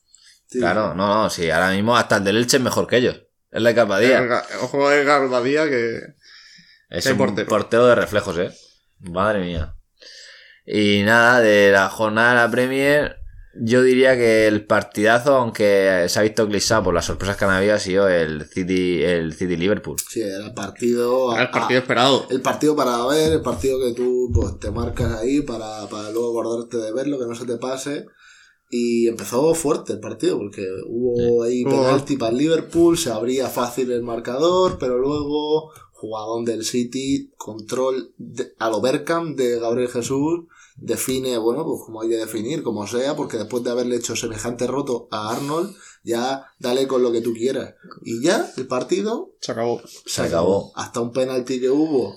Sí. 0.47 0.59
Claro, 0.59 0.95
no, 0.95 1.07
no, 1.23 1.31
sí, 1.31 1.51
ahora 1.51 1.71
mismo 1.71 1.97
hasta 1.97 2.17
el 2.19 2.25
del 2.25 2.37
Elche 2.37 2.59
es 2.59 2.63
mejor 2.63 2.87
que 2.87 2.97
ellos. 2.99 3.21
Es 3.51 3.63
la 3.63 3.75
Capadía. 3.75 4.43
Ojo 4.63 4.89
de 4.91 5.05
Garbadía 5.05 5.65
que. 5.69 6.01
Es 6.99 7.07
un 7.07 7.19
portero. 7.19 7.49
portero. 7.49 7.87
de 7.87 7.95
reflejos, 7.95 8.39
eh. 8.39 8.51
Madre 9.01 9.41
mía. 9.41 9.75
Y 10.67 11.03
nada, 11.05 11.41
de 11.41 11.71
la 11.73 11.89
jornada 11.91 12.31
de 12.31 12.37
la 12.47 12.51
Premier, 12.51 13.17
Yo 13.57 13.83
diría 13.83 14.17
que 14.17 14.49
el 14.49 14.67
partidazo, 14.67 15.37
aunque 15.37 16.07
se 16.09 16.19
ha 16.19 16.23
visto 16.23 16.43
eclipsado 16.43 16.83
por 16.85 16.95
las 16.95 17.05
sorpresas 17.05 17.37
que 17.37 17.45
han 17.45 17.53
habido, 17.53 17.75
ha 17.75 17.79
sido 17.79 18.09
el 18.09 18.47
City, 18.49 19.05
el 19.05 19.33
City 19.33 19.57
Liverpool. 19.57 19.95
Sí, 20.09 20.23
era 20.23 20.47
el 20.47 20.55
partido. 20.55 21.33
Era 21.35 21.43
el 21.45 21.51
partido 21.51 21.79
a- 21.79 21.83
esperado. 21.83 22.27
el 22.31 22.41
partido 22.43 22.75
para 22.75 23.07
ver, 23.07 23.33
el 23.35 23.43
partido 23.43 23.79
que 23.79 23.93
tú 23.95 24.29
pues, 24.35 24.59
te 24.59 24.73
marcas 24.73 25.21
ahí 25.21 25.43
para, 25.43 25.87
para 25.89 26.11
luego 26.11 26.31
acordarte 26.41 26.79
de 26.79 26.93
verlo, 26.93 27.17
que 27.19 27.27
no 27.27 27.35
se 27.37 27.47
te 27.47 27.57
pase. 27.57 28.07
Y 28.71 29.07
empezó 29.07 29.55
fuerte 29.55 29.93
el 29.93 30.01
partido, 30.01 30.37
porque 30.39 30.67
hubo 30.89 31.45
ahí 31.45 31.63
penalti 31.65 32.17
para 32.17 32.33
el 32.33 32.39
Liverpool, 32.39 32.99
se 32.99 33.13
abría 33.13 33.47
fácil 33.49 33.93
el 33.93 34.03
marcador, 34.03 34.79
pero 34.81 34.99
luego 34.99 35.71
jugadón 36.07 36.45
del 36.45 36.65
City, 36.65 37.33
control 37.37 38.13
de, 38.19 38.55
a 38.59 38.69
lo 38.71 38.81
Berkham 38.81 39.35
de 39.37 39.59
Gabriel 39.59 39.89
Jesús, 39.91 40.45
define, 40.77 41.39
bueno, 41.39 41.65
pues 41.65 41.83
como 41.87 42.03
hay 42.03 42.09
que 42.09 42.17
definir, 42.17 42.63
como 42.63 42.87
sea, 42.87 43.15
porque 43.17 43.37
después 43.39 43.63
de 43.65 43.71
haberle 43.71 43.97
hecho 43.97 44.17
semejante 44.17 44.67
roto 44.67 45.09
a 45.11 45.31
Arnold, 45.31 45.75
ya 46.03 46.47
dale 46.59 46.87
con 46.87 47.03
lo 47.03 47.13
que 47.13 47.21
tú 47.21 47.33
quieras. 47.33 47.75
Y 48.03 48.21
ya, 48.23 48.51
el 48.57 48.67
partido 48.67 49.33
Se 49.41 49.53
acabó. 49.53 49.81
Se 50.07 50.23
acabó. 50.23 50.73
Hasta 50.75 51.01
un 51.01 51.13
penalti 51.13 51.61
que 51.61 51.71
hubo. 51.71 52.17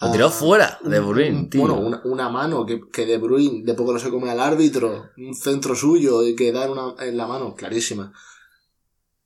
Lo 0.00 0.10
tiró 0.10 0.26
Ah, 0.26 0.30
fuera 0.30 0.78
de 0.82 0.98
Bruyne, 0.98 1.36
un- 1.38 1.50
tío. 1.50 1.60
Bueno, 1.60 1.78
una, 1.78 2.02
una 2.04 2.28
mano 2.28 2.66
que, 2.66 2.80
que 2.92 3.06
de 3.06 3.18
Bruin, 3.18 3.64
de 3.64 3.74
poco 3.74 3.92
no 3.92 4.00
se 4.00 4.10
come 4.10 4.30
al 4.30 4.40
árbitro, 4.40 5.10
un 5.16 5.34
centro 5.34 5.76
suyo 5.76 6.24
y 6.26 6.34
que 6.34 6.50
da 6.50 6.64
en 6.64 6.72
una, 6.72 6.94
en 6.98 7.16
la 7.16 7.26
mano, 7.28 7.54
clarísima. 7.54 8.12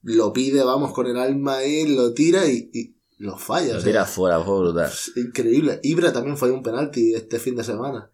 Lo 0.03 0.33
pide, 0.33 0.63
vamos, 0.63 0.93
con 0.93 1.07
el 1.07 1.17
alma 1.17 1.57
ahí, 1.59 1.87
lo 1.97 2.13
tira 2.13 2.47
y, 2.47 2.71
y 2.73 2.96
lo 3.19 3.37
falla. 3.39 3.73
Lo 3.73 3.79
o 3.79 3.81
sea, 3.81 3.85
tira 3.91 4.05
fuera, 4.05 4.41
fue 4.41 4.59
brutal. 4.61 4.87
es 4.93 5.13
increíble. 5.17 5.81
Ibra 5.83 6.13
también 6.13 6.37
falló 6.37 6.55
un 6.55 6.63
penalti 6.63 7.15
este 7.15 7.39
fin 7.39 7.57
de 7.57 7.65
semana. 7.65 8.11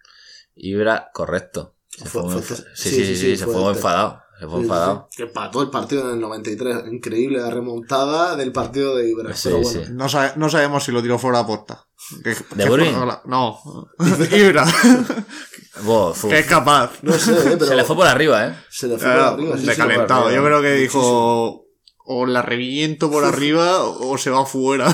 Ibra, 0.55 1.11
correcto. 1.13 1.75
Se 1.89 2.05
Fue- 2.07 2.23
fue 2.23 2.31
muy 2.35 2.43
fue- 2.43 2.57
sí, 2.57 2.63
sí, 2.75 2.91
sí, 2.91 2.97
sí, 2.97 3.05
sí, 3.07 3.17
sí, 3.17 3.37
se 3.37 3.45
fue 3.45 3.55
muy 3.55 3.65
este. 3.65 3.79
enfadado. 3.79 4.23
Se 4.39 4.47
fue 4.49 4.57
Sí, 4.57 4.63
enfadado. 4.63 5.09
sí, 5.11 5.17
Que 5.19 5.23
empató 5.25 5.63
el 5.63 5.71
partido 5.71 6.03
en 6.09 6.15
el 6.15 6.21
93. 6.21 6.79
Increíble 6.91 7.39
la 7.41 7.51
remontada 7.51 8.35
del 8.37 8.51
partido 8.53 8.97
de 8.97 9.09
Ibra. 9.09 9.35
Sí, 9.35 9.49
pero 9.51 9.63
bueno, 9.63 9.85
sí. 9.85 9.93
No, 9.93 10.09
sabe- 10.09 10.33
no 10.37 10.49
sabemos 10.49 10.85
si 10.85 10.91
lo 10.93 11.01
tiró 11.03 11.19
fuera 11.19 11.41
a 11.41 11.47
posta. 11.47 11.87
Que- 12.25 12.31
¿De 12.31 12.65
que-? 12.65 12.93
No. 13.27 13.59
Ibra. 14.33 14.65
Que 16.29 16.39
es 16.39 16.47
capaz. 16.47 16.93
no 17.03 17.13
sé, 17.13 17.33
eh, 17.33 17.57
pero 17.59 17.67
Se 17.67 17.75
le 17.77 17.85
fue 17.85 17.97
por 17.97 18.07
arriba, 18.07 18.47
¿eh? 18.47 18.57
se 18.69 18.89
le 18.89 18.99
fue 18.99 19.07
por 19.09 19.19
Ah, 19.21 19.29
arriba. 19.31 19.57
sí, 19.59 19.67
de 19.67 19.73
sí, 19.75 19.81
calentado. 19.81 20.25
por 20.25 20.33
Yo 20.33 20.45
creo 20.45 20.63
que 20.63 20.73
dijo. 20.73 21.62
O 22.05 22.27
la 22.27 22.43
reviento 22.43 23.11
por 23.11 23.25
arriba 23.25 23.83
o 23.85 24.19
se 24.19 24.31
va 24.31 24.45
fuera. 24.45 24.93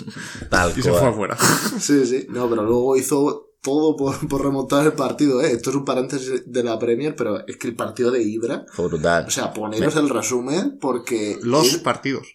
Tal 0.50 0.72
y 0.76 0.82
se 0.82 0.90
fue 0.92 1.08
afuera. 1.08 1.36
Sí, 1.80 2.04
sí. 2.06 2.26
No, 2.28 2.48
pero 2.50 2.62
luego 2.64 2.96
hizo 2.96 3.46
todo 3.62 3.96
por, 3.96 4.26
por 4.28 4.42
remontar 4.42 4.84
el 4.86 4.92
partido, 4.92 5.40
¿eh? 5.42 5.52
Esto 5.52 5.70
es 5.70 5.76
un 5.76 5.84
paréntesis 5.84 6.42
de 6.46 6.62
la 6.62 6.78
Premier, 6.78 7.14
pero 7.16 7.46
es 7.46 7.56
que 7.56 7.68
el 7.68 7.76
partido 7.76 8.10
de 8.10 8.22
Ibra... 8.22 8.64
Fue 8.72 8.86
brutal. 8.88 9.24
O 9.26 9.30
sea, 9.30 9.52
poneros 9.52 9.96
el 9.96 10.08
resumen 10.08 10.78
porque... 10.80 11.38
Los 11.42 11.74
él- 11.74 11.82
partidos. 11.82 12.26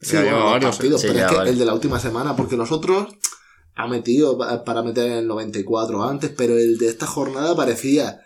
Sí, 0.00 0.16
bueno, 0.16 0.30
los 0.40 0.50
varios, 0.52 0.76
partidos, 0.76 1.00
sí, 1.02 1.06
pero 1.08 1.18
ya 1.20 1.26
es 1.26 1.32
que 1.42 1.48
el 1.50 1.58
de 1.58 1.64
la 1.66 1.74
última 1.74 2.00
semana, 2.00 2.34
porque 2.36 2.56
los 2.56 2.72
otros 2.72 3.08
ha 3.74 3.86
metido 3.86 4.38
pa- 4.38 4.64
para 4.64 4.82
meter 4.82 5.06
en 5.12 5.18
el 5.18 5.26
94 5.26 6.02
antes, 6.02 6.30
pero 6.36 6.54
el 6.58 6.78
de 6.78 6.88
esta 6.88 7.06
jornada 7.06 7.54
parecía 7.54 8.20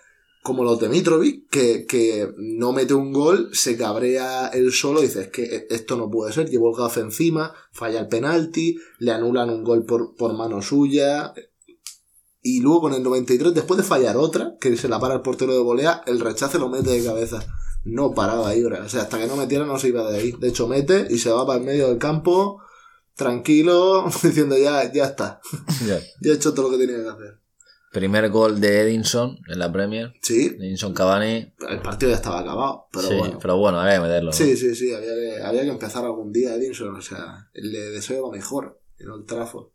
como 0.45 0.63
los 0.63 0.79
de 0.79 0.91
Mitrovic, 0.91 1.49
que, 1.49 1.87
que 1.87 2.31
no 2.37 2.73
mete 2.73 2.93
un 2.93 3.15
gol, 3.15 3.49
se 3.55 3.79
cabrea 3.79 4.49
él 4.49 4.73
solo 4.73 5.01
y 5.01 5.07
dice, 5.07 5.23
es 5.23 5.29
que 5.29 5.67
esto 5.71 5.97
no 5.97 6.11
puede 6.11 6.35
ser, 6.35 6.51
llevó 6.51 6.69
el 6.69 6.77
gafe 6.77 7.01
encima, 7.01 7.55
falla 7.73 7.99
el 8.01 8.09
penalti, 8.09 8.77
le 8.99 9.13
anulan 9.13 9.49
un 9.49 9.65
gol 9.65 9.87
por, 9.87 10.15
por 10.17 10.35
mano 10.35 10.61
suya, 10.61 11.33
y 12.43 12.61
luego 12.61 12.83
con 12.83 12.93
el 12.93 13.03
93, 13.03 13.55
después 13.55 13.79
de 13.79 13.85
fallar 13.85 14.19
otra, 14.19 14.59
que 14.61 14.77
se 14.77 14.87
la 14.87 15.01
para 15.01 15.15
el 15.15 15.23
portero 15.23 15.55
de 15.55 15.61
volea, 15.63 16.03
el 16.05 16.21
rechace 16.21 16.59
lo 16.59 16.69
mete 16.69 16.91
de 16.91 17.03
cabeza. 17.03 17.43
No 17.83 18.13
paraba 18.13 18.55
Ibra. 18.55 18.85
O 18.85 18.89
sea, 18.91 19.01
hasta 19.01 19.19
que 19.19 19.27
no 19.27 19.37
metiera 19.37 19.65
no 19.65 19.79
se 19.79 19.89
iba 19.89 20.11
de 20.11 20.19
ahí. 20.19 20.33
De 20.33 20.49
hecho, 20.49 20.69
mete 20.69 21.07
y 21.09 21.17
se 21.17 21.31
va 21.31 21.47
para 21.47 21.61
el 21.61 21.65
medio 21.65 21.89
del 21.89 21.97
campo, 21.97 22.61
tranquilo, 23.15 24.05
diciendo 24.23 24.59
ya, 24.59 24.93
ya 24.93 25.07
está. 25.07 25.41
Ya. 25.87 26.01
Ya 26.21 26.33
he 26.33 26.35
hecho 26.35 26.53
todo 26.53 26.69
lo 26.69 26.77
que 26.77 26.87
tenía 26.87 27.03
que 27.03 27.09
hacer. 27.09 27.44
Primer 27.95 28.29
gol 28.29 28.61
de 28.61 28.81
Edinson 28.81 29.39
en 29.49 29.59
la 29.61 29.73
Premier. 29.73 30.13
Sí, 30.21 30.57
Edinson 30.59 30.93
Cavani. 30.93 31.55
el 31.71 31.81
partido 31.81 32.11
ya 32.11 32.17
estaba 32.17 32.41
acabado, 32.41 32.89
pero 32.93 33.07
sí, 33.09 33.15
bueno. 33.17 33.39
pero 33.41 33.57
bueno, 33.57 33.79
había 33.81 33.95
que 33.95 34.01
meterlo. 34.01 34.31
¿no? 34.31 34.37
Sí, 34.37 34.57
sí, 34.57 34.75
sí, 34.75 34.93
había 34.93 35.15
que, 35.15 35.41
había 35.43 35.63
que 35.63 35.69
empezar 35.69 36.05
algún 36.05 36.33
día 36.33 36.57
Edinson. 36.57 36.95
O 36.97 37.01
sea, 37.01 37.49
le 37.55 37.79
deseo 37.91 38.23
lo 38.23 38.33
mejor 38.33 38.81
en 38.99 39.11
el 39.13 39.25
trafo. 39.25 39.73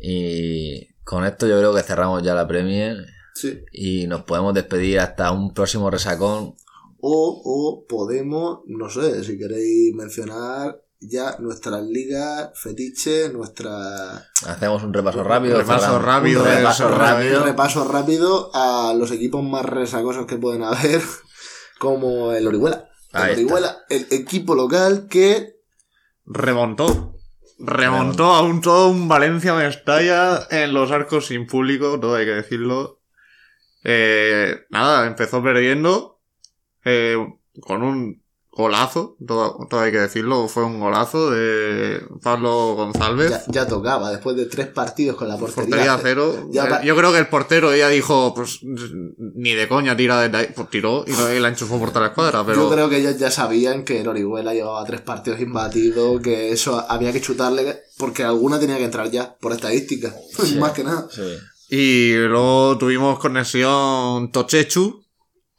Y 0.00 0.94
con 1.04 1.24
esto 1.24 1.46
yo 1.46 1.58
creo 1.58 1.74
que 1.74 1.82
cerramos 1.82 2.22
ya 2.22 2.34
la 2.34 2.46
Premier 2.48 2.96
Sí. 3.34 3.64
y 3.72 4.06
nos 4.06 4.22
podemos 4.22 4.54
despedir 4.54 5.00
hasta 5.00 5.32
un 5.32 5.52
próximo 5.54 5.90
resacón. 5.90 6.54
O, 7.00 7.42
o 7.44 7.86
podemos, 7.88 8.60
no 8.66 8.88
sé, 8.88 9.24
si 9.24 9.36
queréis 9.36 9.92
mencionar 9.94 10.81
ya 11.08 11.36
nuestras 11.38 11.82
ligas 11.82 12.50
fetiche, 12.54 13.28
nuestra 13.30 14.28
Hacemos 14.46 14.82
un 14.82 14.92
repaso 14.92 15.24
rápido. 15.24 15.58
repaso 15.58 15.98
cerramos. 15.98 16.04
rápido 16.04 16.42
Un 16.42 16.48
repaso 16.48 16.88
rápido. 16.88 17.40
un 17.40 17.46
repaso 17.46 17.84
rápido 17.84 18.50
a 18.54 18.94
los 18.96 19.10
equipos 19.10 19.42
más 19.44 19.64
resacosos 19.64 20.26
que 20.26 20.36
pueden 20.36 20.62
haber, 20.62 21.02
como 21.78 22.32
el 22.32 22.46
Orihuela. 22.46 22.88
El. 23.12 23.32
Orihuela, 23.32 23.78
el 23.88 24.06
equipo 24.10 24.54
local 24.54 25.06
que 25.08 25.52
Remontó. 26.24 27.16
Remontó 27.58 28.32
a 28.32 28.42
un 28.42 28.60
todo 28.60 28.88
un 28.88 29.06
Valencia 29.06 29.54
Mestalla 29.54 30.46
en 30.50 30.72
los 30.72 30.90
arcos 30.90 31.26
sin 31.26 31.46
público, 31.46 32.00
todo 32.00 32.16
hay 32.16 32.24
que 32.24 32.32
decirlo. 32.32 33.00
Eh, 33.84 34.64
nada, 34.70 35.06
empezó 35.06 35.42
perdiendo 35.42 36.20
eh, 36.84 37.16
con 37.60 37.82
un 37.82 38.21
golazo, 38.54 39.16
todo, 39.26 39.66
todo 39.68 39.80
hay 39.80 39.92
que 39.92 39.98
decirlo, 39.98 40.46
fue 40.46 40.64
un 40.64 40.78
golazo 40.78 41.30
de 41.30 42.02
Pablo 42.22 42.74
González. 42.74 43.30
ya, 43.30 43.42
ya 43.48 43.66
tocaba, 43.66 44.10
después 44.10 44.36
de 44.36 44.44
tres 44.44 44.66
partidos 44.68 45.16
con 45.16 45.28
la 45.28 45.38
portería. 45.38 45.70
Portería 45.70 45.98
cero. 46.02 46.48
Ya 46.50 46.64
Eh, 46.64 46.80
Yo 46.84 46.94
creo 46.94 47.12
que 47.12 47.18
el 47.18 47.28
portero 47.28 47.74
ya 47.74 47.88
dijo, 47.88 48.34
pues 48.34 48.60
ni 48.62 49.54
de 49.54 49.68
coña 49.68 49.96
tira 49.96 50.20
desde 50.20 50.36
ahí. 50.36 50.52
Pues 50.54 50.68
tiró 50.68 51.04
y 51.06 51.40
la 51.40 51.48
enchufó 51.48 51.78
por 51.78 51.88
toda 51.90 52.02
la 52.02 52.06
escuadra, 52.08 52.44
pero... 52.44 52.62
Yo 52.62 52.70
creo 52.70 52.88
que 52.90 52.98
ellos 52.98 53.18
ya 53.18 53.30
sabían 53.30 53.84
que 53.84 54.02
el 54.02 54.08
Orihuela 54.08 54.52
llevaba 54.52 54.84
tres 54.84 55.00
partidos 55.00 55.40
imbatidos, 55.40 56.20
que 56.20 56.52
eso 56.52 56.84
había 56.88 57.12
que 57.12 57.22
chutarle, 57.22 57.84
porque 57.96 58.22
alguna 58.22 58.60
tenía 58.60 58.76
que 58.76 58.84
entrar 58.84 59.10
ya, 59.10 59.34
por 59.40 59.52
estadística, 59.52 60.14
más 60.58 60.72
que 60.72 60.84
nada. 60.84 61.08
Sí. 61.10 61.22
Y 61.74 62.12
luego 62.16 62.76
tuvimos 62.76 63.18
conexión 63.18 64.30
Tochechu, 64.30 65.01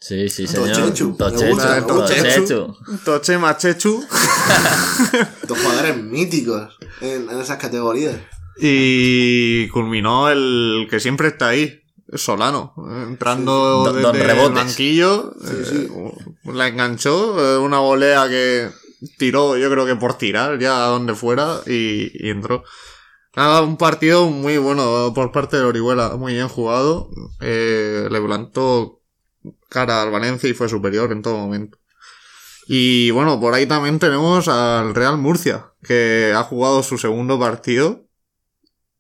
Sí, 0.06 0.28
sí, 0.28 0.48
señor. 0.48 0.68
Tochechu, 0.76 1.16
Tochechu. 1.16 2.76
Toche 3.06 3.38
Machechu. 3.38 4.04
Dos 5.48 5.58
jugadores 5.60 5.96
míticos 6.04 6.78
en, 7.00 7.30
en 7.30 7.40
esas 7.40 7.58
categorías. 7.58 8.18
Y 8.58 9.68
culminó 9.70 10.30
el 10.30 10.88
que 10.90 11.00
siempre 11.00 11.30
está 11.30 11.48
ahí, 11.50 11.80
Solano, 12.14 12.74
entrando 13.08 13.86
Don- 13.86 13.96
desde 13.96 14.36
don 14.36 14.48
el 14.48 14.54
banquillo. 14.54 15.34
sí. 15.42 15.88
eh, 15.90 16.12
La 16.54 16.68
enganchó, 16.68 17.40
eh, 17.40 17.58
una 17.60 17.80
volea 17.80 18.28
que 18.28 18.70
tiró, 19.18 19.58
yo 19.58 19.70
creo 19.72 19.86
que 19.86 19.96
por 19.96 20.18
tirar 20.18 20.60
ya 20.60 20.84
a 20.86 20.90
donde 20.90 21.16
fuera 21.16 21.62
y, 21.66 22.12
y 22.14 22.30
entró. 22.30 22.64
Nada, 23.38 23.62
un 23.62 23.78
partido 23.78 24.30
muy 24.30 24.58
bueno 24.58 25.14
por 25.16 25.32
parte 25.32 25.56
de 25.58 25.64
Orihuela, 25.64 26.18
muy 26.18 26.34
bien 26.34 26.50
jugado. 26.50 27.10
Eh, 27.42 28.08
le 28.12 28.22
plantó 28.22 29.00
cara 29.70 30.02
al 30.02 30.12
Valencia 30.12 30.50
y 30.50 30.54
fue 30.54 30.70
superior 30.70 31.12
en 31.12 31.22
todo 31.22 31.38
momento. 31.38 31.78
Y 32.68 33.12
bueno, 33.12 33.40
por 33.40 33.54
ahí 33.54 33.66
también 33.66 34.00
tenemos 34.00 34.48
al 34.48 34.96
Real 34.96 35.18
Murcia, 35.18 35.72
que 35.84 36.34
ha 36.36 36.44
jugado 36.44 36.82
su 36.84 36.98
segundo 36.98 37.38
partido 37.40 38.06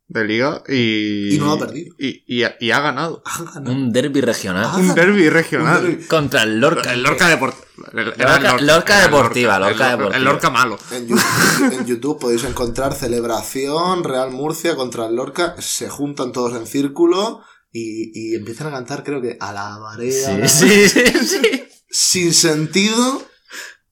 de 0.07 0.25
liga 0.25 0.61
y, 0.67 1.35
Y 1.35 1.39
no 1.39 1.53
ha 1.53 1.57
perdido. 1.59 1.95
Y, 1.97 2.23
y 2.27 2.43
ha- 2.43 2.55
y 2.59 2.71
ha 2.71 2.81
ganado. 2.81 3.23
Un 3.65 3.91
derby 3.93 4.19
regional. 4.21 4.65
Ah, 4.69 4.77
Un 4.77 4.93
derby 4.93 5.27
un 5.27 5.33
regional. 5.33 5.81
derbi. 5.81 6.03
Contra 6.07 6.43
el 6.43 6.59
Lorca. 6.59 6.93
El 6.93 7.03
Lorca 7.03 7.29
Deportivo. 7.29 7.63
Lorca- 7.93 8.57
Lorca 8.61 9.01
Deportiva, 9.01 9.57
Lorca 9.59 9.89
Deportiva. 9.91 10.17
El 10.17 10.23
Lorca 10.25 10.49
malo. 10.49 10.77
En 10.91 11.07
YouTube, 11.07 11.73
en 11.79 11.85
YouTube 11.85 12.19
podéis 12.19 12.43
encontrar 12.43 12.93
celebración, 12.93 14.03
Real 14.03 14.29
Murcia 14.31 14.75
contra 14.75 15.07
el 15.07 15.15
Lorca, 15.15 15.55
se 15.59 15.89
juntan 15.89 16.31
todos 16.33 16.53
en 16.53 16.67
círculo 16.67 17.41
y, 17.73 18.11
y 18.31 18.35
empiezan 18.35 18.67
a 18.67 18.71
cantar, 18.71 19.03
creo 19.03 19.21
que 19.21 19.35
a 19.39 19.51
la 19.51 19.77
marea. 19.79 20.47
Sí, 20.47 20.87
sí, 20.87 20.89
sí, 20.89 21.25
sí. 21.27 21.63
Sin 21.89 22.33
sentido. 22.33 23.23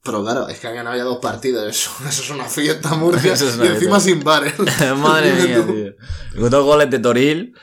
Pero 0.04 0.24
claro, 0.24 0.48
es 0.48 0.60
que 0.60 0.68
han 0.68 0.76
ganado 0.76 0.96
ya 0.98 1.04
dos 1.04 1.18
partidos. 1.20 1.68
Eso, 1.70 1.92
eso 2.08 2.22
es 2.24 2.30
una 2.30 2.46
fiesta, 2.46 2.96
Murcia. 2.96 3.34
Eso 3.34 3.50
es 3.50 3.56
una 3.56 3.66
y 3.66 3.68
encima 3.70 4.00
fiesta. 4.00 4.10
sin 4.10 4.24
bares. 4.24 4.54
Madre 4.98 5.34
mía, 5.34 5.66
tío. 6.34 6.50
Dos 6.50 6.64
goles 6.66 6.90
de 6.90 7.00
Toril. 7.00 7.54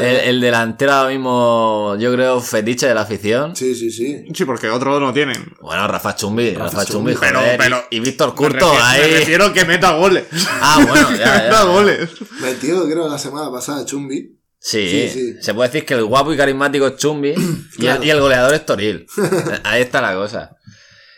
El, 0.00 0.40
delantero 0.40 0.92
ahora 0.92 1.10
mismo, 1.10 1.94
yo 1.98 2.10
creo, 2.14 2.40
fetiche 2.40 2.86
de 2.88 2.94
la 2.94 3.02
afición. 3.02 3.54
Sí, 3.54 3.74
sí, 3.74 3.90
sí. 3.90 4.24
Sí, 4.34 4.44
porque 4.46 4.70
otros 4.70 4.98
no 4.98 5.12
tienen. 5.12 5.54
Bueno, 5.60 5.86
Rafa 5.86 6.16
Chumbi, 6.16 6.54
Rafa, 6.54 6.78
Rafa 6.78 6.84
Chumbi, 6.90 7.12
Chumbi. 7.12 7.28
joder, 7.28 7.58
Pero- 7.58 7.58
pero- 7.58 7.84
y, 7.90 7.96
y 7.96 8.00
Víctor 8.00 8.30
Me 8.30 8.34
Curto 8.34 8.72
Me 8.74 8.80
ahí. 8.80 9.10
refiero 9.12 9.52
que 9.52 9.64
meta 9.66 9.92
goles. 9.92 10.24
Ah, 10.48 10.82
bueno, 10.88 11.08
que 11.10 11.18
ya, 11.18 11.24
meta 11.34 11.50
ya. 11.50 11.64
goles. 11.64 12.10
Metido, 12.40 12.84
creo, 12.86 13.08
la 13.08 13.18
semana 13.18 13.50
pasada 13.52 13.84
Chumbi. 13.84 14.40
Sí, 14.66 14.88
Sí, 14.88 15.08
sí. 15.10 15.42
se 15.42 15.52
puede 15.52 15.68
decir 15.68 15.84
que 15.84 15.92
el 15.92 16.04
guapo 16.06 16.32
y 16.32 16.38
carismático 16.38 16.86
es 16.86 16.96
Chumbi 16.96 17.34
y, 17.76 17.78
Claro. 17.80 18.00
el, 18.00 18.08
y 18.08 18.10
el 18.10 18.20
goleador 18.20 18.54
es 18.54 18.64
Toril. 18.64 19.06
Ahí 19.64 19.82
está 19.82 20.00
la 20.00 20.14
cosa. 20.14 20.56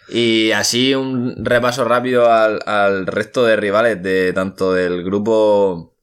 Y 0.09 0.51
así 0.51 0.95
un 0.97 1.45
repaso 1.45 1.85
rápido 1.85 2.29
al, 2.31 2.61
al 2.67 3.07
resto 3.07 3.45
de 3.45 3.55
rivales 3.57 4.03
de 4.03 4.33
tanto 4.33 4.73
del 4.73 5.05
grupo 5.05 5.95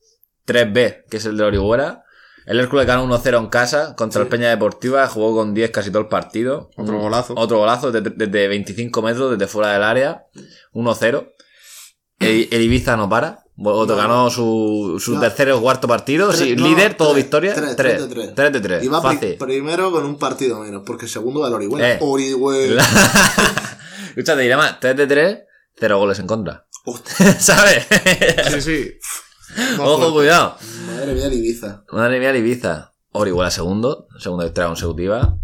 3B, 0.47 1.03
que 1.09 1.17
es 1.17 1.25
el 1.25 1.35
de 1.35 1.43
Orihuela. 1.43 2.03
El 2.45 2.59
Hércules 2.61 2.85
ganó 2.85 3.05
1-0 3.07 3.37
en 3.39 3.47
casa 3.47 3.93
contra 3.95 4.21
el 4.21 4.27
Peña 4.29 4.49
Deportiva, 4.49 5.07
jugó 5.07 5.35
con 5.35 5.53
10 5.53 5.71
casi 5.71 5.89
todo 5.91 6.01
el 6.01 6.07
partido. 6.09 6.69
Otro 6.77 6.97
golazo. 6.99 7.33
Otro 7.37 7.57
golazo 7.59 7.91
desde, 7.91 8.09
desde 8.09 8.47
25 8.49 9.01
metros, 9.01 9.31
desde 9.37 9.47
fuera 9.51 9.71
del 9.73 9.83
área. 9.83 10.25
1-0. 10.73 11.29
El, 12.19 12.47
el 12.51 12.61
Ibiza 12.61 12.95
no 12.97 13.07
para. 13.09 13.42
Otro 13.55 13.95
No. 13.95 14.01
ganó 14.01 14.29
su, 14.31 14.97
su 14.99 15.13
No. 15.13 15.19
tercer 15.19 15.51
o 15.51 15.61
cuarto 15.61 15.87
partido. 15.87 16.29
Tres- 16.29 16.39
sí, 16.39 16.55
no, 16.55 16.67
líder, 16.67 16.95
todo 16.95 17.11
tres, 17.13 17.23
victoria. 17.23 17.53
tres, 17.53 17.75
3 17.75 17.97
tres 17.97 18.09
tres. 18.09 18.35
3 18.35 18.51
de 18.53 18.59
3. 18.61 18.83
Y 18.83 18.87
va 18.87 19.01
pri- 19.01 19.15
Fácil. 19.17 19.35
primero 19.37 19.91
con 19.91 20.05
un 20.05 20.17
partido 20.17 20.59
menos, 20.61 20.81
porque 20.85 21.07
segundo 21.07 21.41
va 21.41 21.49
el 21.49 21.53
Orihuela. 21.53 21.91
Eh. 21.93 21.97
Orihuela. 22.01 22.83
Escucha, 24.09 24.35
te 24.35 24.41
diré 24.41 24.57
más. 24.57 24.79
3 24.79 24.97
de 24.97 25.07
3, 25.07 25.37
0 25.79 25.97
goles 25.99 26.19
en 26.19 26.27
contra. 26.27 26.65
¿Sabes? 27.39 27.85
Sí, 28.51 28.61
sí. 28.61 28.91
no 29.77 29.83
Ojo, 29.83 29.97
fuerte. 29.97 30.13
cuidado. 30.13 30.57
Madre 30.95 31.13
mía, 31.13 31.27
Ibiza. 31.27 31.83
Madre 31.91 32.19
mía, 32.19 32.35
Ibiza. 32.35 32.91
Orihuela 33.11 33.51
segundo. 33.51 34.07
Segunda 34.19 34.45
victoria 34.45 34.67
consecutiva. 34.69 35.37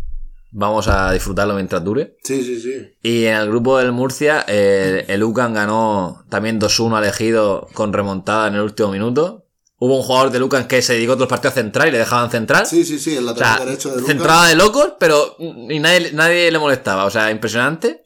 Vamos 0.52 0.88
a 0.88 1.12
disfrutarlo 1.12 1.54
mientras 1.54 1.84
dure. 1.84 2.18
Sí, 2.24 2.43
sí, 2.43 2.60
sí. 2.60 2.91
Y 3.04 3.26
en 3.26 3.36
el 3.36 3.47
grupo 3.50 3.78
del 3.78 3.91
Murcia, 3.91 4.45
eh, 4.47 5.06
el 5.08 5.24
UCAN 5.24 5.54
ganó 5.54 6.26
también 6.30 6.60
2-1 6.60 6.97
elegido 7.00 7.68
con 7.74 7.93
remontada 7.93 8.47
en 8.47 8.56
el 8.56 8.62
último 8.62 8.89
minuto. 8.91 9.45
Hubo 9.78 9.97
un 9.97 10.04
jugador 10.04 10.32
del 10.32 10.43
UCAN 10.43 10.68
que 10.68 10.82
se 10.82 10.93
dedicó 10.93 11.14
todo 11.14 11.24
el 11.26 11.30
partido 11.30 11.52
a 11.52 11.54
centrar 11.54 11.88
y 11.88 11.91
le 11.91 12.00
dejaban 12.00 12.32
centrar. 12.32 12.66
Sí, 12.66 12.84
sí, 12.84 12.97
sí, 13.00 13.16
el 13.16 13.24
o 13.24 13.28
lateral 13.28 13.58
sea, 13.58 13.66
derecho 13.66 13.89
de 13.89 13.95
Lucas. 13.97 14.08
centrada 14.12 14.47
de 14.47 14.56
locos, 14.56 14.93
pero 15.00 15.36
y 15.39 15.80
nadie, 15.80 16.12
nadie 16.14 16.52
le 16.52 16.60
molestaba. 16.60 17.06
O 17.06 17.10
sea, 17.12 17.30
impresionante. 17.32 18.06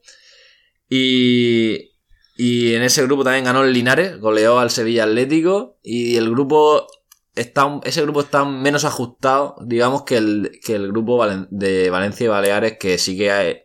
Y, 0.89 1.91
y 2.37 2.75
en 2.75 2.83
ese 2.83 3.03
grupo 3.03 3.23
también 3.23 3.45
ganó 3.45 3.63
el 3.63 3.73
Linares, 3.73 4.19
goleó 4.19 4.59
al 4.59 4.69
Sevilla 4.69 5.05
Atlético. 5.05 5.77
Y 5.81 6.17
el 6.17 6.29
grupo 6.29 6.87
está, 7.35 7.65
un- 7.65 7.81
ese 7.83 8.01
grupo 8.01 8.21
está 8.21 8.45
menos 8.45 8.85
ajustado, 8.85 9.55
digamos, 9.65 10.03
que 10.03 10.17
el, 10.17 10.59
que 10.63 10.75
el 10.75 10.87
grupo 10.89 11.25
de 11.49 11.89
Valencia 11.89 12.25
y 12.25 12.27
Baleares, 12.27 12.77
que 12.79 12.97
sí 12.97 13.17
que 13.17 13.31
hay, 13.31 13.57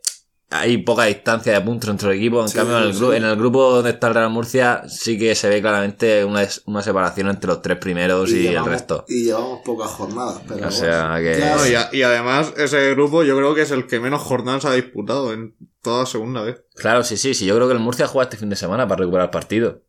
hay 0.50 0.78
poca 0.78 1.04
distancia 1.04 1.52
de 1.52 1.60
puntos 1.60 1.90
entre 1.90 2.08
los 2.08 2.16
equipos. 2.16 2.42
En 2.44 2.48
Sí, 2.48 2.56
cambio, 2.56 2.78
en 2.78 2.84
el, 2.84 2.94
sí. 2.94 3.04
en 3.16 3.24
el 3.24 3.36
grupo 3.36 3.70
donde 3.70 3.90
está 3.90 4.08
el 4.08 4.14
Real 4.14 4.30
Murcia, 4.30 4.82
sí 4.88 5.18
que 5.18 5.34
se 5.34 5.50
ve 5.50 5.60
claramente 5.60 6.24
una, 6.24 6.48
una 6.64 6.80
separación 6.82 7.28
entre 7.28 7.48
los 7.48 7.60
tres 7.60 7.76
primeros 7.76 8.30
y, 8.30 8.46
el 8.46 8.52
llevamos- 8.54 8.70
resto. 8.70 9.04
Y 9.08 9.24
llevamos 9.24 9.60
pocas 9.62 9.90
jornadas. 9.90 10.40
Pero 10.48 10.68
O 10.68 10.70
sea, 10.70 11.08
bueno, 11.10 11.24
que- 11.34 11.38
ya 11.38 11.54
No, 11.56 11.62
sí. 11.62 11.72
y, 11.72 11.74
a- 11.74 11.88
y 11.92 12.02
además, 12.02 12.54
ese 12.56 12.90
grupo 12.94 13.24
yo 13.24 13.36
creo 13.36 13.54
que 13.54 13.60
es 13.62 13.70
el 13.72 13.86
que 13.86 14.00
menos 14.00 14.22
jornadas 14.22 14.64
ha 14.64 14.72
disputado 14.72 15.34
en 15.34 15.54
toda 15.82 16.06
segunda 16.06 16.40
vez. 16.40 16.62
Claro, 16.76 17.04
sí, 17.04 17.18
sí, 17.18 17.34
sí. 17.34 17.44
Yo 17.44 17.54
creo 17.54 17.68
que 17.68 17.74
el 17.74 17.80
Murcia 17.80 18.06
juega 18.06 18.24
este 18.24 18.38
fin 18.38 18.48
de 18.48 18.56
semana 18.56 18.88
para 18.88 19.00
recuperar 19.00 19.26
el 19.26 19.30
partido. 19.30 19.82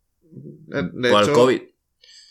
Eh, 0.74 0.84
De 0.94 1.10
Por 1.10 1.24
el 1.24 1.32
COVID. 1.32 1.62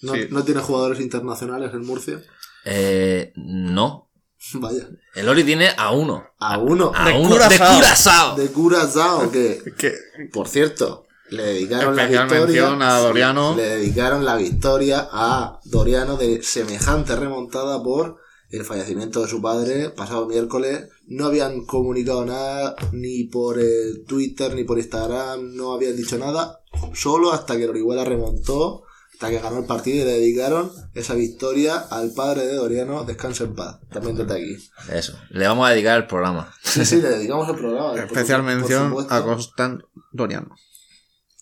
No, 0.02 0.14
sí. 0.14 0.26
no 0.30 0.44
tiene 0.44 0.60
jugadores 0.60 1.00
internacionales 1.00 1.72
en 1.74 1.84
Murcia. 1.84 2.22
Eh, 2.64 3.32
no. 3.36 4.10
Vaya. 4.54 4.88
El 5.14 5.28
Ori 5.28 5.44
tiene 5.44 5.70
a 5.76 5.90
uno. 5.92 6.24
A 6.38 6.58
uno. 6.58 6.92
A 6.94 7.08
De 7.08 7.18
uno 7.18 7.36
de 7.36 7.58
Curazao. 7.58 8.36
De 8.36 8.48
Curazao, 8.48 9.30
que, 9.30 9.60
que 9.78 9.94
por 10.32 10.48
cierto, 10.48 11.06
le 11.30 11.42
dedicaron 11.42 11.96
la 11.96 12.02
especial 12.04 12.28
victoria. 12.28 12.46
mención 12.62 12.82
a 12.82 12.98
Doriano. 13.00 13.56
Le 13.56 13.62
dedicaron 13.68 14.24
la 14.24 14.36
victoria 14.36 15.08
a 15.10 15.60
Doriano 15.64 16.16
de 16.16 16.42
semejante 16.42 17.16
remontada 17.16 17.82
por 17.82 18.16
el 18.50 18.64
fallecimiento 18.64 19.20
de 19.20 19.28
su 19.28 19.42
padre 19.42 19.90
pasado 19.90 20.26
miércoles. 20.26 20.88
No 21.06 21.26
habían 21.26 21.66
comunicado 21.66 22.24
nada 22.24 22.76
ni 22.92 23.24
por 23.24 23.58
el 23.58 24.04
Twitter 24.06 24.54
ni 24.54 24.64
por 24.64 24.78
Instagram, 24.78 25.54
no 25.54 25.72
habían 25.74 25.96
dicho 25.96 26.16
nada. 26.16 26.60
Solo 26.94 27.32
hasta 27.32 27.56
que 27.56 27.64
el 27.64 27.70
Orihuela 27.70 28.04
remontó, 28.04 28.84
hasta 29.20 29.30
que 29.30 29.40
ganó 29.40 29.58
el 29.58 29.64
partido 29.64 29.96
y 29.96 30.04
le 30.04 30.12
dedicaron 30.20 30.70
esa 30.94 31.14
victoria 31.14 31.76
al 31.90 32.12
padre 32.12 32.46
de 32.46 32.54
Doriano. 32.54 33.02
Descansa 33.02 33.42
en 33.44 33.54
paz. 33.56 33.80
También 33.90 34.16
desde 34.16 34.32
aquí. 34.32 34.56
Eso. 34.92 35.18
Le 35.30 35.48
vamos 35.48 35.66
a 35.66 35.72
dedicar 35.72 35.96
el 35.96 36.06
programa. 36.06 36.54
Sí, 36.62 36.84
sí, 36.84 37.02
le 37.02 37.08
dedicamos 37.08 37.48
el 37.48 37.56
programa. 37.56 37.96
especial 38.00 38.42
por 38.44 38.46
mención 38.54 38.94
a 39.10 39.22
Constant 39.22 39.82
Doriano. 40.12 40.54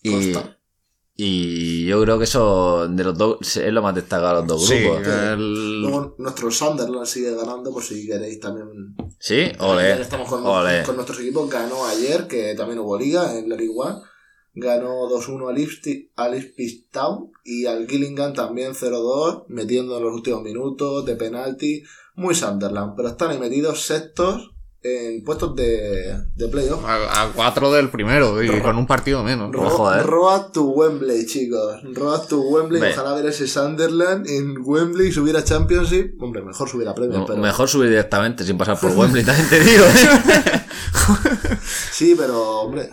Y, 0.01 0.31
Costa. 0.33 0.57
y 1.15 1.85
yo 1.85 2.01
creo 2.01 2.17
que 2.17 2.23
eso 2.23 2.87
de 2.87 3.03
los 3.03 3.15
dos 3.15 3.57
es 3.57 3.71
lo 3.71 3.83
más 3.83 3.93
destacado 3.93 4.41
de 4.41 4.41
los 4.41 4.47
dos 4.47 4.67
Sí, 4.67 4.79
grupos. 4.79 5.07
el- 5.07 5.81
Luego 5.83 6.15
nuestro 6.17 6.49
Sunderland 6.49 7.05
sigue 7.05 7.35
ganando 7.35 7.71
por 7.71 7.83
si 7.83 8.07
queréis 8.07 8.39
también 8.39 8.95
Sí, 9.19 9.51
ole. 9.59 10.01
estamos 10.01 10.27
con, 10.27 10.43
ole. 10.43 10.81
con 10.83 10.95
nuestros 10.95 11.19
equipos. 11.19 11.47
Ganó 11.47 11.85
ayer, 11.85 12.25
que 12.27 12.55
también 12.55 12.79
hubo 12.79 12.97
liga 12.97 13.37
en 13.37 13.49
la 13.49 13.55
League 13.55 13.73
One. 13.75 13.97
Ganó 14.53 15.07
2-1 15.09 15.49
al 15.49 15.59
Ipswich, 15.59 16.11
al 16.15 16.37
Ipswich 16.37 16.89
Town 16.89 17.31
y 17.43 17.65
al 17.65 17.87
Gillingham 17.87 18.33
también 18.33 18.73
0-2, 18.73 19.45
metiendo 19.47 19.97
en 19.97 20.03
los 20.03 20.13
últimos 20.13 20.41
minutos 20.41 21.05
de 21.05 21.15
penalti. 21.15 21.83
Muy 22.15 22.33
Sunderland, 22.33 22.95
pero 22.95 23.09
están 23.09 23.31
ahí 23.31 23.37
metidos 23.37 23.81
sextos 23.81 24.56
en 25.07 25.23
puestos 25.23 25.55
de, 25.55 26.17
de 26.35 26.47
playoff. 26.47 26.83
a, 26.85 27.23
a 27.23 27.31
cuatro 27.33 27.71
del 27.71 27.89
primero 27.89 28.41
y 28.43 28.59
con 28.61 28.77
un 28.77 28.85
partido 28.87 29.23
menos. 29.23 29.51
Ro- 29.51 29.69
joder. 29.69 30.05
Road 30.05 30.51
to 30.51 30.63
Wembley, 30.63 31.25
chicos. 31.25 31.81
Road 31.93 32.27
to 32.27 32.39
Wembley. 32.41 32.79
Ve. 32.81 32.91
Ojalá 32.93 33.13
ver 33.13 33.25
ese 33.27 33.47
Sunderland 33.47 34.27
en 34.27 34.55
Wembley 34.63 35.07
y 35.07 35.11
subir 35.11 35.35
a 35.37 35.43
Championship. 35.43 36.21
Hombre, 36.21 36.41
mejor 36.41 36.69
subir 36.69 36.87
a 36.87 36.95
Premier, 36.95 37.23
pero... 37.25 37.37
Mejor 37.39 37.67
subir 37.69 37.89
directamente 37.89 38.43
sin 38.43 38.57
pasar 38.57 38.79
por 38.79 38.91
Wembley, 38.97 39.23
también 39.23 39.49
te 39.49 39.59
digo. 39.59 39.83
¿eh? 39.85 40.61
Sí, 41.91 42.15
pero, 42.17 42.61
hombre, 42.61 42.89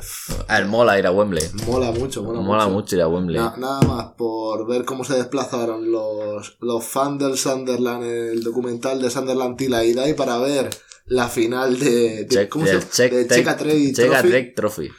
él 0.48 0.66
mola 0.66 0.98
ir 0.98 1.06
a 1.06 1.12
Wembley. 1.12 1.42
mola 1.66 1.90
mucho, 1.90 2.22
mola, 2.22 2.40
Mola 2.40 2.64
mucho. 2.64 2.74
mucho 2.74 2.96
ir 2.96 3.02
a 3.02 3.08
Wembley. 3.08 3.38
Na- 3.38 3.54
nada 3.58 3.80
más 3.82 4.06
por 4.16 4.66
ver 4.66 4.84
cómo 4.84 5.04
se 5.04 5.14
desplazaron 5.14 5.90
los, 5.92 6.56
los 6.60 6.84
fans 6.84 7.18
del 7.18 7.36
Sunderland 7.36 8.02
en 8.04 8.28
el 8.32 8.42
documental 8.42 9.00
de 9.02 9.10
Sunderland 9.10 9.56
Tila 9.56 9.84
y 9.84 9.92
Dai 9.92 10.14
para 10.14 10.38
ver 10.38 10.70
la 11.06 11.28
final 11.28 11.78
de, 11.78 12.24
de, 12.24 12.28
Check- 12.28 12.48
¿cómo 12.48 12.66
se? 12.66 12.78
Check- 12.78 13.10
de 13.12 13.24
Trade 13.26 14.52
Trophy. 14.56 14.90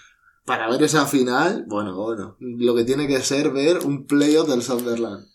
Para 0.46 0.70
ver 0.70 0.84
esa 0.84 1.06
final, 1.08 1.66
bueno, 1.68 1.96
bueno, 1.96 2.38
lo 2.40 2.76
que 2.76 2.84
tiene 2.84 3.08
que 3.08 3.20
ser 3.22 3.50
ver 3.52 3.80
un 3.80 4.06
playoff 4.06 4.48
del 4.48 4.62
Sunderland. 4.62 5.26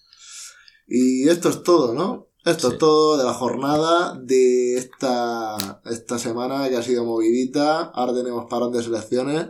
Y 0.87 1.29
esto 1.29 1.49
es 1.49 1.63
todo, 1.63 1.95
¿no? 1.95 2.29
Esto 2.45 2.69
Sí. 2.69 2.75
es 2.75 2.79
todo 2.79 3.19
de 3.19 3.25
la 3.25 3.35
jornada 3.35 4.19
de 4.23 4.77
esta, 4.77 5.57
esta 5.85 6.19
semana 6.19 6.69
que 6.69 6.77
ha 6.77 6.83
sido 6.83 7.05
movidita. 7.05 7.81
Ahora 7.93 8.15
tenemos 8.15 8.47
parón 8.49 8.73
de 8.73 8.83
selecciones. 8.83 9.49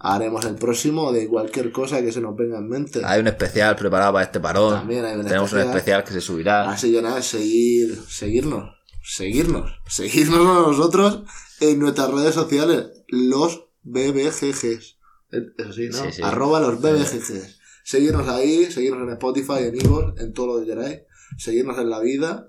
Haremos 0.00 0.44
el 0.46 0.56
próximo 0.56 1.12
de 1.12 1.28
cualquier 1.28 1.70
cosa 1.72 2.02
que 2.02 2.10
se 2.10 2.20
nos 2.20 2.34
venga 2.34 2.58
en 2.58 2.68
mente. 2.68 3.02
Hay 3.04 3.20
un 3.20 3.28
especial 3.28 3.76
preparado 3.76 4.14
para 4.14 4.24
este 4.24 4.40
parón. 4.40 4.74
También 4.74 5.04
hay 5.04 5.16
un 5.16 5.24
Tenemos 5.24 5.52
un 5.52 5.58
especial. 5.58 5.76
especial 5.78 6.04
que 6.04 6.12
se 6.12 6.20
subirá. 6.20 6.68
Así 6.70 6.90
que 6.92 7.00
nada, 7.02 7.22
seguir, 7.22 7.96
seguirnos, 8.08 8.70
seguirnos, 9.06 9.70
seguirnos 9.86 10.40
a 10.40 10.68
nosotros 10.68 11.22
en 11.60 11.78
nuestras 11.78 12.10
redes 12.10 12.34
sociales, 12.34 12.88
los 13.08 13.68
BBGGs. 13.84 14.96
Eh, 15.32 15.42
Eso 15.56 15.72
sí, 15.72 15.88
¿no? 15.88 15.98
Sí, 15.98 16.12
sí. 16.12 16.22
Arroba 16.22 16.60
los 16.60 16.80
BBGGs. 16.80 17.60
Seguirnos 17.84 18.28
ahí, 18.28 18.70
seguirnos 18.70 19.02
en 19.02 19.10
Spotify, 19.10 19.58
en 19.60 19.76
Ivo, 19.76 20.12
en 20.18 20.32
todo 20.32 20.46
lo 20.48 20.60
que 20.60 20.66
queráis. 20.66 21.00
Seguirnos 21.38 21.78
en 21.78 21.88
la 21.88 22.00
vida, 22.00 22.48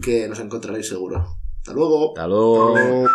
que 0.00 0.28
nos 0.28 0.38
encontraréis 0.38 0.88
seguro. 0.88 1.38
Hasta 1.58 1.72
luego. 1.72 2.10
Hasta 2.10 2.28
luego. 2.28 3.08